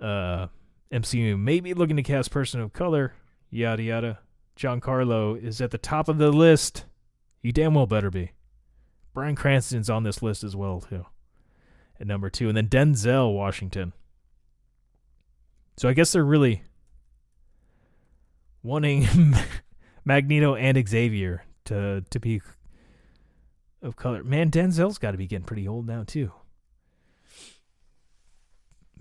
Uh, 0.00 0.48
MCU 0.92 1.38
may 1.38 1.60
be 1.60 1.74
looking 1.74 1.96
to 1.96 2.02
cast 2.02 2.30
person 2.30 2.60
of 2.60 2.72
color, 2.72 3.14
yada 3.50 3.82
yada. 3.82 4.18
Giancarlo 4.56 5.42
is 5.42 5.60
at 5.60 5.70
the 5.70 5.78
top 5.78 6.08
of 6.08 6.18
the 6.18 6.30
list. 6.30 6.84
You 7.40 7.52
damn 7.52 7.74
well 7.74 7.86
better 7.86 8.10
be. 8.10 8.32
Bryan 9.14 9.34
Cranston's 9.34 9.90
on 9.90 10.04
this 10.04 10.22
list 10.22 10.44
as 10.44 10.54
well 10.54 10.80
too, 10.80 11.06
at 12.02 12.08
number 12.08 12.28
two, 12.28 12.48
and 12.48 12.56
then 12.56 12.68
Denzel 12.68 13.32
Washington. 13.32 13.94
So 15.78 15.88
I 15.88 15.94
guess 15.94 16.12
they're 16.12 16.24
really 16.24 16.64
wanting 18.62 19.06
Magneto 20.04 20.54
and 20.54 20.86
Xavier 20.86 21.44
to 21.66 22.04
to 22.10 22.20
be 22.20 22.42
of 23.80 23.96
color. 23.96 24.22
Man, 24.22 24.50
Denzel's 24.50 24.98
got 24.98 25.12
to 25.12 25.16
be 25.16 25.26
getting 25.26 25.46
pretty 25.46 25.66
old 25.66 25.86
now 25.86 26.02
too. 26.04 26.32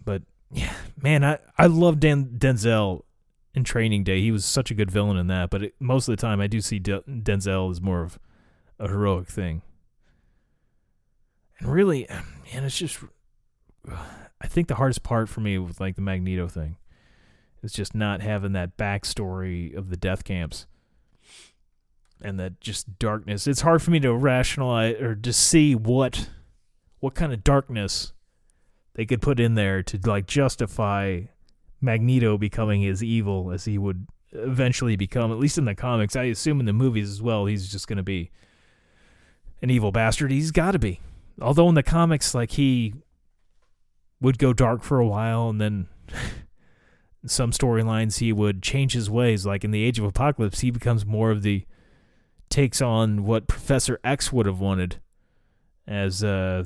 But 0.04 0.22
yeah, 0.52 0.74
man, 1.02 1.26
I 1.26 1.40
I 1.58 1.66
love 1.66 2.00
Dan, 2.00 2.36
Denzel 2.38 3.02
in 3.56 3.64
Training 3.64 4.04
Day. 4.04 4.22
He 4.22 4.32
was 4.32 4.46
such 4.46 4.70
a 4.70 4.76
good 4.76 4.92
villain 4.92 5.18
in 5.18 5.26
that. 5.28 5.50
But 5.50 5.64
it, 5.64 5.76
most 5.80 6.08
of 6.08 6.16
the 6.16 6.22
time, 6.22 6.40
I 6.40 6.48
do 6.48 6.62
see 6.62 6.78
De- 6.78 7.02
Denzel 7.02 7.72
as 7.72 7.82
more 7.82 8.04
of 8.04 8.20
a 8.80 8.88
heroic 8.88 9.28
thing. 9.28 9.64
And 11.60 11.72
really, 11.72 12.08
man, 12.54 12.64
it's 12.64 12.78
just. 12.78 13.00
I 14.40 14.48
think 14.48 14.68
the 14.68 14.76
hardest 14.76 15.04
part 15.04 15.30
for 15.30 15.42
me 15.42 15.58
with 15.58 15.80
like 15.80 15.96
the 15.96 16.02
Magneto 16.02 16.48
thing 16.48 16.78
is 17.64 17.74
just 17.74 17.96
not 17.96 18.22
having 18.22 18.54
that 18.54 18.78
backstory 18.78 19.76
of 19.76 19.90
the 19.90 19.98
death 19.98 20.24
camps 20.24 20.66
and 22.22 22.40
that 22.40 22.60
just 22.60 23.00
darkness. 23.00 23.48
It's 23.48 23.62
hard 23.62 23.82
for 23.82 23.92
me 23.92 24.00
to 24.02 24.14
rationalize 24.14 25.02
or 25.02 25.16
to 25.16 25.34
see 25.34 25.76
what 25.76 26.30
what 27.00 27.16
kind 27.16 27.34
of 27.34 27.44
darkness 27.44 28.14
they 28.94 29.06
could 29.06 29.22
put 29.22 29.40
in 29.40 29.56
there 29.56 29.82
to 29.84 30.00
like 30.06 30.28
justify 30.28 31.22
Magneto 31.80 32.38
becoming 32.38 32.86
as 32.86 33.04
evil 33.04 33.52
as 33.52 33.66
he 33.66 33.78
would 33.78 34.08
eventually 34.34 34.96
become. 34.96 35.32
At 35.32 35.40
least 35.40 35.58
in 35.58 35.66
the 35.66 35.76
comics, 35.76 36.16
I 36.16 36.26
assume 36.26 36.60
in 36.60 36.66
the 36.68 36.74
movies 36.74 37.10
as 37.10 37.22
well, 37.22 37.46
he's 37.46 37.72
just 37.72 37.88
going 37.88 37.98
to 37.98 38.04
be 38.04 38.30
an 39.62 39.70
evil 39.70 39.92
bastard. 39.92 40.32
He's 40.32 40.52
got 40.52 40.72
to 40.72 40.80
be. 40.80 41.00
Although 41.42 41.70
in 41.70 41.76
the 41.76 41.84
comics, 41.84 42.34
like 42.34 42.52
he 42.52 42.94
would 44.20 44.38
go 44.38 44.54
dark 44.54 44.84
for 44.84 45.00
a 45.00 45.08
while 45.08 45.50
and 45.50 45.60
then. 45.60 45.88
some 47.24 47.52
storylines 47.52 48.18
he 48.18 48.34
would 48.34 48.64
change 48.64 48.94
his 48.94 49.08
ways 49.08 49.46
like 49.46 49.64
in 49.64 49.70
the 49.70 49.84
age 49.84 50.00
of 50.00 50.06
apocalypse 50.06 50.62
he 50.62 50.72
becomes 50.72 51.06
more 51.06 51.30
of 51.30 51.44
the 51.44 51.64
takes 52.50 52.82
on 52.82 53.24
what 53.24 53.48
Professor 53.48 54.00
X 54.04 54.34
would 54.34 54.48
have 54.48 54.60
wanted 54.60 55.00
as 55.88 56.24
uh 56.24 56.64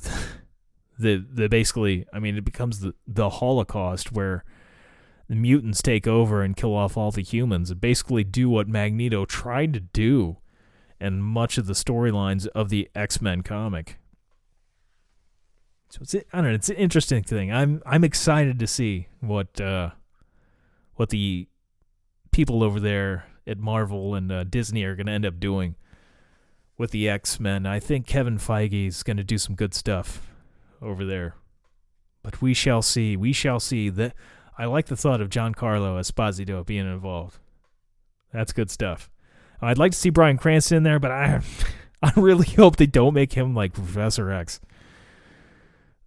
the 1.00 1.26
the 1.30 1.50
basically 1.50 2.06
I 2.14 2.20
mean 2.20 2.38
it 2.38 2.46
becomes 2.46 2.80
the 2.80 2.94
the 3.08 3.30
Holocaust 3.30 4.12
where 4.12 4.44
the 5.28 5.36
mutants 5.36 5.82
take 5.82 6.08
over 6.08 6.42
and 6.42 6.56
kill 6.56 6.76
off 6.76 6.98
all 6.98 7.12
the 7.12 7.24
humans 7.24 7.72
and 7.72 7.82
basically 7.82 8.24
do 8.24 8.50
what 8.50 8.68
Magneto 8.68 9.26
tried 9.26 9.74
to 9.74 9.80
do 9.80 10.38
and 11.00 11.24
much 11.24 11.58
of 11.58 11.66
the 11.66 11.74
storylines 11.74 12.48
of 12.48 12.70
the 12.70 12.90
X-Men 12.96 13.42
comic. 13.42 13.98
So 15.96 16.02
it's 16.02 16.16
I 16.34 16.42
don't 16.42 16.50
know, 16.50 16.56
it's 16.56 16.68
an 16.68 16.76
interesting 16.76 17.24
thing. 17.24 17.54
I'm 17.54 17.82
I'm 17.86 18.04
excited 18.04 18.60
to 18.60 18.68
see 18.68 19.08
what 19.22 19.62
uh 19.62 19.92
what 20.96 21.08
the 21.08 21.48
people 22.32 22.64
over 22.64 22.82
there 22.82 23.28
at 23.48 23.58
Marvel 23.58 24.14
and 24.14 24.30
uh, 24.30 24.44
Disney 24.44 24.84
are 24.84 24.98
going 24.98 25.06
to 25.06 25.14
end 25.14 25.26
up 25.26 25.40
doing 25.40 25.76
with 26.78 26.92
the 26.92 27.08
X 27.08 27.40
Men. 27.40 27.66
I 27.66 27.80
think 27.80 28.08
Kevin 28.08 28.38
Feige 28.38 28.88
is 28.88 29.04
going 29.04 29.16
to 29.16 29.24
do 29.24 29.38
some 29.38 29.56
good 29.56 29.74
stuff 29.74 30.34
over 30.82 31.06
there. 31.06 31.36
But 32.24 32.42
we 32.42 32.54
shall 32.54 32.82
see. 32.82 33.16
We 33.16 33.32
shall 33.32 33.62
see. 33.62 33.88
That 33.88 34.16
I 34.58 34.66
like 34.66 34.88
the 34.88 34.98
thought 34.98 35.22
of 35.22 35.30
Giancarlo 35.30 35.98
Esposito 35.98 36.66
being 36.66 36.92
involved. 36.92 37.38
That's 38.34 38.52
good 38.52 38.70
stuff. 38.70 39.10
I'd 39.62 39.78
like 39.78 39.94
to 39.94 39.98
see 39.98 40.10
Bryan 40.10 40.38
Cranston 40.38 40.76
in 40.78 40.84
there, 40.84 41.00
but 41.00 41.12
I, 41.12 41.40
I 42.04 42.12
really 42.18 42.48
hope 42.58 42.76
they 42.76 42.86
don't 42.86 43.14
make 43.14 43.32
him 43.32 43.56
like 43.56 43.72
Professor 43.72 44.30
X. 44.30 44.60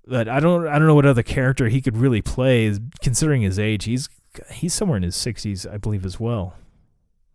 But 0.09 0.29
I 0.29 0.41
don't, 0.41 0.67
I 0.67 0.79
don't 0.79 0.87
know 0.87 0.95
what 0.95 1.07
other 1.07 1.23
character 1.23 1.69
he 1.69 1.81
could 1.83 1.97
really 1.97 2.23
play, 2.23 2.75
considering 3.03 3.43
his 3.43 3.59
age. 3.59 3.85
He's, 3.85 4.09
he's 4.51 4.73
somewhere 4.73 4.97
in 4.97 5.03
his 5.03 5.17
sixties, 5.17 5.67
I 5.67 5.77
believe, 5.77 6.07
as 6.07 6.19
well 6.19 6.55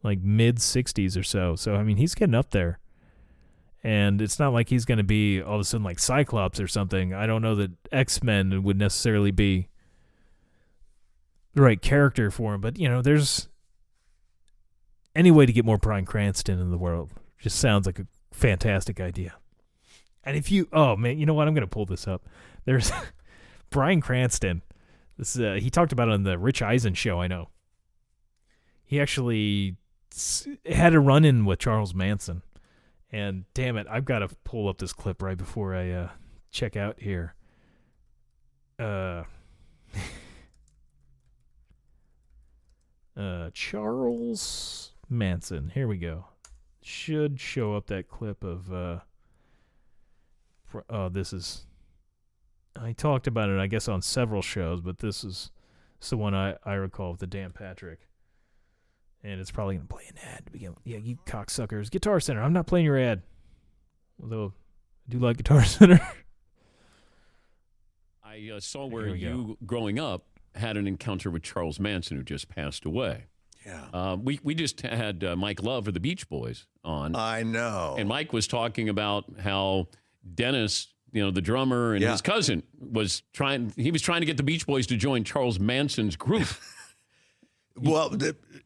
like 0.03 0.19
mid 0.21 0.57
60s 0.57 1.17
or 1.17 1.23
so. 1.23 1.55
So 1.55 1.75
I 1.75 1.83
mean, 1.83 1.97
he's 1.97 2.13
getting 2.13 2.35
up 2.35 2.51
there. 2.51 2.79
And 3.85 4.21
it's 4.21 4.39
not 4.39 4.53
like 4.53 4.69
he's 4.69 4.85
going 4.85 4.99
to 4.99 5.03
be 5.03 5.41
all 5.41 5.55
of 5.55 5.61
a 5.61 5.63
sudden 5.63 5.83
like 5.83 5.99
Cyclops 5.99 6.59
or 6.59 6.67
something. 6.67 7.13
I 7.13 7.25
don't 7.25 7.41
know 7.41 7.55
that 7.55 7.71
X-Men 7.91 8.63
would 8.63 8.77
necessarily 8.77 9.31
be 9.31 9.67
the 11.53 11.61
right 11.61 11.81
character 11.81 12.31
for 12.31 12.53
him, 12.53 12.61
but 12.61 12.77
you 12.77 12.87
know, 12.87 13.01
there's 13.01 13.49
any 15.15 15.31
way 15.31 15.45
to 15.45 15.51
get 15.51 15.65
more 15.65 15.77
Bryan 15.77 16.05
Cranston 16.05 16.59
in 16.59 16.71
the 16.71 16.77
world. 16.77 17.11
Just 17.39 17.59
sounds 17.59 17.85
like 17.85 17.99
a 17.99 18.07
fantastic 18.31 19.01
idea. 19.01 19.35
And 20.23 20.37
if 20.37 20.51
you, 20.51 20.67
oh 20.71 20.95
man, 20.95 21.17
you 21.17 21.25
know 21.25 21.33
what? 21.33 21.47
I'm 21.47 21.53
going 21.53 21.67
to 21.67 21.67
pull 21.67 21.85
this 21.85 22.07
up. 22.07 22.23
There's 22.65 22.91
Bryan 23.69 24.01
Cranston. 24.01 24.61
This 25.17 25.37
uh, 25.37 25.57
he 25.59 25.69
talked 25.69 25.91
about 25.91 26.07
it 26.07 26.13
on 26.13 26.23
the 26.23 26.37
Rich 26.37 26.61
Eisen 26.61 26.93
show. 26.93 27.21
I 27.21 27.27
know. 27.27 27.49
He 28.85 28.99
actually 28.99 29.77
had 30.65 30.93
a 30.93 30.99
run 30.99 31.25
in 31.25 31.45
with 31.45 31.59
Charles 31.59 31.93
Manson. 31.93 32.41
And 33.11 33.45
damn 33.53 33.77
it, 33.77 33.87
I've 33.89 34.05
got 34.05 34.19
to 34.19 34.29
pull 34.43 34.67
up 34.67 34.79
this 34.79 34.93
clip 34.93 35.21
right 35.21 35.37
before 35.37 35.75
I 35.75 35.91
uh, 35.91 36.09
check 36.51 36.75
out 36.75 36.99
here. 36.99 37.35
Uh, 38.79 39.23
uh, 43.17 43.51
Charles 43.53 44.91
Manson. 45.09 45.71
Here 45.73 45.87
we 45.87 45.97
go. 45.97 46.25
Should 46.81 47.39
show 47.39 47.75
up 47.75 47.87
that 47.87 48.09
clip 48.09 48.43
of. 48.43 48.73
Uh, 48.73 48.99
oh, 50.89 51.09
this 51.09 51.33
is. 51.33 51.65
I 52.75 52.93
talked 52.93 53.27
about 53.27 53.49
it, 53.49 53.59
I 53.59 53.67
guess, 53.67 53.87
on 53.87 54.01
several 54.01 54.41
shows, 54.41 54.81
but 54.81 54.97
this 54.97 55.23
is, 55.23 55.51
this 55.99 56.07
is 56.07 56.09
the 56.09 56.17
one 56.17 56.33
I, 56.33 56.55
I 56.65 56.73
recall 56.73 57.11
with 57.11 57.19
the 57.19 57.27
Dan 57.27 57.51
Patrick 57.51 58.07
and 59.23 59.39
it's 59.39 59.51
probably 59.51 59.75
gonna 59.75 59.87
play 59.87 60.03
an 60.09 60.17
ad 60.17 60.45
to 60.45 60.51
begin 60.51 60.71
with. 60.71 60.81
Yeah, 60.83 60.97
you 60.97 61.17
cocksuckers. 61.25 61.89
Guitar 61.89 62.19
Center. 62.19 62.41
I'm 62.41 62.53
not 62.53 62.67
playing 62.67 62.85
your 62.85 62.99
ad. 62.99 63.21
Although 64.21 64.53
I 65.07 65.11
do 65.11 65.19
like 65.19 65.37
Guitar 65.37 65.63
Center. 65.63 66.01
I 68.23 68.51
uh, 68.55 68.59
saw 68.59 68.85
where 68.85 69.07
you, 69.07 69.29
go. 69.29 69.57
growing 69.65 69.99
up, 69.99 70.25
had 70.55 70.75
an 70.75 70.87
encounter 70.87 71.29
with 71.29 71.43
Charles 71.43 71.79
Manson, 71.79 72.17
who 72.17 72.23
just 72.23 72.49
passed 72.49 72.85
away. 72.85 73.25
Yeah. 73.65 73.85
Uh, 73.93 74.17
we 74.21 74.39
we 74.43 74.55
just 74.55 74.81
had 74.81 75.23
uh, 75.23 75.35
Mike 75.37 75.63
Love 75.63 75.87
of 75.87 75.93
the 75.93 75.99
Beach 75.99 76.27
Boys 76.27 76.65
on. 76.83 77.15
I 77.15 77.43
know. 77.43 77.95
And 77.97 78.09
Mike 78.09 78.33
was 78.33 78.45
talking 78.45 78.89
about 78.89 79.25
how 79.39 79.87
Dennis, 80.35 80.87
you 81.11 81.21
know, 81.23 81.31
the 81.31 81.41
drummer 81.41 81.93
and 81.93 82.01
Yeah. 82.01 82.11
his 82.11 82.21
cousin 82.21 82.63
was 82.79 83.23
trying. 83.33 83.73
He 83.75 83.91
was 83.91 84.01
trying 84.01 84.21
to 84.21 84.25
get 84.25 84.37
the 84.37 84.43
Beach 84.43 84.65
Boys 84.65 84.87
to 84.87 84.97
join 84.97 85.23
Charles 85.23 85.59
Manson's 85.59 86.15
group. 86.15 86.47
Well, 87.75 88.15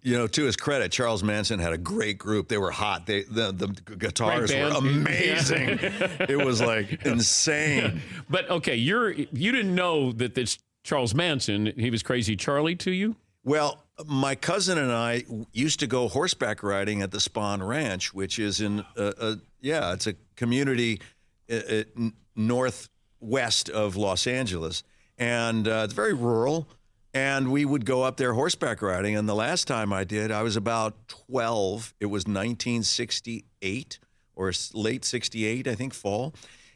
you 0.02 0.18
know, 0.18 0.28
to 0.28 0.44
his 0.44 0.58
credit, 0.58 0.92
Charles 0.92 1.24
Manson 1.24 1.60
had 1.60 1.72
a 1.72 1.78
great 1.78 2.18
group. 2.18 2.50
They 2.50 2.58
were 2.58 2.72
hot. 2.72 3.06
They 3.06 3.24
the 3.24 3.54
the 3.54 3.68
guitars 3.96 4.54
were 4.54 4.68
amazing. 4.76 5.80
it 5.82 6.38
was 6.46 6.60
like 6.60 7.06
insane. 7.06 8.02
but 8.30 8.50
okay, 8.50 8.76
you're 8.76 9.12
you 9.12 9.52
didn't 9.54 9.74
know 9.74 10.12
that 10.12 10.36
this 10.36 10.58
Charles 10.84 11.16
Manson, 11.16 11.72
he 11.78 11.90
was 11.90 12.04
crazy 12.04 12.36
Charlie 12.36 12.76
to 12.76 12.92
you. 12.92 13.16
Well, 13.46 13.86
my 14.06 14.36
cousin 14.36 14.78
and 14.78 14.92
I 14.92 15.24
used 15.54 15.80
to 15.80 15.88
go 15.88 16.10
horseback 16.10 16.62
riding 16.62 17.02
at 17.02 17.12
the 17.12 17.20
Spahn 17.20 17.66
Ranch, 17.66 18.14
which 18.14 18.40
is 18.40 18.60
in 18.60 18.82
uh, 18.98 19.14
uh, 19.18 19.36
yeah, 19.62 19.94
it's 19.94 20.08
a 20.08 20.16
community 20.36 21.00
uh, 21.52 21.56
uh, 21.56 22.10
northwest 22.36 23.69
of 23.69 23.95
Los 23.95 24.28
Angeles, 24.28 24.84
and 25.18 25.68
uh, 25.68 25.82
it's 25.86 25.94
very 25.94 26.14
rural. 26.14 26.68
And 27.14 27.52
we 27.52 27.65
would 27.65 27.86
go 27.86 28.03
up 28.03 28.18
there 28.18 28.34
horseback 28.34 28.82
riding. 28.84 29.15
And 29.15 29.28
the 29.28 29.34
last 29.34 29.65
time 29.68 29.91
I 29.91 30.03
did, 30.03 30.30
I 30.30 30.44
was 30.44 30.56
about 30.56 31.07
12. 31.07 31.95
It 31.99 32.06
was 32.07 32.26
1968 32.26 33.99
or 34.36 34.52
late 34.74 35.03
68, 35.03 35.68
I 35.68 35.74
think, 35.74 35.95
fall. 35.95 36.36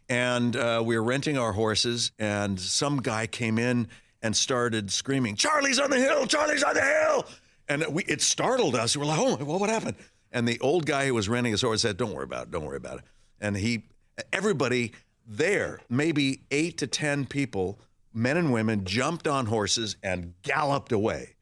And 0.09 0.55
uh, 0.55 0.81
we 0.83 0.97
were 0.97 1.03
renting 1.03 1.37
our 1.37 1.53
horses, 1.53 2.11
and 2.19 2.59
some 2.59 2.97
guy 2.97 3.27
came 3.27 3.59
in 3.59 3.87
and 4.21 4.35
started 4.35 4.91
screaming, 4.91 5.35
Charlie's 5.35 5.79
on 5.79 5.89
the 5.89 5.97
hill! 5.97 6.25
Charlie's 6.27 6.63
on 6.63 6.73
the 6.73 6.81
hill! 6.81 7.25
And 7.69 7.85
we, 7.89 8.03
it 8.03 8.21
startled 8.21 8.75
us. 8.75 8.95
We 8.95 9.01
were 9.01 9.05
like, 9.05 9.19
oh, 9.19 9.35
what, 9.37 9.59
what 9.59 9.69
happened? 9.69 9.95
And 10.31 10.47
the 10.47 10.59
old 10.59 10.85
guy 10.85 11.07
who 11.07 11.13
was 11.13 11.29
renting 11.29 11.51
his 11.51 11.61
horse 11.61 11.81
said, 11.81 11.97
don't 11.97 12.13
worry 12.13 12.25
about 12.25 12.47
it, 12.47 12.51
don't 12.51 12.65
worry 12.65 12.77
about 12.77 12.99
it. 12.99 13.03
And 13.39 13.55
he, 13.55 13.83
everybody 14.31 14.93
there, 15.27 15.81
maybe 15.89 16.41
eight 16.51 16.77
to 16.79 16.87
10 16.87 17.25
people, 17.25 17.79
men 18.13 18.37
and 18.37 18.51
women 18.51 18.85
jumped 18.85 19.27
on 19.27 19.45
horses 19.45 19.95
and 20.03 20.33
galloped 20.41 20.91
away. 20.91 21.35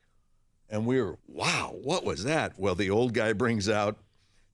And 0.69 0.85
we 0.85 1.01
were, 1.01 1.17
wow, 1.27 1.75
what 1.81 2.05
was 2.05 2.23
that? 2.25 2.59
Well, 2.59 2.75
the 2.75 2.89
old 2.91 3.13
guy 3.13 3.33
brings 3.33 3.67
out 3.67 3.97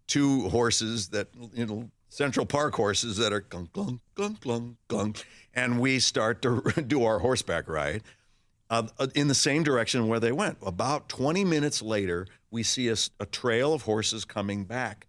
two 0.08 0.50
horses 0.50 1.10
that, 1.10 1.28
you 1.54 1.66
know, 1.66 1.90
Central 2.10 2.46
Park 2.46 2.76
horses 2.76 3.18
that 3.18 3.34
are 3.34 3.42
clunk, 3.42 3.74
clunk, 3.74 4.00
clunk, 4.16 4.40
clunk, 4.40 4.78
clunk. 4.88 5.26
And 5.54 5.80
we 5.80 6.00
start 6.00 6.42
to 6.44 6.62
do 6.88 7.04
our 7.04 7.20
horseback 7.20 7.68
ride 7.68 8.04
uh, 8.70 8.88
uh, 8.98 9.08
in 9.16 9.28
the 9.28 9.36
same 9.36 9.64
direction 9.64 10.08
where 10.08 10.20
they 10.20 10.32
went. 10.32 10.58
About 10.62 11.10
20 11.10 11.44
minutes 11.44 11.82
later, 11.82 12.28
we 12.52 12.64
see 12.64 12.88
a 12.88 13.26
trail 13.26 13.74
of 13.74 13.82
horses 13.82 14.24
coming 14.24 14.64
back. 14.64 15.08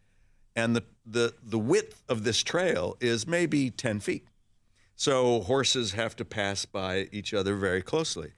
And 0.56 0.74
the, 0.74 0.82
the, 1.04 1.34
the 1.42 1.58
width 1.58 2.02
of 2.08 2.24
this 2.24 2.42
trail 2.42 2.96
is 3.00 3.26
maybe 3.26 3.70
10 3.70 4.00
feet. 4.00 4.26
So 4.96 5.40
horses 5.40 5.92
have 5.92 6.16
to 6.16 6.24
pass 6.24 6.64
by 6.64 7.08
each 7.12 7.34
other 7.34 7.54
very 7.54 7.82
closely. 7.82 8.32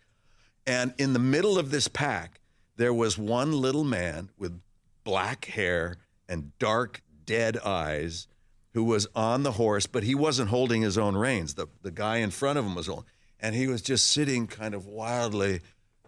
And 0.67 0.93
in 0.99 1.13
the 1.13 1.21
middle 1.21 1.59
of 1.59 1.71
this 1.71 1.87
pack, 1.89 2.41
there 2.77 2.93
was 2.93 3.17
one 3.17 3.53
little 3.53 3.85
man 3.85 4.31
with 4.37 4.61
black 5.05 5.47
hair 5.47 5.97
and 6.29 6.53
dark, 6.59 7.03
dead 7.25 7.57
eyes 7.59 8.27
who 8.75 8.85
was 8.85 9.07
on 9.15 9.45
the 9.45 9.53
horse, 9.53 9.87
but 9.87 10.03
he 10.03 10.15
wasn't 10.15 10.51
holding 10.51 10.83
his 10.83 10.99
own 10.99 11.17
reins. 11.17 11.55
The, 11.55 11.69
the 11.83 11.91
guy 11.91 12.19
in 12.19 12.31
front 12.31 12.59
of 12.59 12.65
him 12.65 12.75
was 12.75 12.87
holding. 12.89 13.07
And 13.41 13.55
he 13.55 13.69
was 13.69 13.81
just 13.81 14.09
sitting 14.09 14.47
kind 14.47 14.75
of 14.75 14.87
wildly 14.87 15.61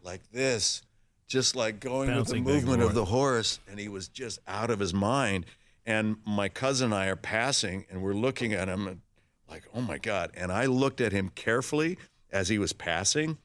like 0.02 0.30
this, 0.32 0.82
just 1.28 1.54
like 1.54 1.80
going 1.80 2.08
Bouncing 2.08 2.44
with 2.44 2.54
the 2.54 2.60
movement 2.60 2.82
of 2.82 2.94
the 2.94 3.04
horse. 3.04 3.60
And 3.68 3.78
he 3.78 3.88
was 3.88 4.08
just 4.08 4.40
out 4.46 4.70
of 4.70 4.80
his 4.80 4.92
mind. 4.92 5.46
And 5.90 6.18
my 6.24 6.48
cousin 6.48 6.92
and 6.92 6.94
I 6.94 7.06
are 7.06 7.16
passing 7.16 7.84
and 7.90 8.00
we're 8.00 8.14
looking 8.14 8.52
at 8.52 8.68
him 8.68 8.86
and 8.86 9.00
like, 9.48 9.64
oh 9.74 9.80
my 9.80 9.98
God. 9.98 10.30
And 10.34 10.52
I 10.52 10.66
looked 10.66 11.00
at 11.00 11.10
him 11.10 11.32
carefully 11.34 11.98
as 12.30 12.48
he 12.48 12.60
was 12.60 12.72
passing. 12.72 13.38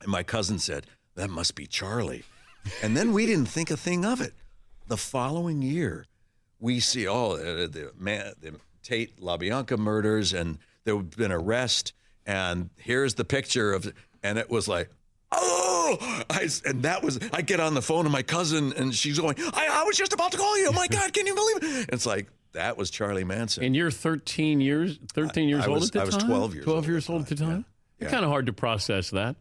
And 0.00 0.10
my 0.10 0.24
cousin 0.24 0.58
said, 0.58 0.86
that 1.14 1.30
must 1.30 1.54
be 1.54 1.64
Charlie. 1.64 2.24
And 2.82 2.96
then 2.96 3.12
we 3.12 3.24
didn't 3.24 3.46
think 3.46 3.70
a 3.70 3.76
thing 3.76 4.04
of 4.04 4.20
it. 4.20 4.32
The 4.88 4.96
following 4.96 5.62
year, 5.62 6.06
we 6.58 6.80
see 6.80 7.06
oh 7.06 7.34
uh, 7.34 7.68
the 7.68 7.92
man 7.96 8.32
the 8.40 8.56
Tate 8.82 9.20
LaBianca 9.20 9.78
murders 9.78 10.32
and 10.32 10.58
there 10.84 10.96
had 10.96 11.16
been 11.16 11.32
arrest 11.32 11.92
and 12.24 12.70
here's 12.76 13.14
the 13.14 13.24
picture 13.24 13.72
of 13.72 13.92
and 14.24 14.38
it 14.38 14.50
was 14.50 14.66
like 14.66 14.90
I, 16.30 16.48
and 16.64 16.82
that 16.82 17.02
was 17.02 17.18
I 17.32 17.42
get 17.42 17.60
on 17.60 17.74
the 17.74 17.82
phone 17.82 18.04
to 18.04 18.10
my 18.10 18.22
cousin 18.22 18.72
and 18.74 18.94
she's 18.94 19.18
going 19.18 19.36
I, 19.38 19.68
I 19.70 19.84
was 19.84 19.96
just 19.96 20.12
about 20.12 20.32
to 20.32 20.38
call 20.38 20.58
you 20.58 20.68
oh 20.68 20.72
my 20.72 20.86
god 20.88 21.12
can 21.12 21.26
you 21.26 21.34
believe 21.34 21.56
it 21.80 21.90
it's 21.92 22.06
like 22.06 22.26
that 22.52 22.76
was 22.76 22.90
Charlie 22.90 23.24
Manson 23.24 23.64
And 23.64 23.76
you're 23.76 23.90
13 23.90 24.60
years 24.60 24.98
13 25.14 25.48
years 25.48 25.64
I 25.64 25.66
old 25.68 25.80
was- 25.80 25.88
at 25.88 25.92
the 25.92 25.98
time? 26.00 26.12
I 26.12 26.14
was 26.16 26.24
12 26.24 26.54
years 26.54 26.64
12 26.64 26.76
old 26.76 26.84
at 26.84 26.88
years 26.88 27.08
old 27.10 27.22
at 27.22 27.28
the 27.28 27.34
time, 27.36 27.48
time. 27.50 27.64
yeah. 28.00 28.08
Kind 28.08 28.24
of 28.24 28.30
hard 28.30 28.46
to 28.46 28.52
process 28.52 29.10
that. 29.10 29.36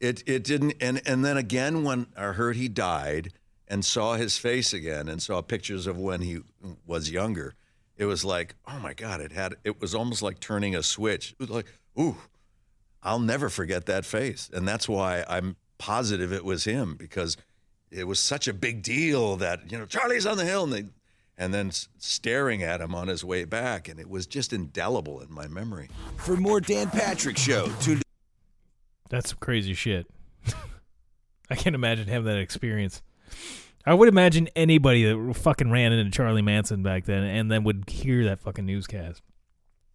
it 0.00 0.22
it 0.26 0.44
didn't 0.44 0.74
and 0.80 1.00
and 1.06 1.24
then 1.24 1.36
again 1.36 1.84
when 1.84 2.06
I 2.16 2.26
heard 2.32 2.56
he 2.56 2.68
died 2.68 3.32
and 3.68 3.84
saw 3.84 4.14
his 4.14 4.36
face 4.36 4.72
again 4.72 5.08
and 5.08 5.22
saw 5.22 5.40
pictures 5.42 5.86
of 5.86 5.96
when 5.96 6.22
he 6.22 6.40
was 6.86 7.08
younger, 7.08 7.54
it 7.96 8.04
was 8.04 8.24
like, 8.24 8.56
oh 8.66 8.80
my 8.80 8.94
God, 8.94 9.20
it 9.20 9.30
had 9.30 9.54
it 9.62 9.80
was 9.80 9.94
almost 9.94 10.22
like 10.22 10.40
turning 10.40 10.74
a 10.74 10.82
switch. 10.82 11.32
It 11.32 11.38
was 11.38 11.50
like, 11.50 11.66
ooh, 11.96 12.16
I'll 13.02 13.20
never 13.20 13.48
forget 13.48 13.86
that 13.86 14.04
face. 14.04 14.50
And 14.52 14.66
that's 14.66 14.88
why 14.88 15.24
I'm 15.28 15.54
positive 15.80 16.32
it 16.32 16.44
was 16.44 16.64
him, 16.64 16.94
because 16.94 17.36
it 17.90 18.04
was 18.04 18.20
such 18.20 18.46
a 18.46 18.52
big 18.52 18.82
deal 18.82 19.36
that, 19.36 19.72
you 19.72 19.78
know, 19.78 19.86
Charlie's 19.86 20.26
on 20.26 20.36
the 20.36 20.44
hill 20.44 20.62
and 20.64 20.72
they 20.72 20.84
and 21.40 21.54
then 21.54 21.70
staring 21.96 22.62
at 22.62 22.82
him 22.82 22.94
on 22.94 23.08
his 23.08 23.24
way 23.24 23.46
back. 23.46 23.88
And 23.88 23.98
it 23.98 24.08
was 24.08 24.26
just 24.26 24.52
indelible 24.52 25.20
in 25.20 25.32
my 25.32 25.48
memory. 25.48 25.88
For 26.18 26.36
more 26.36 26.60
Dan 26.60 26.90
Patrick 26.90 27.38
Show, 27.38 27.66
tune 27.80 28.02
That's 29.08 29.30
some 29.30 29.38
crazy 29.40 29.72
shit. 29.72 30.06
I 31.50 31.56
can't 31.56 31.74
imagine 31.74 32.08
having 32.08 32.26
that 32.26 32.36
experience. 32.36 33.00
I 33.86 33.94
would 33.94 34.08
imagine 34.08 34.50
anybody 34.54 35.04
that 35.04 35.34
fucking 35.34 35.70
ran 35.70 35.92
into 35.92 36.10
Charlie 36.14 36.42
Manson 36.42 36.82
back 36.82 37.06
then 37.06 37.24
and 37.24 37.50
then 37.50 37.64
would 37.64 37.88
hear 37.88 38.22
that 38.24 38.40
fucking 38.40 38.66
newscast. 38.66 39.22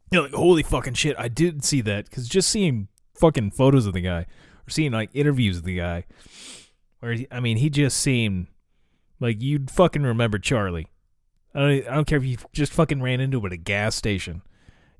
You're 0.09 0.23
like, 0.23 0.33
holy 0.33 0.63
fucking 0.63 0.95
shit, 0.95 1.15
I 1.19 1.27
did 1.27 1.63
see 1.63 1.81
that. 1.81 2.05
Because 2.05 2.27
just 2.27 2.49
seeing 2.49 2.87
fucking 3.13 3.51
photos 3.51 3.85
of 3.85 3.93
the 3.93 4.01
guy 4.01 4.25
or 4.67 4.69
seeing 4.69 4.91
like 4.91 5.09
interviews 5.13 5.57
of 5.57 5.63
the 5.63 5.77
guy, 5.77 6.05
where 6.99 7.13
he, 7.13 7.27
I 7.31 7.39
mean, 7.39 7.57
he 7.57 7.69
just 7.69 7.97
seemed 7.97 8.47
like 9.19 9.41
you'd 9.41 9.71
fucking 9.71 10.03
remember 10.03 10.39
Charlie. 10.39 10.87
I 11.53 11.59
don't, 11.59 11.87
I 11.87 11.95
don't 11.95 12.07
care 12.07 12.17
if 12.17 12.25
you 12.25 12.37
just 12.53 12.73
fucking 12.73 13.01
ran 13.01 13.19
into 13.19 13.39
him 13.39 13.45
at 13.45 13.53
a 13.53 13.57
gas 13.57 13.95
station. 13.95 14.41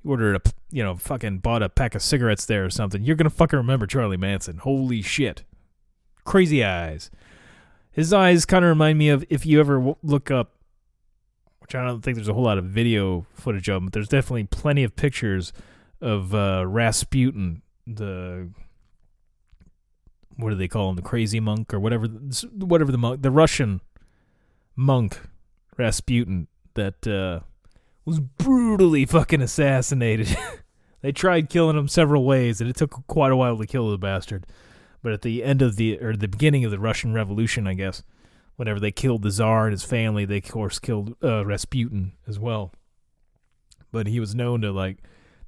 You 0.02 0.10
ordered 0.10 0.36
a, 0.36 0.40
you 0.70 0.82
know, 0.82 0.96
fucking 0.96 1.38
bought 1.38 1.62
a 1.62 1.68
pack 1.68 1.94
of 1.94 2.02
cigarettes 2.02 2.46
there 2.46 2.64
or 2.64 2.70
something. 2.70 3.02
You're 3.02 3.16
gonna 3.16 3.30
fucking 3.30 3.56
remember 3.56 3.86
Charlie 3.86 4.16
Manson. 4.16 4.58
Holy 4.58 5.02
shit, 5.02 5.44
crazy 6.24 6.64
eyes. 6.64 7.10
His 7.90 8.12
eyes 8.12 8.44
kind 8.44 8.64
of 8.64 8.68
remind 8.68 8.98
me 8.98 9.08
of 9.08 9.24
if 9.30 9.46
you 9.46 9.58
ever 9.58 9.76
w- 9.76 9.96
look 10.02 10.30
up, 10.30 10.52
which 11.60 11.74
I 11.74 11.82
don't 11.82 12.02
think 12.02 12.16
there's 12.16 12.28
a 12.28 12.34
whole 12.34 12.44
lot 12.44 12.58
of 12.58 12.64
video 12.66 13.26
footage 13.32 13.68
of, 13.68 13.84
but 13.84 13.92
there's 13.92 14.08
definitely 14.08 14.44
plenty 14.44 14.84
of 14.84 14.94
pictures 14.96 15.52
of 16.00 16.34
uh, 16.34 16.64
Rasputin, 16.66 17.62
the 17.86 18.50
what 20.36 20.50
do 20.50 20.56
they 20.56 20.68
call 20.68 20.90
him, 20.90 20.96
the 20.96 21.02
crazy 21.02 21.40
monk 21.40 21.72
or 21.72 21.80
whatever, 21.80 22.06
whatever 22.06 22.92
the 22.92 22.98
monk, 22.98 23.22
the 23.22 23.30
Russian 23.30 23.80
monk 24.74 25.18
Rasputin 25.76 26.48
that 26.74 27.06
uh, 27.06 27.40
was 28.04 28.20
brutally 28.20 29.04
fucking 29.06 29.42
assassinated. 29.42 30.36
they 31.02 31.12
tried 31.12 31.50
killing 31.50 31.76
him 31.76 31.88
several 31.88 32.24
ways, 32.24 32.60
and 32.60 32.70
it 32.70 32.76
took 32.76 33.06
quite 33.06 33.32
a 33.32 33.36
while 33.36 33.56
to 33.56 33.66
kill 33.66 33.90
the 33.90 33.98
bastard. 33.98 34.46
But 35.02 35.12
at 35.12 35.22
the 35.22 35.42
end 35.44 35.62
of 35.62 35.76
the 35.76 35.98
or 36.00 36.16
the 36.16 36.28
beginning 36.28 36.64
of 36.64 36.70
the 36.70 36.78
Russian 36.78 37.12
Revolution, 37.12 37.66
I 37.66 37.74
guess, 37.74 38.02
whenever 38.56 38.80
they 38.80 38.90
killed 38.90 39.22
the 39.22 39.30
Tsar 39.30 39.66
and 39.66 39.72
his 39.72 39.84
family, 39.84 40.24
they 40.24 40.38
of 40.38 40.48
course 40.48 40.78
killed 40.78 41.14
uh, 41.22 41.44
Rasputin 41.46 42.12
as 42.26 42.38
well. 42.38 42.72
But 43.92 44.06
he 44.06 44.20
was 44.20 44.34
known 44.34 44.62
to 44.62 44.72
like, 44.72 44.98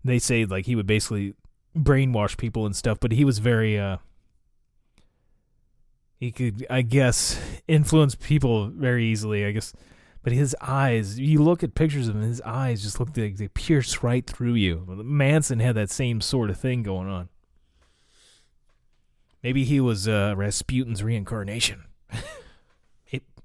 they 0.05 0.19
say 0.19 0.45
like 0.45 0.67
he 0.67 0.77
would 0.77 0.87
basically 0.87 1.35
brainwash 1.77 2.37
people 2.37 2.67
and 2.67 2.77
stuff. 2.77 2.99
But 3.01 3.13
he 3.13 3.25
was 3.25 3.41
very 3.41 3.79
uh, 3.79 3.99
he 6.19 6.31
could, 6.31 6.67
I 6.69 6.83
guess, 6.83 7.41
influence 7.67 8.15
people 8.15 8.69
very 8.69 9.07
easily. 9.07 9.45
I 9.45 9.53
guess 9.53 9.73
but 10.23 10.33
his 10.33 10.55
eyes, 10.61 11.19
you 11.19 11.43
look 11.43 11.63
at 11.63 11.75
pictures 11.75 12.09
of 12.09 12.17
him, 12.17 12.23
his 12.23 12.43
eyes 12.43 12.83
just 12.83 13.01
look 13.01 13.17
like 13.17 13.37
they 13.37 13.49
pierce 13.49 14.03
right 14.03 14.27
through 14.27 14.55
you. 14.55 14.85
Manson 14.87 15.61
had 15.61 15.75
that 15.77 15.91
same 15.91 16.21
sort 16.21 16.51
of 16.51 16.59
thing 16.59 16.83
going 16.83 17.09
on. 17.09 17.29
Maybe 19.43 19.65
he 19.65 19.81
was 19.81 20.09
uh, 20.09 20.35
Rasputin's 20.37 21.03
reincarnation. 21.03 21.85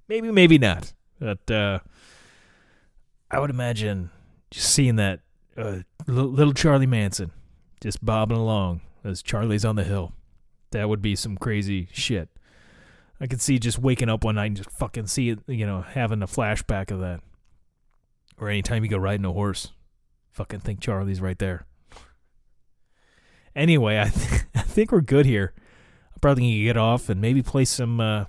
Maybe, 0.10 0.32
maybe 0.32 0.58
not. 0.58 0.92
But 1.18 1.50
uh, 1.50 1.80
I 3.32 3.40
would 3.40 3.50
imagine 3.50 4.10
just 4.52 4.70
seeing 4.70 4.98
that 4.98 5.22
uh, 5.56 5.78
little 6.06 6.54
Charlie 6.54 6.86
Manson 6.86 7.32
just 7.80 8.04
bobbing 8.04 8.36
along 8.36 8.82
as 9.06 9.24
Charlie's 9.24 9.64
on 9.64 9.78
the 9.78 9.86
hill. 9.86 10.12
That 10.72 10.90
would 10.90 11.02
be 11.02 11.16
some 11.16 11.38
crazy 11.38 11.88
shit. 11.94 12.28
I 13.24 13.28
could 13.28 13.40
see 13.40 13.58
just 13.58 13.80
waking 13.80 14.10
up 14.10 14.26
one 14.26 14.36
night 14.36 14.48
and 14.48 14.58
just 14.58 14.70
fucking 14.72 15.08
see 15.08 15.30
it, 15.30 15.40
you 15.48 15.66
know, 15.66 15.80
having 15.80 16.22
a 16.22 16.28
flashback 16.28 16.92
of 16.92 17.00
that. 17.00 17.22
Or 18.38 18.50
anytime 18.50 18.84
you 18.84 18.90
go 18.90 18.98
riding 18.98 19.26
a 19.26 19.32
horse, 19.32 19.72
fucking 20.34 20.60
think 20.60 20.82
Charlie's 20.82 21.22
right 21.22 21.40
there. 21.40 21.66
Anyway, 23.56 23.98
I, 23.98 24.10
th- 24.10 24.42
I 24.56 24.64
think 24.64 24.92
we're 24.92 25.00
good 25.00 25.26
here. 25.26 25.54
I'm 26.14 26.20
probably 26.20 26.52
gonna 26.52 26.64
get 26.66 26.76
off 26.76 27.08
and 27.08 27.22
maybe 27.22 27.42
play 27.42 27.64
some 27.64 28.02
uh, 28.02 28.26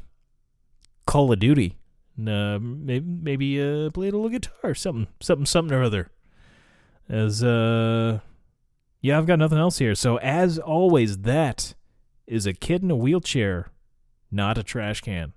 Call 1.09 1.33
of 1.33 1.41
Duty. 1.41 1.77
And, 2.17 2.29
uh, 2.29 2.61
maybe 2.61 3.05
maybe 3.05 3.61
uh, 3.61 3.91
play 3.91 4.07
a 4.07 4.13
little 4.13 4.29
guitar, 4.29 4.55
or 4.63 4.75
something, 4.77 5.09
something, 5.21 5.47
something 5.47 5.77
or 5.77 5.83
other. 5.83 6.13
As 7.09 7.43
uh, 7.43 8.21
yeah, 9.01 9.19
I've 9.19 9.27
got 9.27 9.41
nothing 9.41 9.59
else 9.59 9.79
here. 9.79 9.97
So 9.97 10.19
as 10.19 10.61
always, 10.61 11.19
that 11.23 11.75
is 12.29 12.47
a 12.47 12.55
kid 12.55 12.85
in 12.85 12.93
a 12.93 12.97
wheelchair 12.97 13.73
not 14.35 14.59
a 14.59 14.63
trash 14.63 15.01
can. 15.01 15.34